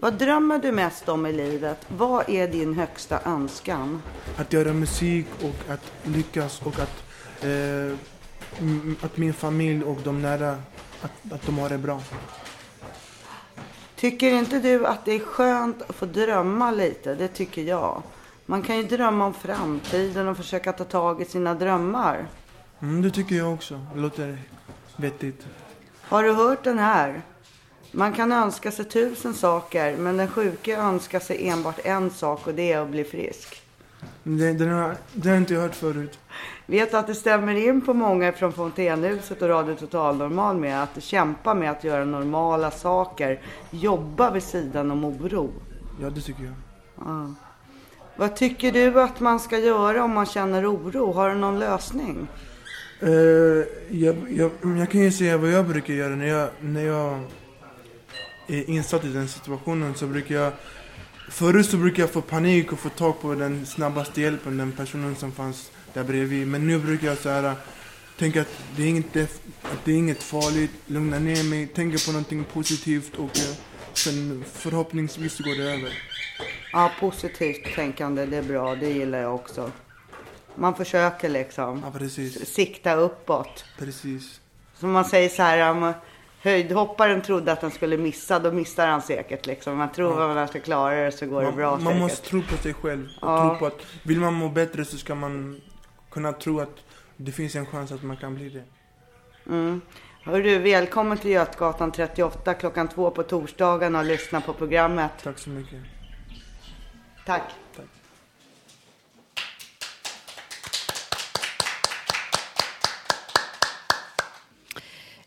Vad 0.00 0.14
drömmer 0.14 0.58
du 0.58 0.72
mest 0.72 1.08
om 1.08 1.26
i 1.26 1.32
livet? 1.32 1.86
Vad 1.88 2.28
är 2.30 2.48
din 2.48 2.74
högsta 2.74 3.20
önskan? 3.24 4.02
Att 4.36 4.52
göra 4.52 4.72
musik 4.72 5.26
och 5.42 5.72
att 5.72 5.92
lyckas 6.04 6.62
och 6.62 6.78
att, 6.78 7.04
eh, 7.44 7.96
att 9.00 9.16
min 9.16 9.32
familj 9.34 9.84
och 9.84 9.98
de 10.04 10.22
nära, 10.22 10.50
att, 11.02 11.32
att 11.32 11.46
de 11.46 11.58
har 11.58 11.68
det 11.68 11.78
bra. 11.78 12.00
Tycker 13.96 14.30
inte 14.30 14.58
du 14.58 14.86
att 14.86 15.04
det 15.04 15.12
är 15.12 15.18
skönt 15.18 15.82
att 15.82 15.96
få 15.96 16.06
drömma 16.06 16.70
lite? 16.70 17.14
Det 17.14 17.28
tycker 17.28 17.62
jag. 17.62 18.02
Man 18.46 18.62
kan 18.62 18.76
ju 18.76 18.82
drömma 18.82 19.26
om 19.26 19.34
framtiden 19.34 20.28
och 20.28 20.36
försöka 20.36 20.72
ta 20.72 20.84
tag 20.84 21.22
i 21.22 21.24
sina 21.24 21.54
drömmar. 21.54 22.26
Mm, 22.80 23.02
det 23.02 23.10
tycker 23.10 23.34
jag 23.34 23.54
också. 23.54 23.86
Det 23.94 24.00
låter 24.00 24.38
vettigt. 24.96 25.46
Har 26.00 26.22
du 26.22 26.32
hört 26.32 26.64
den 26.64 26.78
här? 26.78 27.22
Man 27.92 28.12
kan 28.12 28.32
önska 28.32 28.70
sig 28.70 28.84
tusen 28.84 29.34
saker, 29.34 29.96
men 29.96 30.16
den 30.16 30.28
sjuke 30.28 30.76
önskar 30.76 31.20
sig 31.20 31.48
enbart 31.48 31.78
en 31.84 32.10
sak 32.10 32.46
och 32.46 32.54
det 32.54 32.72
är 32.72 32.78
att 32.78 32.88
bli 32.88 33.04
frisk. 33.04 33.62
Det, 34.22 34.52
den, 34.52 34.68
har, 34.68 34.96
den 35.12 35.22
har 35.22 35.30
jag 35.30 35.36
inte 35.36 35.54
hört 35.54 35.74
förut. 35.74 36.18
Vet 36.66 36.94
att 36.94 37.06
det 37.06 37.14
stämmer 37.14 37.54
in 37.54 37.80
på 37.80 37.94
många 37.94 38.32
från 38.32 38.52
Fontänhuset 38.52 39.42
och 39.42 39.48
Radio 39.48 39.74
Total 39.74 40.16
Normal 40.16 40.56
med 40.56 40.82
att 40.82 41.02
kämpa 41.02 41.54
med 41.54 41.70
att 41.70 41.84
göra 41.84 42.04
normala 42.04 42.70
saker, 42.70 43.40
jobba 43.70 44.30
vid 44.30 44.42
sidan 44.42 44.90
om 44.90 45.04
oro. 45.04 45.50
Ja, 46.02 46.10
det 46.10 46.20
tycker 46.20 46.42
jag. 46.42 46.54
Ja. 46.96 47.34
Vad 48.16 48.36
tycker 48.36 48.72
du 48.72 49.00
att 49.00 49.20
man 49.20 49.40
ska 49.40 49.58
göra 49.58 50.04
om 50.04 50.14
man 50.14 50.26
känner 50.26 50.74
oro? 50.74 51.12
Har 51.12 51.28
du 51.28 51.34
någon 51.34 51.58
lösning? 51.58 52.28
Eh, 53.00 53.10
jag, 53.88 54.16
jag, 54.28 54.50
jag 54.78 54.90
kan 54.90 55.00
ju 55.00 55.12
säga 55.12 55.36
vad 55.36 55.50
jag 55.50 55.66
brukar 55.66 55.94
göra 55.94 56.16
när 56.16 56.26
jag, 56.26 56.48
när 56.60 56.84
jag 56.84 57.20
är 58.50 58.70
insatt 58.70 59.04
i 59.04 59.08
den 59.08 59.28
situationen 59.28 59.94
så 59.94 60.06
brukar 60.06 60.34
jag 60.34 60.52
Förut 61.30 61.66
så 61.66 61.76
brukade 61.76 62.02
jag 62.02 62.10
få 62.10 62.20
panik 62.20 62.72
och 62.72 62.78
få 62.78 62.88
tag 62.88 63.20
på 63.20 63.34
den 63.34 63.66
snabbaste 63.66 64.20
hjälpen, 64.20 64.56
den 64.56 64.72
personen 64.72 65.16
som 65.16 65.32
fanns 65.32 65.70
där 65.92 66.04
bredvid. 66.04 66.46
Men 66.46 66.66
nu 66.66 66.78
brukar 66.78 67.06
jag 67.06 67.18
så 67.18 67.28
här, 67.28 67.54
tänka 68.18 68.40
att 68.40 68.62
det 68.76 68.82
är 68.82 68.86
inget, 68.86 69.16
att 69.62 69.84
det 69.84 69.92
är 69.92 69.96
inget 69.96 70.22
farligt, 70.22 70.70
lugna 70.86 71.18
ner 71.18 71.44
mig, 71.44 71.66
tänka 71.66 71.98
på 72.06 72.12
någonting 72.12 72.44
positivt 72.44 73.16
och 73.16 73.38
eh, 73.38 73.56
sen 73.92 74.44
förhoppningsvis 74.52 75.38
går 75.38 75.54
det 75.54 75.72
över. 75.72 75.92
Ja, 76.72 76.90
positivt 77.00 77.74
tänkande, 77.74 78.26
det 78.26 78.36
är 78.36 78.42
bra. 78.42 78.74
Det 78.74 78.90
gillar 78.90 79.18
jag 79.18 79.34
också. 79.34 79.70
Man 80.54 80.74
försöker 80.76 81.28
liksom 81.28 81.82
Ja, 81.84 81.98
precis. 81.98 82.54
sikta 82.54 82.94
uppåt. 82.94 83.64
Precis. 83.78 84.40
Som 84.74 84.90
man 84.90 85.04
säger 85.04 85.28
så 85.28 85.42
här, 85.42 85.94
höjdhopparen 86.42 87.22
trodde 87.22 87.52
att 87.52 87.62
han 87.62 87.70
skulle 87.70 87.96
missa, 87.96 88.38
då 88.38 88.52
missar 88.52 88.86
han 88.86 89.02
säkert 89.02 89.46
liksom. 89.46 89.78
Man 89.78 89.92
tror 89.92 90.30
att 90.30 90.36
man 90.36 90.48
ska 90.48 90.60
klara 90.60 90.94
det 91.04 91.12
så 91.12 91.26
går 91.26 91.42
det 91.42 91.52
bra 91.52 91.70
man, 91.70 91.84
man 91.84 91.92
säkert. 91.92 92.00
måste 92.02 92.28
tro 92.28 92.42
på 92.42 92.56
sig 92.56 92.74
själv. 92.74 93.08
Och 93.20 93.28
Ja. 93.28 93.48
tro 93.50 93.58
på 93.58 93.66
att 93.66 93.86
vill 94.02 94.20
man 94.20 94.34
må 94.34 94.48
bättre 94.48 94.84
så 94.84 94.96
ska 94.98 95.14
man 95.14 95.60
kunna 96.10 96.32
tro 96.32 96.60
att 96.60 96.76
det 97.16 97.32
finns 97.32 97.54
en 97.54 97.66
chans 97.66 97.92
att 97.92 98.02
man 98.02 98.16
kan 98.16 98.34
bli 98.34 98.48
det. 98.48 98.64
Mm. 99.46 99.80
Hörru, 100.24 100.58
välkommen 100.58 101.18
till 101.18 101.30
Götgatan 101.30 101.92
38 101.92 102.54
klockan 102.54 102.88
två 102.88 103.10
på 103.10 103.22
torsdagarna 103.22 103.98
och 103.98 104.04
lyssna 104.04 104.40
på 104.40 104.52
programmet. 104.52 105.10
Tack 105.22 105.38
så 105.38 105.50
mycket. 105.50 105.78
Tack. 107.26 107.42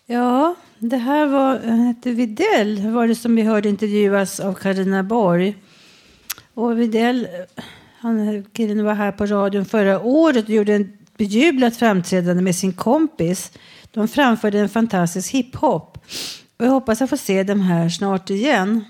Ja, 0.05 0.55
det 0.89 0.97
här 0.97 1.27
var, 1.27 1.59
han 1.65 1.79
hette 1.79 2.11
Videll, 2.11 2.89
var 2.89 3.07
det 3.07 3.15
som 3.15 3.35
vi 3.35 3.41
hörde 3.41 3.69
intervjuas 3.69 4.39
av 4.39 4.53
Karina 4.53 5.03
Borg. 5.03 5.55
Och 6.53 6.79
Videll, 6.79 7.25
eh, 7.25 7.63
han, 7.99 8.45
killen 8.53 8.85
var 8.85 8.93
här 8.93 9.11
på 9.11 9.25
radion 9.25 9.65
förra 9.65 10.01
året 10.01 10.45
och 10.45 10.49
gjorde 10.49 10.73
en 10.73 10.93
bejublat 11.17 11.75
framträdande 11.75 12.43
med 12.43 12.55
sin 12.55 12.73
kompis. 12.73 13.51
De 13.91 14.07
framförde 14.07 14.59
en 14.59 14.69
fantastisk 14.69 15.31
hiphop. 15.31 15.97
Och 16.57 16.65
jag 16.65 16.71
hoppas 16.71 16.99
jag 16.99 17.09
får 17.09 17.17
se 17.17 17.43
dem 17.43 17.61
här 17.61 17.89
snart 17.89 18.29
igen. 18.29 18.83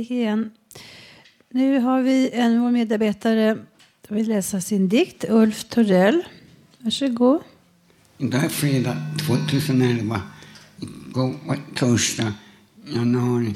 Erik 0.00 0.10
igen. 0.10 0.50
Nu 1.50 1.78
har 1.78 2.02
vi 2.02 2.30
en 2.32 2.60
vår 2.62 2.70
medarbetare 2.70 3.58
som 4.06 4.16
vill 4.16 4.28
läsa 4.28 4.60
sin 4.60 4.88
dikt, 4.88 5.24
Ulf 5.28 5.64
Torell. 5.64 6.22
Varsågod. 6.78 7.42
Idag 8.18 8.44
är 8.44 8.48
fredag 8.48 8.96
2011. 9.26 10.22
Igår 10.80 11.34
var 11.46 11.58
torsdag, 11.74 12.34
januari 12.94 13.54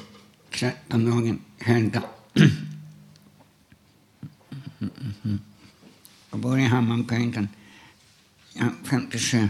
13 0.51 1.05
dagen 1.05 1.41
helgdag. 1.59 2.03
Jag 6.31 6.41
bor 6.41 6.59
i 6.59 6.63
Hammarbyhöjden. 6.63 7.49
Jag 8.55 8.67
är 8.67 8.73
57. 8.85 9.49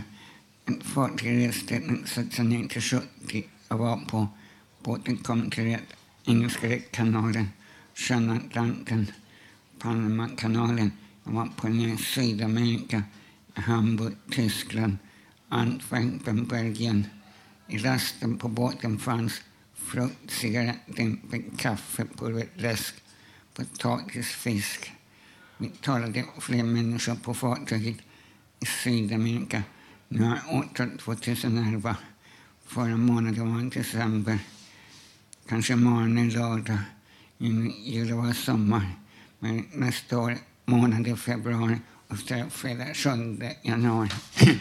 En 0.65 0.81
fartyg 0.81 1.49
reste 1.49 1.79
den 1.79 2.05
69 2.07 2.69
till 2.69 2.83
70. 2.83 3.45
Jag 3.69 3.79
var 3.79 3.97
på 3.97 4.29
båten 4.83 5.17
kom 5.17 5.51
till 5.51 5.65
rätt 5.65 6.04
Engelska 6.27 6.79
kanalen, 6.91 7.49
Södra 7.95 8.35
Atlanten, 8.35 9.07
Panamakanalen. 9.79 10.93
Jag 11.25 11.33
var 11.33 11.49
på 11.57 11.69
ner 11.69 11.97
Sydamerika, 11.97 13.03
Hamburg, 13.55 14.15
Tyskland, 14.31 14.97
Antwerpen, 15.49 16.47
Belgien. 16.47 17.07
I 17.69 17.79
lasten 17.79 18.39
på 18.39 18.49
båten 18.49 18.99
fanns 18.99 19.43
frukt, 19.75 20.31
cigaretter, 20.31 21.17
kaffe, 21.57 22.05
pulver, 22.17 22.49
läsk, 22.55 22.95
potatis, 23.55 24.27
fisk. 24.27 24.93
Vi 25.59 25.69
talade 25.69 26.25
fler 26.41 26.63
människor 26.63 27.15
på 27.15 27.35
fartyget 27.35 27.97
i 28.61 28.67
Sydamerika. 28.67 29.63
Nu 30.09 30.25
är 30.25 30.41
året 30.51 30.99
2011. 31.01 31.97
Förra 32.67 32.97
månaden 32.97 33.55
var 33.55 33.63
det 33.63 33.71
december. 33.71 34.39
Kanske 35.49 35.73
imorgon 35.73 36.19
är 36.19 36.23
i 37.85 38.05
det 38.05 38.15
var 38.15 38.33
sommar. 38.33 38.87
Men 39.39 39.65
nästa 39.73 40.19
år 40.19 40.37
månad 40.65 41.19
februari 41.19 41.79
och 42.09 42.19
så 42.19 42.45
fredag 42.51 42.95
7 42.95 43.11
januari. 43.63 44.09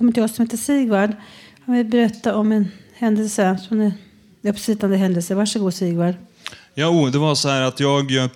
kommer 0.00 0.12
till 0.12 0.22
oss 0.22 0.34
som 0.34 0.44
heter 0.44 0.56
Sigvard. 0.56 1.10
Han 1.66 1.74
vill 1.74 1.86
berätta 1.86 2.34
om 2.34 2.52
en 2.52 2.68
händelse, 2.94 3.58
som 3.68 3.80
en 3.80 3.92
uppslitande 4.42 4.96
händelse. 4.96 5.34
Varsågod 5.34 5.74
Sigvard. 5.74 6.14
Ja, 6.74 6.88
oh, 6.88 7.10
det 7.10 7.18
var 7.18 7.34
så 7.34 7.48
här 7.48 7.62
att 7.62 7.80
jag 7.80 8.16
eh, 8.16 8.26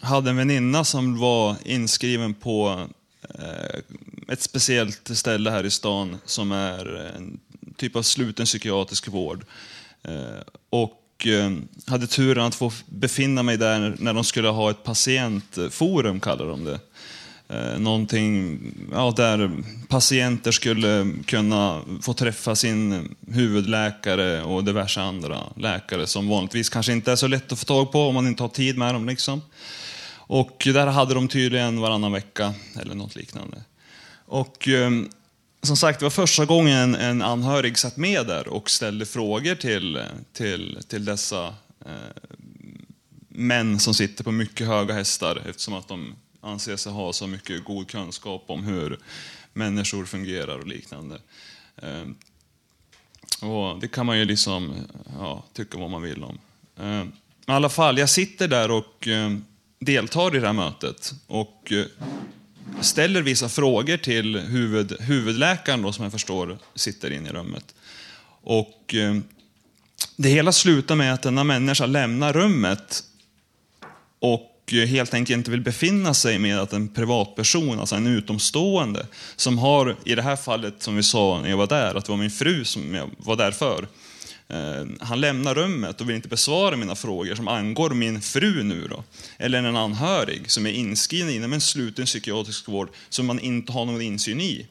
hade 0.00 0.30
en 0.30 0.36
väninna 0.36 0.84
som 0.84 1.18
var 1.18 1.56
inskriven 1.64 2.34
på 2.34 2.86
eh, 3.22 3.80
ett 4.28 4.42
speciellt 4.42 5.10
ställe 5.16 5.50
här 5.50 5.64
i 5.64 5.70
stan 5.70 6.16
som 6.24 6.52
är 6.52 7.12
en 7.16 7.40
typ 7.76 7.96
av 7.96 8.02
sluten 8.02 8.46
psykiatrisk 8.46 9.08
vård. 9.08 9.44
Eh, 10.02 10.42
och 10.70 11.26
eh, 11.26 11.52
hade 11.86 12.06
turen 12.06 12.44
att 12.44 12.54
få 12.54 12.72
befinna 12.86 13.42
mig 13.42 13.56
där 13.56 13.96
när 13.98 14.14
de 14.14 14.24
skulle 14.24 14.48
ha 14.48 14.70
ett 14.70 14.84
patientforum, 14.84 16.20
kallar 16.20 16.46
de 16.46 16.64
det. 16.64 16.80
Eh, 17.50 17.78
någonting 17.78 18.58
ja, 18.92 19.12
där 19.16 19.50
patienter 19.88 20.52
skulle 20.52 21.12
kunna 21.26 21.82
få 22.02 22.14
träffa 22.14 22.56
sin 22.56 23.08
huvudläkare 23.30 24.42
och 24.42 24.64
diverse 24.64 25.00
andra 25.00 25.40
läkare 25.56 26.06
som 26.06 26.28
vanligtvis 26.28 26.68
kanske 26.68 26.92
inte 26.92 27.12
är 27.12 27.16
så 27.16 27.26
lätt 27.26 27.52
att 27.52 27.58
få 27.58 27.64
tag 27.64 27.92
på 27.92 28.00
om 28.00 28.14
man 28.14 28.26
inte 28.26 28.42
har 28.42 28.48
tid 28.48 28.78
med 28.78 28.94
dem. 28.94 29.06
Liksom. 29.06 29.42
Och 30.16 30.62
där 30.64 30.86
hade 30.86 31.14
de 31.14 31.28
tydligen 31.28 31.80
varannan 31.80 32.12
vecka 32.12 32.54
eller 32.80 32.94
något 32.94 33.16
liknande. 33.16 33.62
Och 34.26 34.68
eh, 34.68 34.90
som 35.62 35.76
sagt, 35.76 35.98
det 35.98 36.04
var 36.04 36.10
första 36.10 36.44
gången 36.44 36.94
en 36.94 37.22
anhörig 37.22 37.78
satt 37.78 37.96
med 37.96 38.26
där 38.26 38.48
och 38.48 38.70
ställde 38.70 39.06
frågor 39.06 39.54
till, 39.54 40.02
till, 40.32 40.78
till 40.88 41.04
dessa 41.04 41.46
eh, 41.86 41.92
män 43.28 43.78
som 43.78 43.94
sitter 43.94 44.24
på 44.24 44.32
mycket 44.32 44.66
höga 44.66 44.94
hästar 44.94 45.42
eftersom 45.48 45.74
att 45.74 45.88
de 45.88 46.14
anser 46.40 46.76
sig 46.76 46.92
ha 46.92 47.12
så 47.12 47.26
mycket 47.26 47.64
god 47.64 47.88
kunskap 47.88 48.44
om 48.46 48.64
hur 48.64 48.98
människor 49.52 50.04
fungerar 50.04 50.58
och 50.58 50.66
liknande. 50.66 51.20
Ehm, 51.82 52.16
och 53.42 53.80
det 53.80 53.88
kan 53.88 54.06
man 54.06 54.18
ju 54.18 54.24
liksom 54.24 54.74
ja, 55.18 55.44
tycka 55.52 55.78
vad 55.78 55.90
man 55.90 56.02
vill 56.02 56.24
om. 56.24 56.38
Men 56.74 57.12
i 57.46 57.50
alla 57.52 57.68
fall, 57.68 57.98
jag 57.98 58.10
sitter 58.10 58.48
där 58.48 58.70
och 58.70 59.08
ehm, 59.08 59.44
deltar 59.78 60.36
i 60.36 60.40
det 60.40 60.46
här 60.46 60.52
mötet 60.52 61.14
och 61.26 61.72
eh, 61.72 61.86
ställer 62.80 63.22
vissa 63.22 63.48
frågor 63.48 63.96
till 63.96 64.38
huvud, 64.38 65.00
huvudläkaren 65.00 65.82
då, 65.82 65.92
som 65.92 66.02
jag 66.02 66.12
förstår 66.12 66.58
sitter 66.74 67.10
inne 67.10 67.28
i 67.28 67.32
rummet. 67.32 67.74
Och 68.42 68.94
det 70.16 70.28
hela 70.28 70.52
slutar 70.52 70.94
med 70.94 71.14
att 71.14 71.22
denna 71.22 71.44
människa 71.44 71.86
lämnar 71.86 72.32
rummet 72.32 73.04
och 74.18 74.57
Eh, 74.72 74.86
helt 74.86 75.14
enkelt 75.14 75.36
inte 75.36 75.50
vill 75.50 75.60
befinna 75.60 76.14
sig 76.14 76.38
med 76.38 76.58
att 76.58 76.72
en 76.72 76.88
privatperson, 76.88 77.80
alltså 77.80 77.94
en 77.94 78.06
utomstående, 78.06 79.06
som 79.36 79.58
har, 79.58 79.96
i 80.04 80.14
det 80.14 80.22
här 80.22 80.36
fallet 80.36 80.74
som 80.78 80.96
vi 80.96 81.02
sa 81.02 81.40
när 81.40 81.50
jag 81.50 81.56
var 81.56 81.66
där, 81.66 81.94
att 81.94 82.04
det 82.04 82.12
var 82.12 82.18
min 82.18 82.30
fru 82.30 82.64
som 82.64 82.94
jag 82.94 83.10
var 83.18 83.36
där 83.36 83.50
för. 83.50 83.88
Eh, 84.48 84.86
han 85.00 85.20
lämnar 85.20 85.54
rummet 85.54 86.00
och 86.00 86.08
vill 86.08 86.16
inte 86.16 86.28
besvara 86.28 86.76
mina 86.76 86.94
frågor 86.94 87.34
som 87.34 87.48
angår 87.48 87.90
min 87.90 88.20
fru 88.20 88.62
nu 88.62 88.88
då. 88.88 89.04
Eller 89.38 89.58
en 89.58 89.76
anhörig 89.76 90.50
som 90.50 90.66
är 90.66 90.70
inskriven 90.70 91.30
inom 91.30 91.52
en 91.52 91.60
sluten 91.60 92.04
psykiatrisk 92.04 92.68
vård 92.68 92.88
som 93.08 93.26
man 93.26 93.40
inte 93.40 93.72
har 93.72 93.84
någon 93.84 94.02
insyn 94.02 94.40
i. 94.40 94.66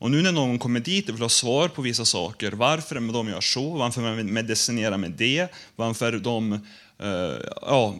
Och 0.00 0.10
nu 0.10 0.22
när 0.22 0.32
någon 0.32 0.58
kommer 0.58 0.80
dit 0.80 1.08
och 1.08 1.14
vill 1.14 1.22
ha 1.22 1.28
svar 1.28 1.68
på 1.68 1.82
vissa 1.82 2.04
saker, 2.04 2.52
varför 2.52 2.94
de 2.94 3.28
gör 3.28 3.40
så, 3.40 3.70
varför 3.70 4.00
man 4.00 4.32
medicinerar 4.32 4.96
med 4.96 5.10
det, 5.10 5.48
varför 5.76 6.12
de 6.12 6.60
Eh, 7.02 7.36
ja, 7.62 7.96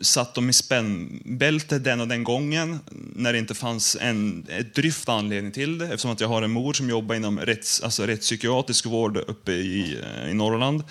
satt 0.00 0.34
dem 0.34 0.50
i 0.50 0.52
spännbälte 0.52 1.78
den 1.78 2.00
och 2.00 2.08
den 2.08 2.24
gången 2.24 2.78
när 3.14 3.32
det 3.32 3.38
inte 3.38 3.54
fanns 3.54 3.96
en 4.00 4.46
ett 4.48 4.74
dryft 4.74 5.08
anledning 5.08 5.52
till 5.52 5.78
det. 5.78 5.84
Eftersom 5.84 6.10
att 6.10 6.20
jag 6.20 6.28
har 6.28 6.42
en 6.42 6.50
mor 6.50 6.72
som 6.72 6.90
jobbar 6.90 7.14
inom 7.14 7.40
rätts, 7.40 7.82
alltså 7.82 8.06
rättspsykiatrisk 8.06 8.86
vård 8.86 9.16
uppe 9.16 9.52
i, 9.52 9.98
eh, 10.02 10.30
i 10.30 10.34
Norrland. 10.34 10.82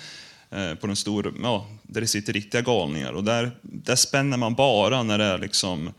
Uh, 0.56 0.74
på 0.74 0.86
den 0.86 0.96
stora, 0.96 1.32
ja, 1.42 1.66
där 1.82 2.00
det 2.00 2.06
sitter 2.06 2.32
riktiga 2.32 2.60
galningar. 2.60 3.12
Och 3.12 3.24
där, 3.24 3.50
där 3.62 3.96
spänner 3.96 4.36
man 4.36 4.54
bara 4.54 5.02
när 5.02 5.18
det 5.18 5.24
är 5.24 5.38
liksom 5.38 5.92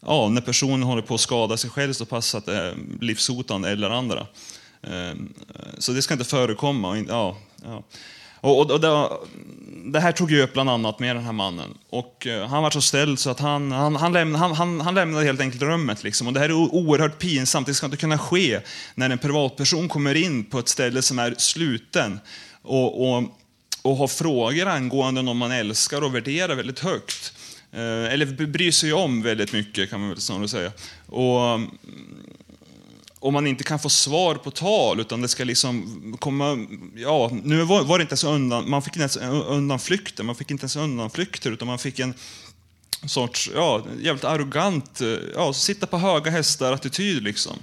ja, 0.00 0.28
när 0.28 0.40
personen 0.40 0.82
håller 0.82 1.02
på 1.02 1.14
att 1.14 1.20
skada 1.20 1.56
sig 1.56 1.70
själv 1.70 1.92
så 1.92 2.06
pass 2.06 2.34
att 2.34 2.46
det 2.46 2.56
är 2.56 2.74
livshotande 3.00 3.70
eller 3.70 3.90
andra. 3.90 4.26
Så 5.78 5.92
det 5.92 6.02
ska 6.02 6.14
inte 6.14 6.24
förekomma. 6.24 7.04
Ja, 7.08 7.36
ja. 7.64 7.84
Och, 8.40 8.70
och 8.70 8.80
det, 8.80 9.08
det, 9.92 10.00
här 10.00 10.12
tog 10.12 10.32
jag 10.32 10.42
upp 10.42 10.52
bland 10.52 10.70
annat 10.70 10.98
med 10.98 11.16
den 11.16 11.24
här 11.24 11.32
mannen. 11.32 11.74
Och 11.90 12.26
uh, 12.26 12.46
han 12.46 12.62
var 12.62 12.70
så 12.70 12.80
ställd 12.80 13.18
så 13.18 13.30
att 13.30 13.40
han, 13.40 13.72
han, 13.72 13.96
han, 13.96 14.12
lämnade, 14.12 14.54
han, 14.54 14.80
han, 14.80 14.94
lämnade 14.94 15.24
helt 15.24 15.40
enkelt 15.40 15.62
rummet. 15.62 16.04
Liksom. 16.04 16.26
Och 16.26 16.32
det 16.32 16.40
här 16.40 16.48
är 16.48 16.52
oerhört 16.52 17.18
pinsamt. 17.18 17.66
Det 17.66 17.74
ska 17.74 17.86
inte 17.86 17.96
kunna 17.96 18.18
ske 18.18 18.60
när 18.94 19.10
en 19.10 19.18
privatperson 19.18 19.88
kommer 19.88 20.14
in 20.14 20.44
på 20.44 20.58
ett 20.58 20.68
ställe 20.68 21.02
som 21.02 21.18
är 21.18 21.34
sluten 21.38 22.20
och, 22.62 23.08
och, 23.08 23.22
och 23.82 23.96
har 23.96 24.08
frågor 24.08 24.66
angående 24.66 25.22
någon 25.22 25.36
man 25.36 25.52
älskar 25.52 26.02
och 26.04 26.14
värderar 26.14 26.54
väldigt 26.54 26.80
högt. 26.80 27.32
Uh, 27.74 28.12
eller 28.12 28.46
bryr 28.46 28.72
sig 28.72 28.92
om 28.92 29.22
väldigt 29.22 29.52
mycket 29.52 29.90
kan 29.90 30.00
man 30.00 30.08
väl 30.08 30.20
snarare 30.20 30.48
säga. 30.48 30.72
Och, 31.06 31.60
om 33.20 33.32
man 33.32 33.46
inte 33.46 33.64
kan 33.64 33.78
få 33.78 33.88
svar 33.88 34.34
på 34.34 34.50
tal, 34.50 35.00
utan 35.00 35.22
det 35.22 35.28
ska 35.28 35.44
liksom 35.44 36.16
komma... 36.20 36.66
Ja, 36.96 37.30
nu 37.44 37.62
var, 37.64 37.84
var 37.84 37.98
det 37.98 38.02
inte 38.02 38.12
ens 38.12 38.24
undan, 38.24 38.70
man 38.70 38.82
fick 38.82 38.96
inte 38.96 39.18
ens 39.18 39.46
undanflykter, 39.46 40.24
man 40.24 40.34
fick 40.34 40.50
inte 40.50 40.62
ens 40.62 40.76
undanflykter, 40.76 41.50
utan 41.50 41.68
man 41.68 41.78
fick 41.78 41.98
en 41.98 42.14
sorts, 43.06 43.50
ja, 43.54 43.82
jävligt 44.00 44.24
arrogant, 44.24 45.00
eh, 45.00 45.08
ja, 45.34 45.52
sitta 45.52 45.86
på 45.86 45.98
höga 45.98 46.30
hästar-attityd 46.30 47.22
liksom. 47.22 47.56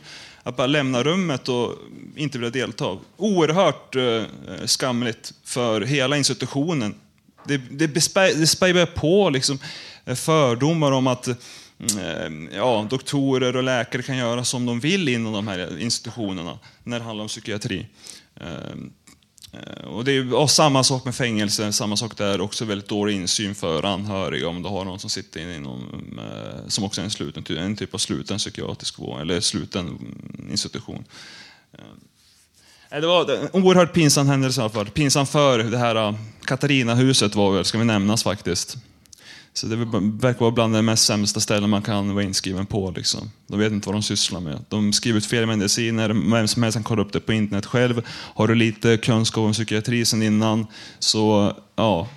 Att 0.43 0.55
bara 0.55 0.67
lämna 0.67 1.03
rummet 1.03 1.49
och 1.49 1.73
inte 2.15 2.37
vilja 2.37 2.51
delta. 2.51 2.97
Oerhört 3.17 3.95
eh, 3.95 4.23
skamligt 4.65 5.33
för 5.43 5.81
hela 5.81 6.17
institutionen. 6.17 6.95
Det, 7.43 7.57
det, 7.57 7.87
det 7.87 8.47
spär 8.47 8.85
på 8.85 9.29
liksom, 9.29 9.59
eh, 10.05 10.15
fördomar 10.15 10.91
om 10.91 11.07
att 11.07 11.27
Eh, 11.27 11.33
Mm, 11.79 12.47
eh, 12.47 12.57
ja, 12.57 12.87
doktorer 12.89 13.55
och 13.55 13.63
läkare 13.63 14.01
kan 14.01 14.17
göra 14.17 14.43
som 14.43 14.65
de 14.65 14.79
vill 14.79 15.09
inom 15.09 15.33
de 15.33 15.47
här 15.47 15.81
institutionerna 15.81 16.59
när 16.83 16.99
det 16.99 17.05
handlar 17.05 17.21
om 17.21 17.27
psykiatri. 17.27 17.87
Ehm, 18.35 18.91
eh, 19.53 19.85
och 19.85 20.05
det 20.05 20.11
är 20.11 20.33
och 20.33 20.51
samma 20.51 20.83
sak 20.83 21.05
med 21.05 21.15
fängelse, 21.15 21.73
samma 21.73 21.97
sak 21.97 22.17
där, 22.17 22.41
också 22.41 22.65
väldigt 22.65 22.89
dålig 22.89 23.15
insyn 23.15 23.55
för 23.55 23.83
anhöriga 23.83 24.47
om 24.47 24.63
du 24.63 24.69
har 24.69 24.85
någon 24.85 24.99
som 24.99 25.09
sitter 25.09 25.55
inom, 25.55 25.83
eh, 26.19 26.67
som 26.67 26.83
också 26.83 27.01
är 27.01 27.05
en, 27.05 27.11
sluten, 27.11 27.57
en 27.57 27.75
typ 27.75 27.93
av 27.93 27.97
sluten 27.97 28.37
psykiatrisk 28.37 28.99
vård, 28.99 29.21
eller 29.21 29.39
sluten 29.39 30.15
institution. 30.51 31.05
Ehm, 31.73 33.01
det 33.01 33.07
var 33.07 33.31
en 33.31 33.63
oerhört 33.63 33.93
pinsam 33.93 34.27
händelse 34.27 34.61
i 34.61 34.63
alla 34.63 34.73
fall. 34.73 34.89
Pinsam 34.89 35.27
för 35.27 35.59
det 35.59 35.77
här 35.77 36.15
Katarina-huset 36.45 37.35
var 37.35 37.51
väl, 37.51 37.65
ska 37.65 37.77
vi 37.77 37.85
nämnas 37.85 38.23
faktiskt. 38.23 38.77
Så 39.57 39.67
det 39.67 39.75
verkar 39.75 40.39
vara 40.39 40.51
bland 40.51 40.73
de 40.73 40.81
mest 40.81 41.05
sämsta 41.05 41.39
ställen 41.39 41.69
man 41.69 41.81
kan 41.81 42.13
vara 42.13 42.23
inskriven 42.23 42.65
på. 42.65 42.93
Liksom. 42.95 43.31
De 43.47 43.59
vet 43.59 43.71
inte 43.71 43.87
vad 43.89 43.95
de 43.95 44.01
sysslar 44.03 44.39
med. 44.39 44.65
De 44.69 44.93
skriver 44.93 45.17
ut 45.17 45.25
fel 45.25 45.45
mediciner, 45.45 46.31
vem 46.31 46.47
som 46.47 46.63
helst 46.63 46.75
kan 46.75 46.83
kolla 46.83 47.01
upp 47.01 47.13
det 47.13 47.19
på 47.19 47.33
internet 47.33 47.65
själv. 47.65 48.01
Har 48.09 48.47
du 48.47 48.55
lite 48.55 48.97
kunskap 48.97 49.41
om 49.43 49.53
psykiatri 49.53 50.05
sen 50.05 50.23
innan, 50.23 50.67
så 50.99 51.53
ja, 51.75 52.07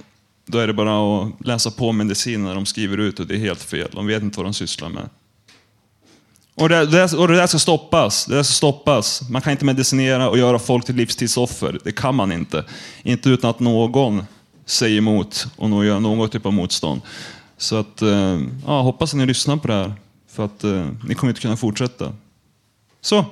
då 0.47 0.59
är 0.59 0.67
det 0.67 0.73
bara 0.73 1.23
att 1.23 1.47
läsa 1.47 1.71
på 1.71 1.93
medicinerna 1.93 2.55
de 2.55 2.67
skriver 2.67 2.99
ut 2.99 3.21
och 3.21 3.27
det 3.27 3.35
är 3.35 3.39
helt 3.39 3.63
fel. 3.63 3.89
De 3.93 4.07
vet 4.07 4.23
inte 4.23 4.39
vad 4.39 4.47
de 4.47 4.55
sysslar 4.55 4.89
med. 4.89 5.09
Och 6.55 6.69
det, 6.69 6.87
det, 6.87 7.13
och 7.13 7.29
det 7.29 7.37
där 7.37 7.47
ska 7.47 7.59
stoppas. 7.59 8.27
Det 8.27 8.35
där 8.35 8.43
ska 8.43 8.53
stoppas. 8.53 9.31
Man 9.31 9.43
kan 9.43 9.51
inte 9.51 9.65
medicinera 9.65 10.31
och 10.31 10.39
göra 10.39 10.59
folk 10.59 10.85
till 10.85 10.97
livstidsoffer. 10.97 11.79
Det 11.85 11.93
kan 11.93 12.15
man 12.15 12.33
inte. 12.33 12.65
Inte 13.03 13.31
utan 13.31 13.51
att 13.51 13.61
någon 13.61 14.25
säger 14.71 14.99
emot 14.99 15.47
och 15.57 15.71
nog 15.71 15.85
gör 15.85 16.01
någon 16.01 16.29
typ 16.29 16.47
av 16.47 16.53
motstånd. 16.53 17.01
Så 17.57 17.77
att, 17.77 18.03
eh, 18.03 18.41
ja, 18.67 18.83
hoppas 18.83 19.13
att 19.13 19.19
ni 19.19 19.27
lyssnar 19.27 19.57
på 19.57 19.69
det 19.69 19.75
här. 19.75 19.93
För 20.29 20.45
att 20.45 20.65
eh, 20.65 20.89
ni 21.09 21.15
kommer 21.15 21.31
inte 21.31 21.41
kunna 21.41 21.57
fortsätta. 21.57 22.13
Så. 23.01 23.25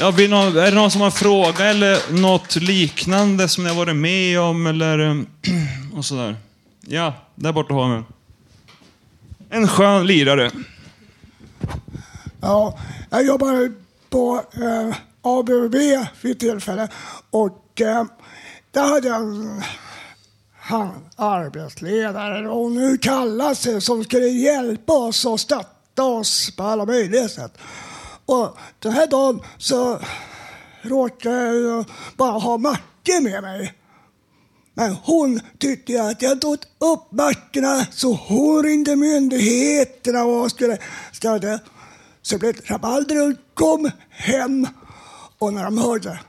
Ja, 0.00 0.10
vill 0.10 0.30
någon, 0.30 0.56
är 0.56 0.70
det 0.70 0.74
någon 0.74 0.90
som 0.90 1.00
har 1.00 1.06
en 1.06 1.12
fråga 1.12 1.64
eller 1.64 2.12
något 2.12 2.56
liknande 2.56 3.48
som 3.48 3.64
ni 3.64 3.70
har 3.70 3.76
varit 3.76 3.96
med 3.96 4.40
om 4.40 4.66
eller 4.66 4.98
eh, 4.98 5.16
och 5.98 6.04
sådär? 6.04 6.36
Ja, 6.80 7.14
där 7.34 7.52
borta 7.52 7.74
har 7.74 7.96
vi 7.96 8.02
en 9.50 9.68
skön 9.68 10.06
lirare. 10.06 10.50
Ja, 12.40 12.78
jag 13.10 13.26
jobbar 13.26 13.72
på 14.10 14.42
eh, 14.52 14.96
ABB 15.22 15.74
vid 16.20 16.32
ett 16.32 16.40
tillfälle 16.40 16.88
och 17.30 17.80
eh, 17.80 18.04
där 18.76 18.82
hade 18.82 19.08
jag 19.08 19.20
en 19.20 19.62
han, 20.52 21.08
arbetsledare 21.16 22.48
och 22.48 22.72
nu 22.72 22.98
kallar 22.98 23.54
sig 23.54 23.80
som 23.80 24.04
skulle 24.04 24.26
hjälpa 24.26 24.92
oss 24.92 25.24
och 25.24 25.40
stötta 25.40 26.04
oss 26.04 26.56
på 26.56 26.62
alla 26.62 26.84
möjliga 26.84 27.28
sätt. 27.28 27.58
Och 28.26 28.56
den 28.78 28.92
här 28.92 29.06
dagen 29.06 29.40
så 29.58 30.00
råkade 30.82 31.54
jag 31.54 31.84
bara 32.16 32.38
ha 32.38 32.58
Macke 32.58 33.20
med 33.20 33.42
mig. 33.42 33.74
Men 34.74 34.96
hon 35.02 35.40
tyckte 35.58 36.02
att 36.02 36.22
jag 36.22 36.40
tog 36.40 36.54
upp 36.78 37.12
Mackorna 37.12 37.86
så 37.90 38.12
hon 38.12 38.62
ringde 38.62 38.96
myndigheterna 38.96 40.24
och 40.24 40.50
skulle, 40.50 40.78
stödja. 41.12 41.58
Så 42.22 42.38
blev 42.38 42.54
det 42.54 42.70
rabalder 42.70 43.30
och 43.30 43.36
kom 43.54 43.90
hem. 44.10 44.68
Och 45.38 45.54
när 45.54 45.64
de 45.64 45.78
hörde... 45.78 46.20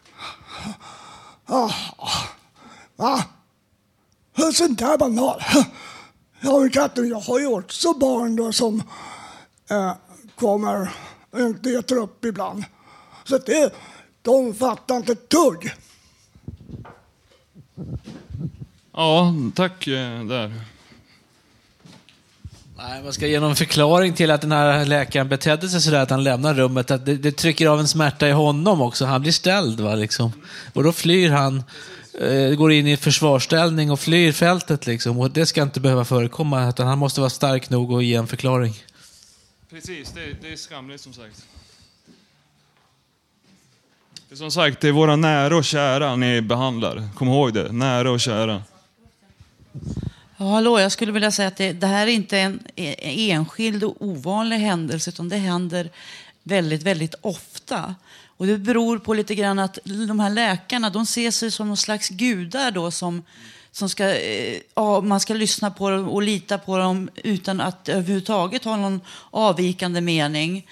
Ah, 1.45 1.71
ah 1.97 2.36
va? 2.97 3.23
Sånt 4.53 4.79
där 4.79 4.97
banal. 4.97 5.41
Ja, 6.41 6.59
men 6.59 6.69
katten, 6.69 7.09
jag 7.09 7.19
har 7.19 7.39
ju 7.39 7.47
också 7.47 7.93
barn 7.93 8.35
då 8.35 8.53
som 8.53 8.83
eh, 9.69 9.93
kommer 10.35 10.89
och 11.31 11.39
inte 11.39 11.69
äter 11.69 11.97
upp 11.97 12.25
ibland. 12.25 12.63
Så 13.23 13.37
det, 13.37 13.73
de 14.21 14.53
fattar 14.53 14.97
inte 14.97 15.11
ett 15.11 15.29
dugg. 15.29 15.73
Ja, 18.93 19.33
tack 19.55 19.87
eh, 19.87 20.23
där. 20.25 20.61
Nej, 22.77 23.03
man 23.03 23.13
ska 23.13 23.27
ge 23.27 23.39
någon 23.39 23.55
förklaring 23.55 24.13
till 24.13 24.31
att 24.31 24.41
den 24.41 24.51
här 24.51 24.85
läkaren 24.85 25.29
betedde 25.29 25.69
sig 25.69 25.81
sådär 25.81 25.99
att 25.99 26.09
han 26.09 26.23
lämnar 26.23 26.53
rummet. 26.53 26.91
Att 26.91 27.05
det, 27.05 27.15
det 27.15 27.31
trycker 27.31 27.67
av 27.67 27.79
en 27.79 27.87
smärta 27.87 28.27
i 28.27 28.31
honom 28.31 28.81
också. 28.81 29.05
Han 29.05 29.21
blir 29.21 29.31
ställd. 29.31 29.79
Va, 29.79 29.95
liksom. 29.95 30.31
Och 30.73 30.83
då 30.83 30.91
flyr 30.91 31.29
han, 31.29 31.63
går 32.57 32.71
in 32.71 32.87
i 32.87 32.97
försvarsställning 32.97 33.91
och 33.91 33.99
flyr 33.99 34.31
fältet. 34.31 34.87
Liksom. 34.87 35.19
Och 35.19 35.31
det 35.31 35.45
ska 35.45 35.61
inte 35.61 35.79
behöva 35.79 36.05
förekomma. 36.05 36.69
Utan 36.69 36.87
han 36.87 36.97
måste 36.97 37.19
vara 37.19 37.29
stark 37.29 37.69
nog 37.69 37.93
att 37.93 38.03
ge 38.03 38.15
en 38.15 38.27
förklaring. 38.27 38.73
Precis, 39.69 40.11
det, 40.11 40.41
det 40.41 40.51
är 40.51 40.55
skamligt 40.55 41.01
som 41.01 41.13
sagt. 41.13 41.45
Det 44.29 44.35
är 44.35 44.37
som 44.37 44.51
sagt, 44.51 44.81
det 44.81 44.87
är 44.87 44.91
våra 44.91 45.15
nära 45.15 45.57
och 45.57 45.65
kära 45.65 46.15
ni 46.15 46.41
behandlar. 46.41 47.09
Kom 47.15 47.27
ihåg 47.27 47.53
det, 47.53 47.71
nära 47.71 48.11
och 48.11 48.19
kära. 48.19 48.63
Ja, 50.37 50.45
hallå, 50.45 50.79
jag 50.79 50.91
skulle 50.91 51.11
vilja 51.11 51.31
säga 51.31 51.47
att 51.47 51.57
det, 51.57 51.73
det 51.73 51.87
här 51.87 52.07
är 52.07 52.11
inte 52.11 52.39
en 52.39 52.59
enskild 52.75 53.83
och 53.83 53.95
ovanlig 53.99 54.57
händelse, 54.57 55.09
utan 55.09 55.29
det 55.29 55.37
händer 55.37 55.89
väldigt, 56.43 56.83
väldigt 56.83 57.15
ofta. 57.21 57.95
Och 58.37 58.47
det 58.47 58.57
beror 58.57 58.99
på 58.99 59.13
lite 59.13 59.35
grann 59.35 59.59
att 59.59 59.79
de 59.83 60.19
här 60.19 60.29
läkarna, 60.29 60.89
de 60.89 61.05
ser 61.05 61.31
sig 61.31 61.51
som 61.51 61.67
någon 61.67 61.77
slags 61.77 62.09
gudar 62.09 62.71
då 62.71 62.91
som, 62.91 63.23
som 63.71 63.89
ska, 63.89 64.15
eh, 64.15 64.59
ja, 64.75 65.01
man 65.01 65.19
ska 65.19 65.33
lyssna 65.33 65.71
på 65.71 65.89
dem 65.89 66.09
och 66.09 66.21
lita 66.21 66.57
på 66.57 66.77
dem 66.77 67.09
utan 67.15 67.61
att 67.61 67.89
överhuvudtaget 67.89 68.63
ha 68.63 68.77
någon 68.77 69.01
avvikande 69.31 70.01
mening. 70.01 70.67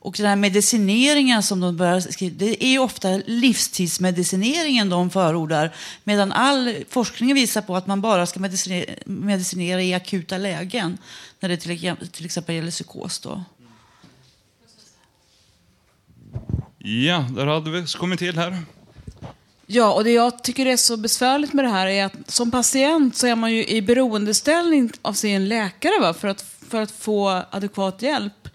Och 0.00 0.14
den 0.18 0.26
här 0.26 0.36
medicineringen 0.36 1.42
som 1.42 1.60
de 1.60 1.76
börjar 1.76 2.00
skriva, 2.00 2.34
det 2.38 2.64
är 2.64 2.68
ju 2.68 2.78
ofta 2.78 3.08
livstidsmedicineringen 3.26 4.88
de 4.88 5.10
förordar. 5.10 5.74
Medan 6.04 6.32
all 6.32 6.74
forskning 6.88 7.34
visar 7.34 7.62
på 7.62 7.76
att 7.76 7.86
man 7.86 8.00
bara 8.00 8.26
ska 8.26 8.40
medicinera, 8.40 8.94
medicinera 9.04 9.82
i 9.82 9.94
akuta 9.94 10.38
lägen. 10.38 10.98
När 11.40 11.48
det 11.48 11.56
till, 11.56 11.96
till 12.12 12.24
exempel 12.24 12.54
gäller 12.54 12.70
psykos. 12.70 13.18
Då. 13.18 13.44
Ja, 16.88 17.26
där 17.30 17.46
hade 17.46 17.70
vi 17.70 17.86
kommit 17.86 18.18
till 18.18 18.38
här. 18.38 18.58
Ja, 19.66 19.92
och 19.92 20.04
det 20.04 20.10
jag 20.10 20.44
tycker 20.44 20.66
är 20.66 20.76
så 20.76 20.96
besvärligt 20.96 21.52
med 21.52 21.64
det 21.64 21.68
här 21.68 21.86
är 21.86 22.04
att 22.04 22.30
som 22.30 22.50
patient 22.50 23.16
så 23.16 23.26
är 23.26 23.36
man 23.36 23.54
ju 23.54 23.66
i 23.66 23.82
beroendeställning 23.82 24.90
av 25.02 25.12
sin 25.12 25.48
läkare 25.48 26.00
va? 26.00 26.14
För, 26.14 26.28
att, 26.28 26.44
för 26.68 26.82
att 26.82 26.90
få 26.90 27.42
adekvat 27.50 28.02
hjälp. 28.02 28.48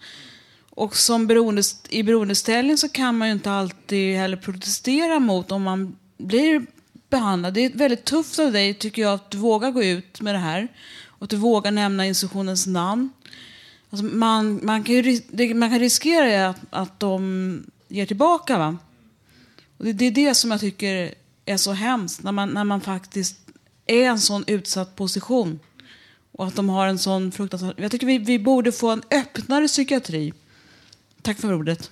Och 0.70 0.96
som 0.96 1.26
beroende, 1.26 1.62
i 1.88 2.02
beroendeställning 2.02 2.78
så 2.78 2.88
kan 2.88 3.18
man 3.18 3.28
ju 3.28 3.34
inte 3.34 3.50
alltid 3.50 4.16
heller 4.16 4.36
protestera 4.36 5.18
mot 5.18 5.52
om 5.52 5.62
man 5.62 5.96
blir 6.18 6.66
behandlad. 7.10 7.54
Det 7.54 7.64
är 7.64 7.70
väldigt 7.70 8.04
tufft 8.04 8.38
av 8.38 8.52
dig, 8.52 8.74
tycker 8.74 9.02
jag, 9.02 9.12
att 9.14 9.30
du 9.30 9.38
vågar 9.38 9.70
gå 9.70 9.82
ut 9.82 10.20
med 10.20 10.34
det 10.34 10.38
här. 10.38 10.68
Och 11.06 11.22
att 11.22 11.30
du 11.30 11.36
vågar 11.36 11.70
nämna 11.70 12.06
institutionens 12.06 12.66
namn. 12.66 13.10
Alltså 13.90 14.04
man, 14.04 14.60
man, 14.62 14.84
kan 14.84 14.94
ju, 14.94 15.54
man 15.54 15.70
kan 15.70 15.78
riskera 15.78 16.48
att, 16.48 16.60
att 16.70 17.00
de 17.00 17.64
ger 17.94 18.06
tillbaka. 18.06 18.58
Va? 18.58 18.76
Och 19.78 19.84
det, 19.84 19.92
det 19.92 20.04
är 20.04 20.10
det 20.10 20.34
som 20.34 20.50
jag 20.50 20.60
tycker 20.60 21.14
är 21.44 21.56
så 21.56 21.72
hemskt, 21.72 22.22
när 22.22 22.32
man, 22.32 22.48
när 22.48 22.64
man 22.64 22.80
faktiskt 22.80 23.36
är 23.86 23.96
i 23.96 24.04
en 24.04 24.20
sån 24.20 24.44
utsatt 24.46 24.96
position. 24.96 25.60
Och 26.32 26.46
att 26.46 26.56
de 26.56 26.68
har 26.68 26.86
en 26.86 26.98
sån 26.98 27.32
fruktansvärd... 27.32 27.74
Jag 27.76 27.90
tycker 27.90 28.06
vi, 28.06 28.18
vi 28.18 28.38
borde 28.38 28.72
få 28.72 28.90
en 28.90 29.02
öppnare 29.10 29.68
psykiatri. 29.68 30.32
Tack 31.22 31.40
för 31.40 31.54
ordet. 31.54 31.90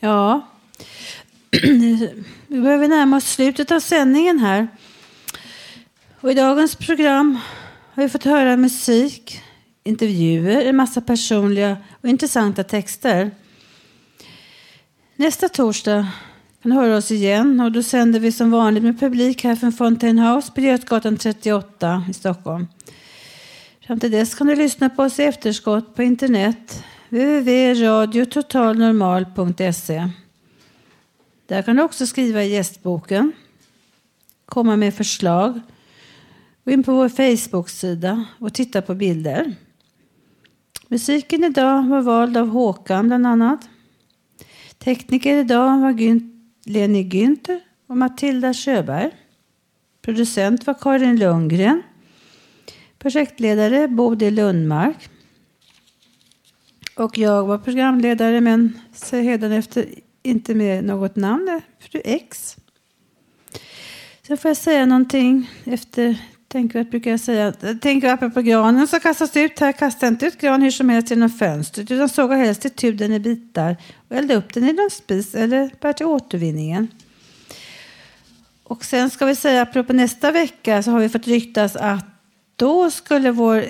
Ja, 0.00 0.48
vi 2.46 2.60
börjar 2.60 2.88
närma 2.88 3.16
oss 3.16 3.24
slutet 3.24 3.70
av 3.70 3.80
sändningen 3.80 4.38
här. 4.38 4.68
Och 6.20 6.30
I 6.30 6.34
dagens 6.34 6.76
program 6.76 7.38
har 7.94 8.02
vi 8.02 8.08
fått 8.08 8.24
höra 8.24 8.56
musik, 8.56 9.42
intervjuer, 9.84 10.64
en 10.64 10.76
massa 10.76 11.00
personliga 11.00 11.76
och 12.00 12.08
intressanta 12.08 12.64
texter. 12.64 13.30
Nästa 15.16 15.48
torsdag 15.48 16.08
kan 16.62 16.70
du 16.70 16.76
höra 16.76 16.96
oss 16.96 17.10
igen 17.10 17.60
och 17.60 17.72
då 17.72 17.82
sänder 17.82 18.20
vi 18.20 18.32
som 18.32 18.50
vanligt 18.50 18.82
med 18.82 19.00
publik 19.00 19.44
här 19.44 19.56
från 19.56 19.72
Fontaine 19.72 20.18
House 20.18 20.52
på 20.52 20.60
Götgatan 20.60 21.16
38 21.16 22.04
i 22.10 22.12
Stockholm. 22.12 22.66
Fram 23.86 24.00
till 24.00 24.10
dess 24.10 24.34
kan 24.34 24.46
du 24.46 24.56
lyssna 24.56 24.90
på 24.90 25.02
oss 25.02 25.18
i 25.18 25.22
efterskott 25.22 25.94
på 25.94 26.02
internet 26.02 26.84
www.radiototalnormal.se 27.08 30.08
Där 31.46 31.62
kan 31.62 31.76
du 31.76 31.82
också 31.82 32.06
skriva 32.06 32.42
i 32.42 32.52
gästboken, 32.52 33.32
komma 34.46 34.76
med 34.76 34.94
förslag, 34.94 35.60
gå 36.64 36.70
in 36.70 36.82
på 36.82 36.92
vår 36.92 37.08
Facebook-sida 37.08 38.24
och 38.38 38.54
titta 38.54 38.82
på 38.82 38.94
bilder. 38.94 39.54
Musiken 40.92 41.44
idag 41.44 41.88
var 41.88 42.02
vald 42.02 42.36
av 42.36 42.48
Håkan 42.48 43.06
bland 43.06 43.26
annat. 43.26 43.68
Tekniker 44.78 45.36
idag 45.36 45.80
var 45.80 45.92
Gün 45.92 46.50
Leni 46.64 47.02
Günther 47.02 47.60
och 47.86 47.96
Matilda 47.96 48.54
Sjöberg. 48.54 49.10
Producent 50.02 50.66
var 50.66 50.74
Karin 50.74 51.18
Lundgren. 51.18 51.82
Projektledare 52.98 53.88
Bodil 53.88 54.34
Lundmark. 54.34 55.08
Och 56.96 57.18
jag 57.18 57.46
var 57.46 57.58
programledare 57.58 58.40
men 58.40 58.80
säger 58.92 59.50
efter 59.50 59.86
inte 60.22 60.54
med 60.54 60.84
något 60.84 61.16
namn, 61.16 61.60
fru 61.78 62.00
X. 62.04 62.56
Sen 64.22 64.36
får 64.36 64.48
jag 64.48 64.56
säga 64.56 64.86
någonting 64.86 65.50
efter 65.64 66.18
tänkvärt 66.52 66.90
brukar 66.90 67.10
jag 67.10 67.20
säga. 67.20 67.52
Tänk 67.80 68.04
på 68.34 68.42
granen 68.42 68.88
som 68.88 69.00
kastas 69.00 69.36
ut 69.36 69.58
här. 69.58 69.72
Kasta 69.72 70.08
inte 70.08 70.26
ut 70.26 70.40
gran 70.40 70.62
hur 70.62 70.70
som 70.70 70.88
helst 70.88 71.10
genom 71.10 71.30
fönstret 71.30 71.90
utan 71.90 72.08
såga 72.08 72.36
helst 72.36 72.64
itu 72.64 72.92
den 72.92 73.12
i 73.12 73.20
bitar 73.20 73.76
och 74.08 74.16
elda 74.16 74.34
upp 74.34 74.54
den 74.54 74.64
i 74.68 74.72
någon 74.72 74.90
spis 74.90 75.34
eller 75.34 75.70
bär 75.80 75.92
till 75.92 76.06
återvinningen. 76.06 76.88
Och 78.64 78.84
sen 78.84 79.10
ska 79.10 79.26
vi 79.26 79.36
säga, 79.36 79.62
apropå 79.62 79.92
nästa 79.92 80.30
vecka 80.30 80.82
så 80.82 80.90
har 80.90 81.00
vi 81.00 81.08
fått 81.08 81.26
ryktas 81.26 81.76
att 81.76 82.04
då 82.56 82.90
skulle 82.90 83.30
vår 83.30 83.64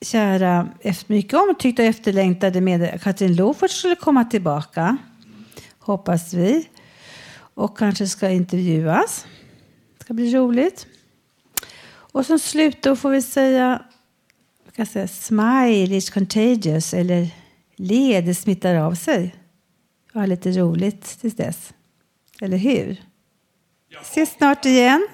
kära, 0.00 0.68
mycket 1.06 1.34
omtyckta 1.34 1.82
och 1.82 1.88
efterlängtade 1.88 2.60
med 2.60 3.02
Katrin 3.02 3.36
Lofort 3.36 3.70
skulle 3.70 3.94
komma 3.94 4.24
tillbaka. 4.24 4.96
Hoppas 5.78 6.34
vi. 6.34 6.68
Och 7.54 7.78
kanske 7.78 8.06
ska 8.06 8.30
intervjuas. 8.30 9.26
Det 9.98 10.04
ska 10.04 10.14
bli 10.14 10.34
roligt. 10.34 10.86
Och 12.16 12.26
som 12.26 12.38
slut 12.38 12.82
då 12.82 12.96
får 12.96 13.10
vi 13.10 13.22
säga, 13.22 13.82
kan 14.76 14.86
säga 14.86 15.08
smile 15.08 15.96
is 15.96 16.10
contagious 16.10 16.94
eller 16.94 17.28
le, 17.76 18.20
det 18.20 18.34
smittar 18.34 18.74
av 18.74 18.94
sig. 18.94 19.34
Ha 20.14 20.26
lite 20.26 20.50
roligt 20.50 21.20
tills 21.20 21.36
dess. 21.36 21.74
Eller 22.40 22.56
hur? 22.56 23.02
Ses 24.02 24.30
snart 24.30 24.64
igen. 24.64 25.08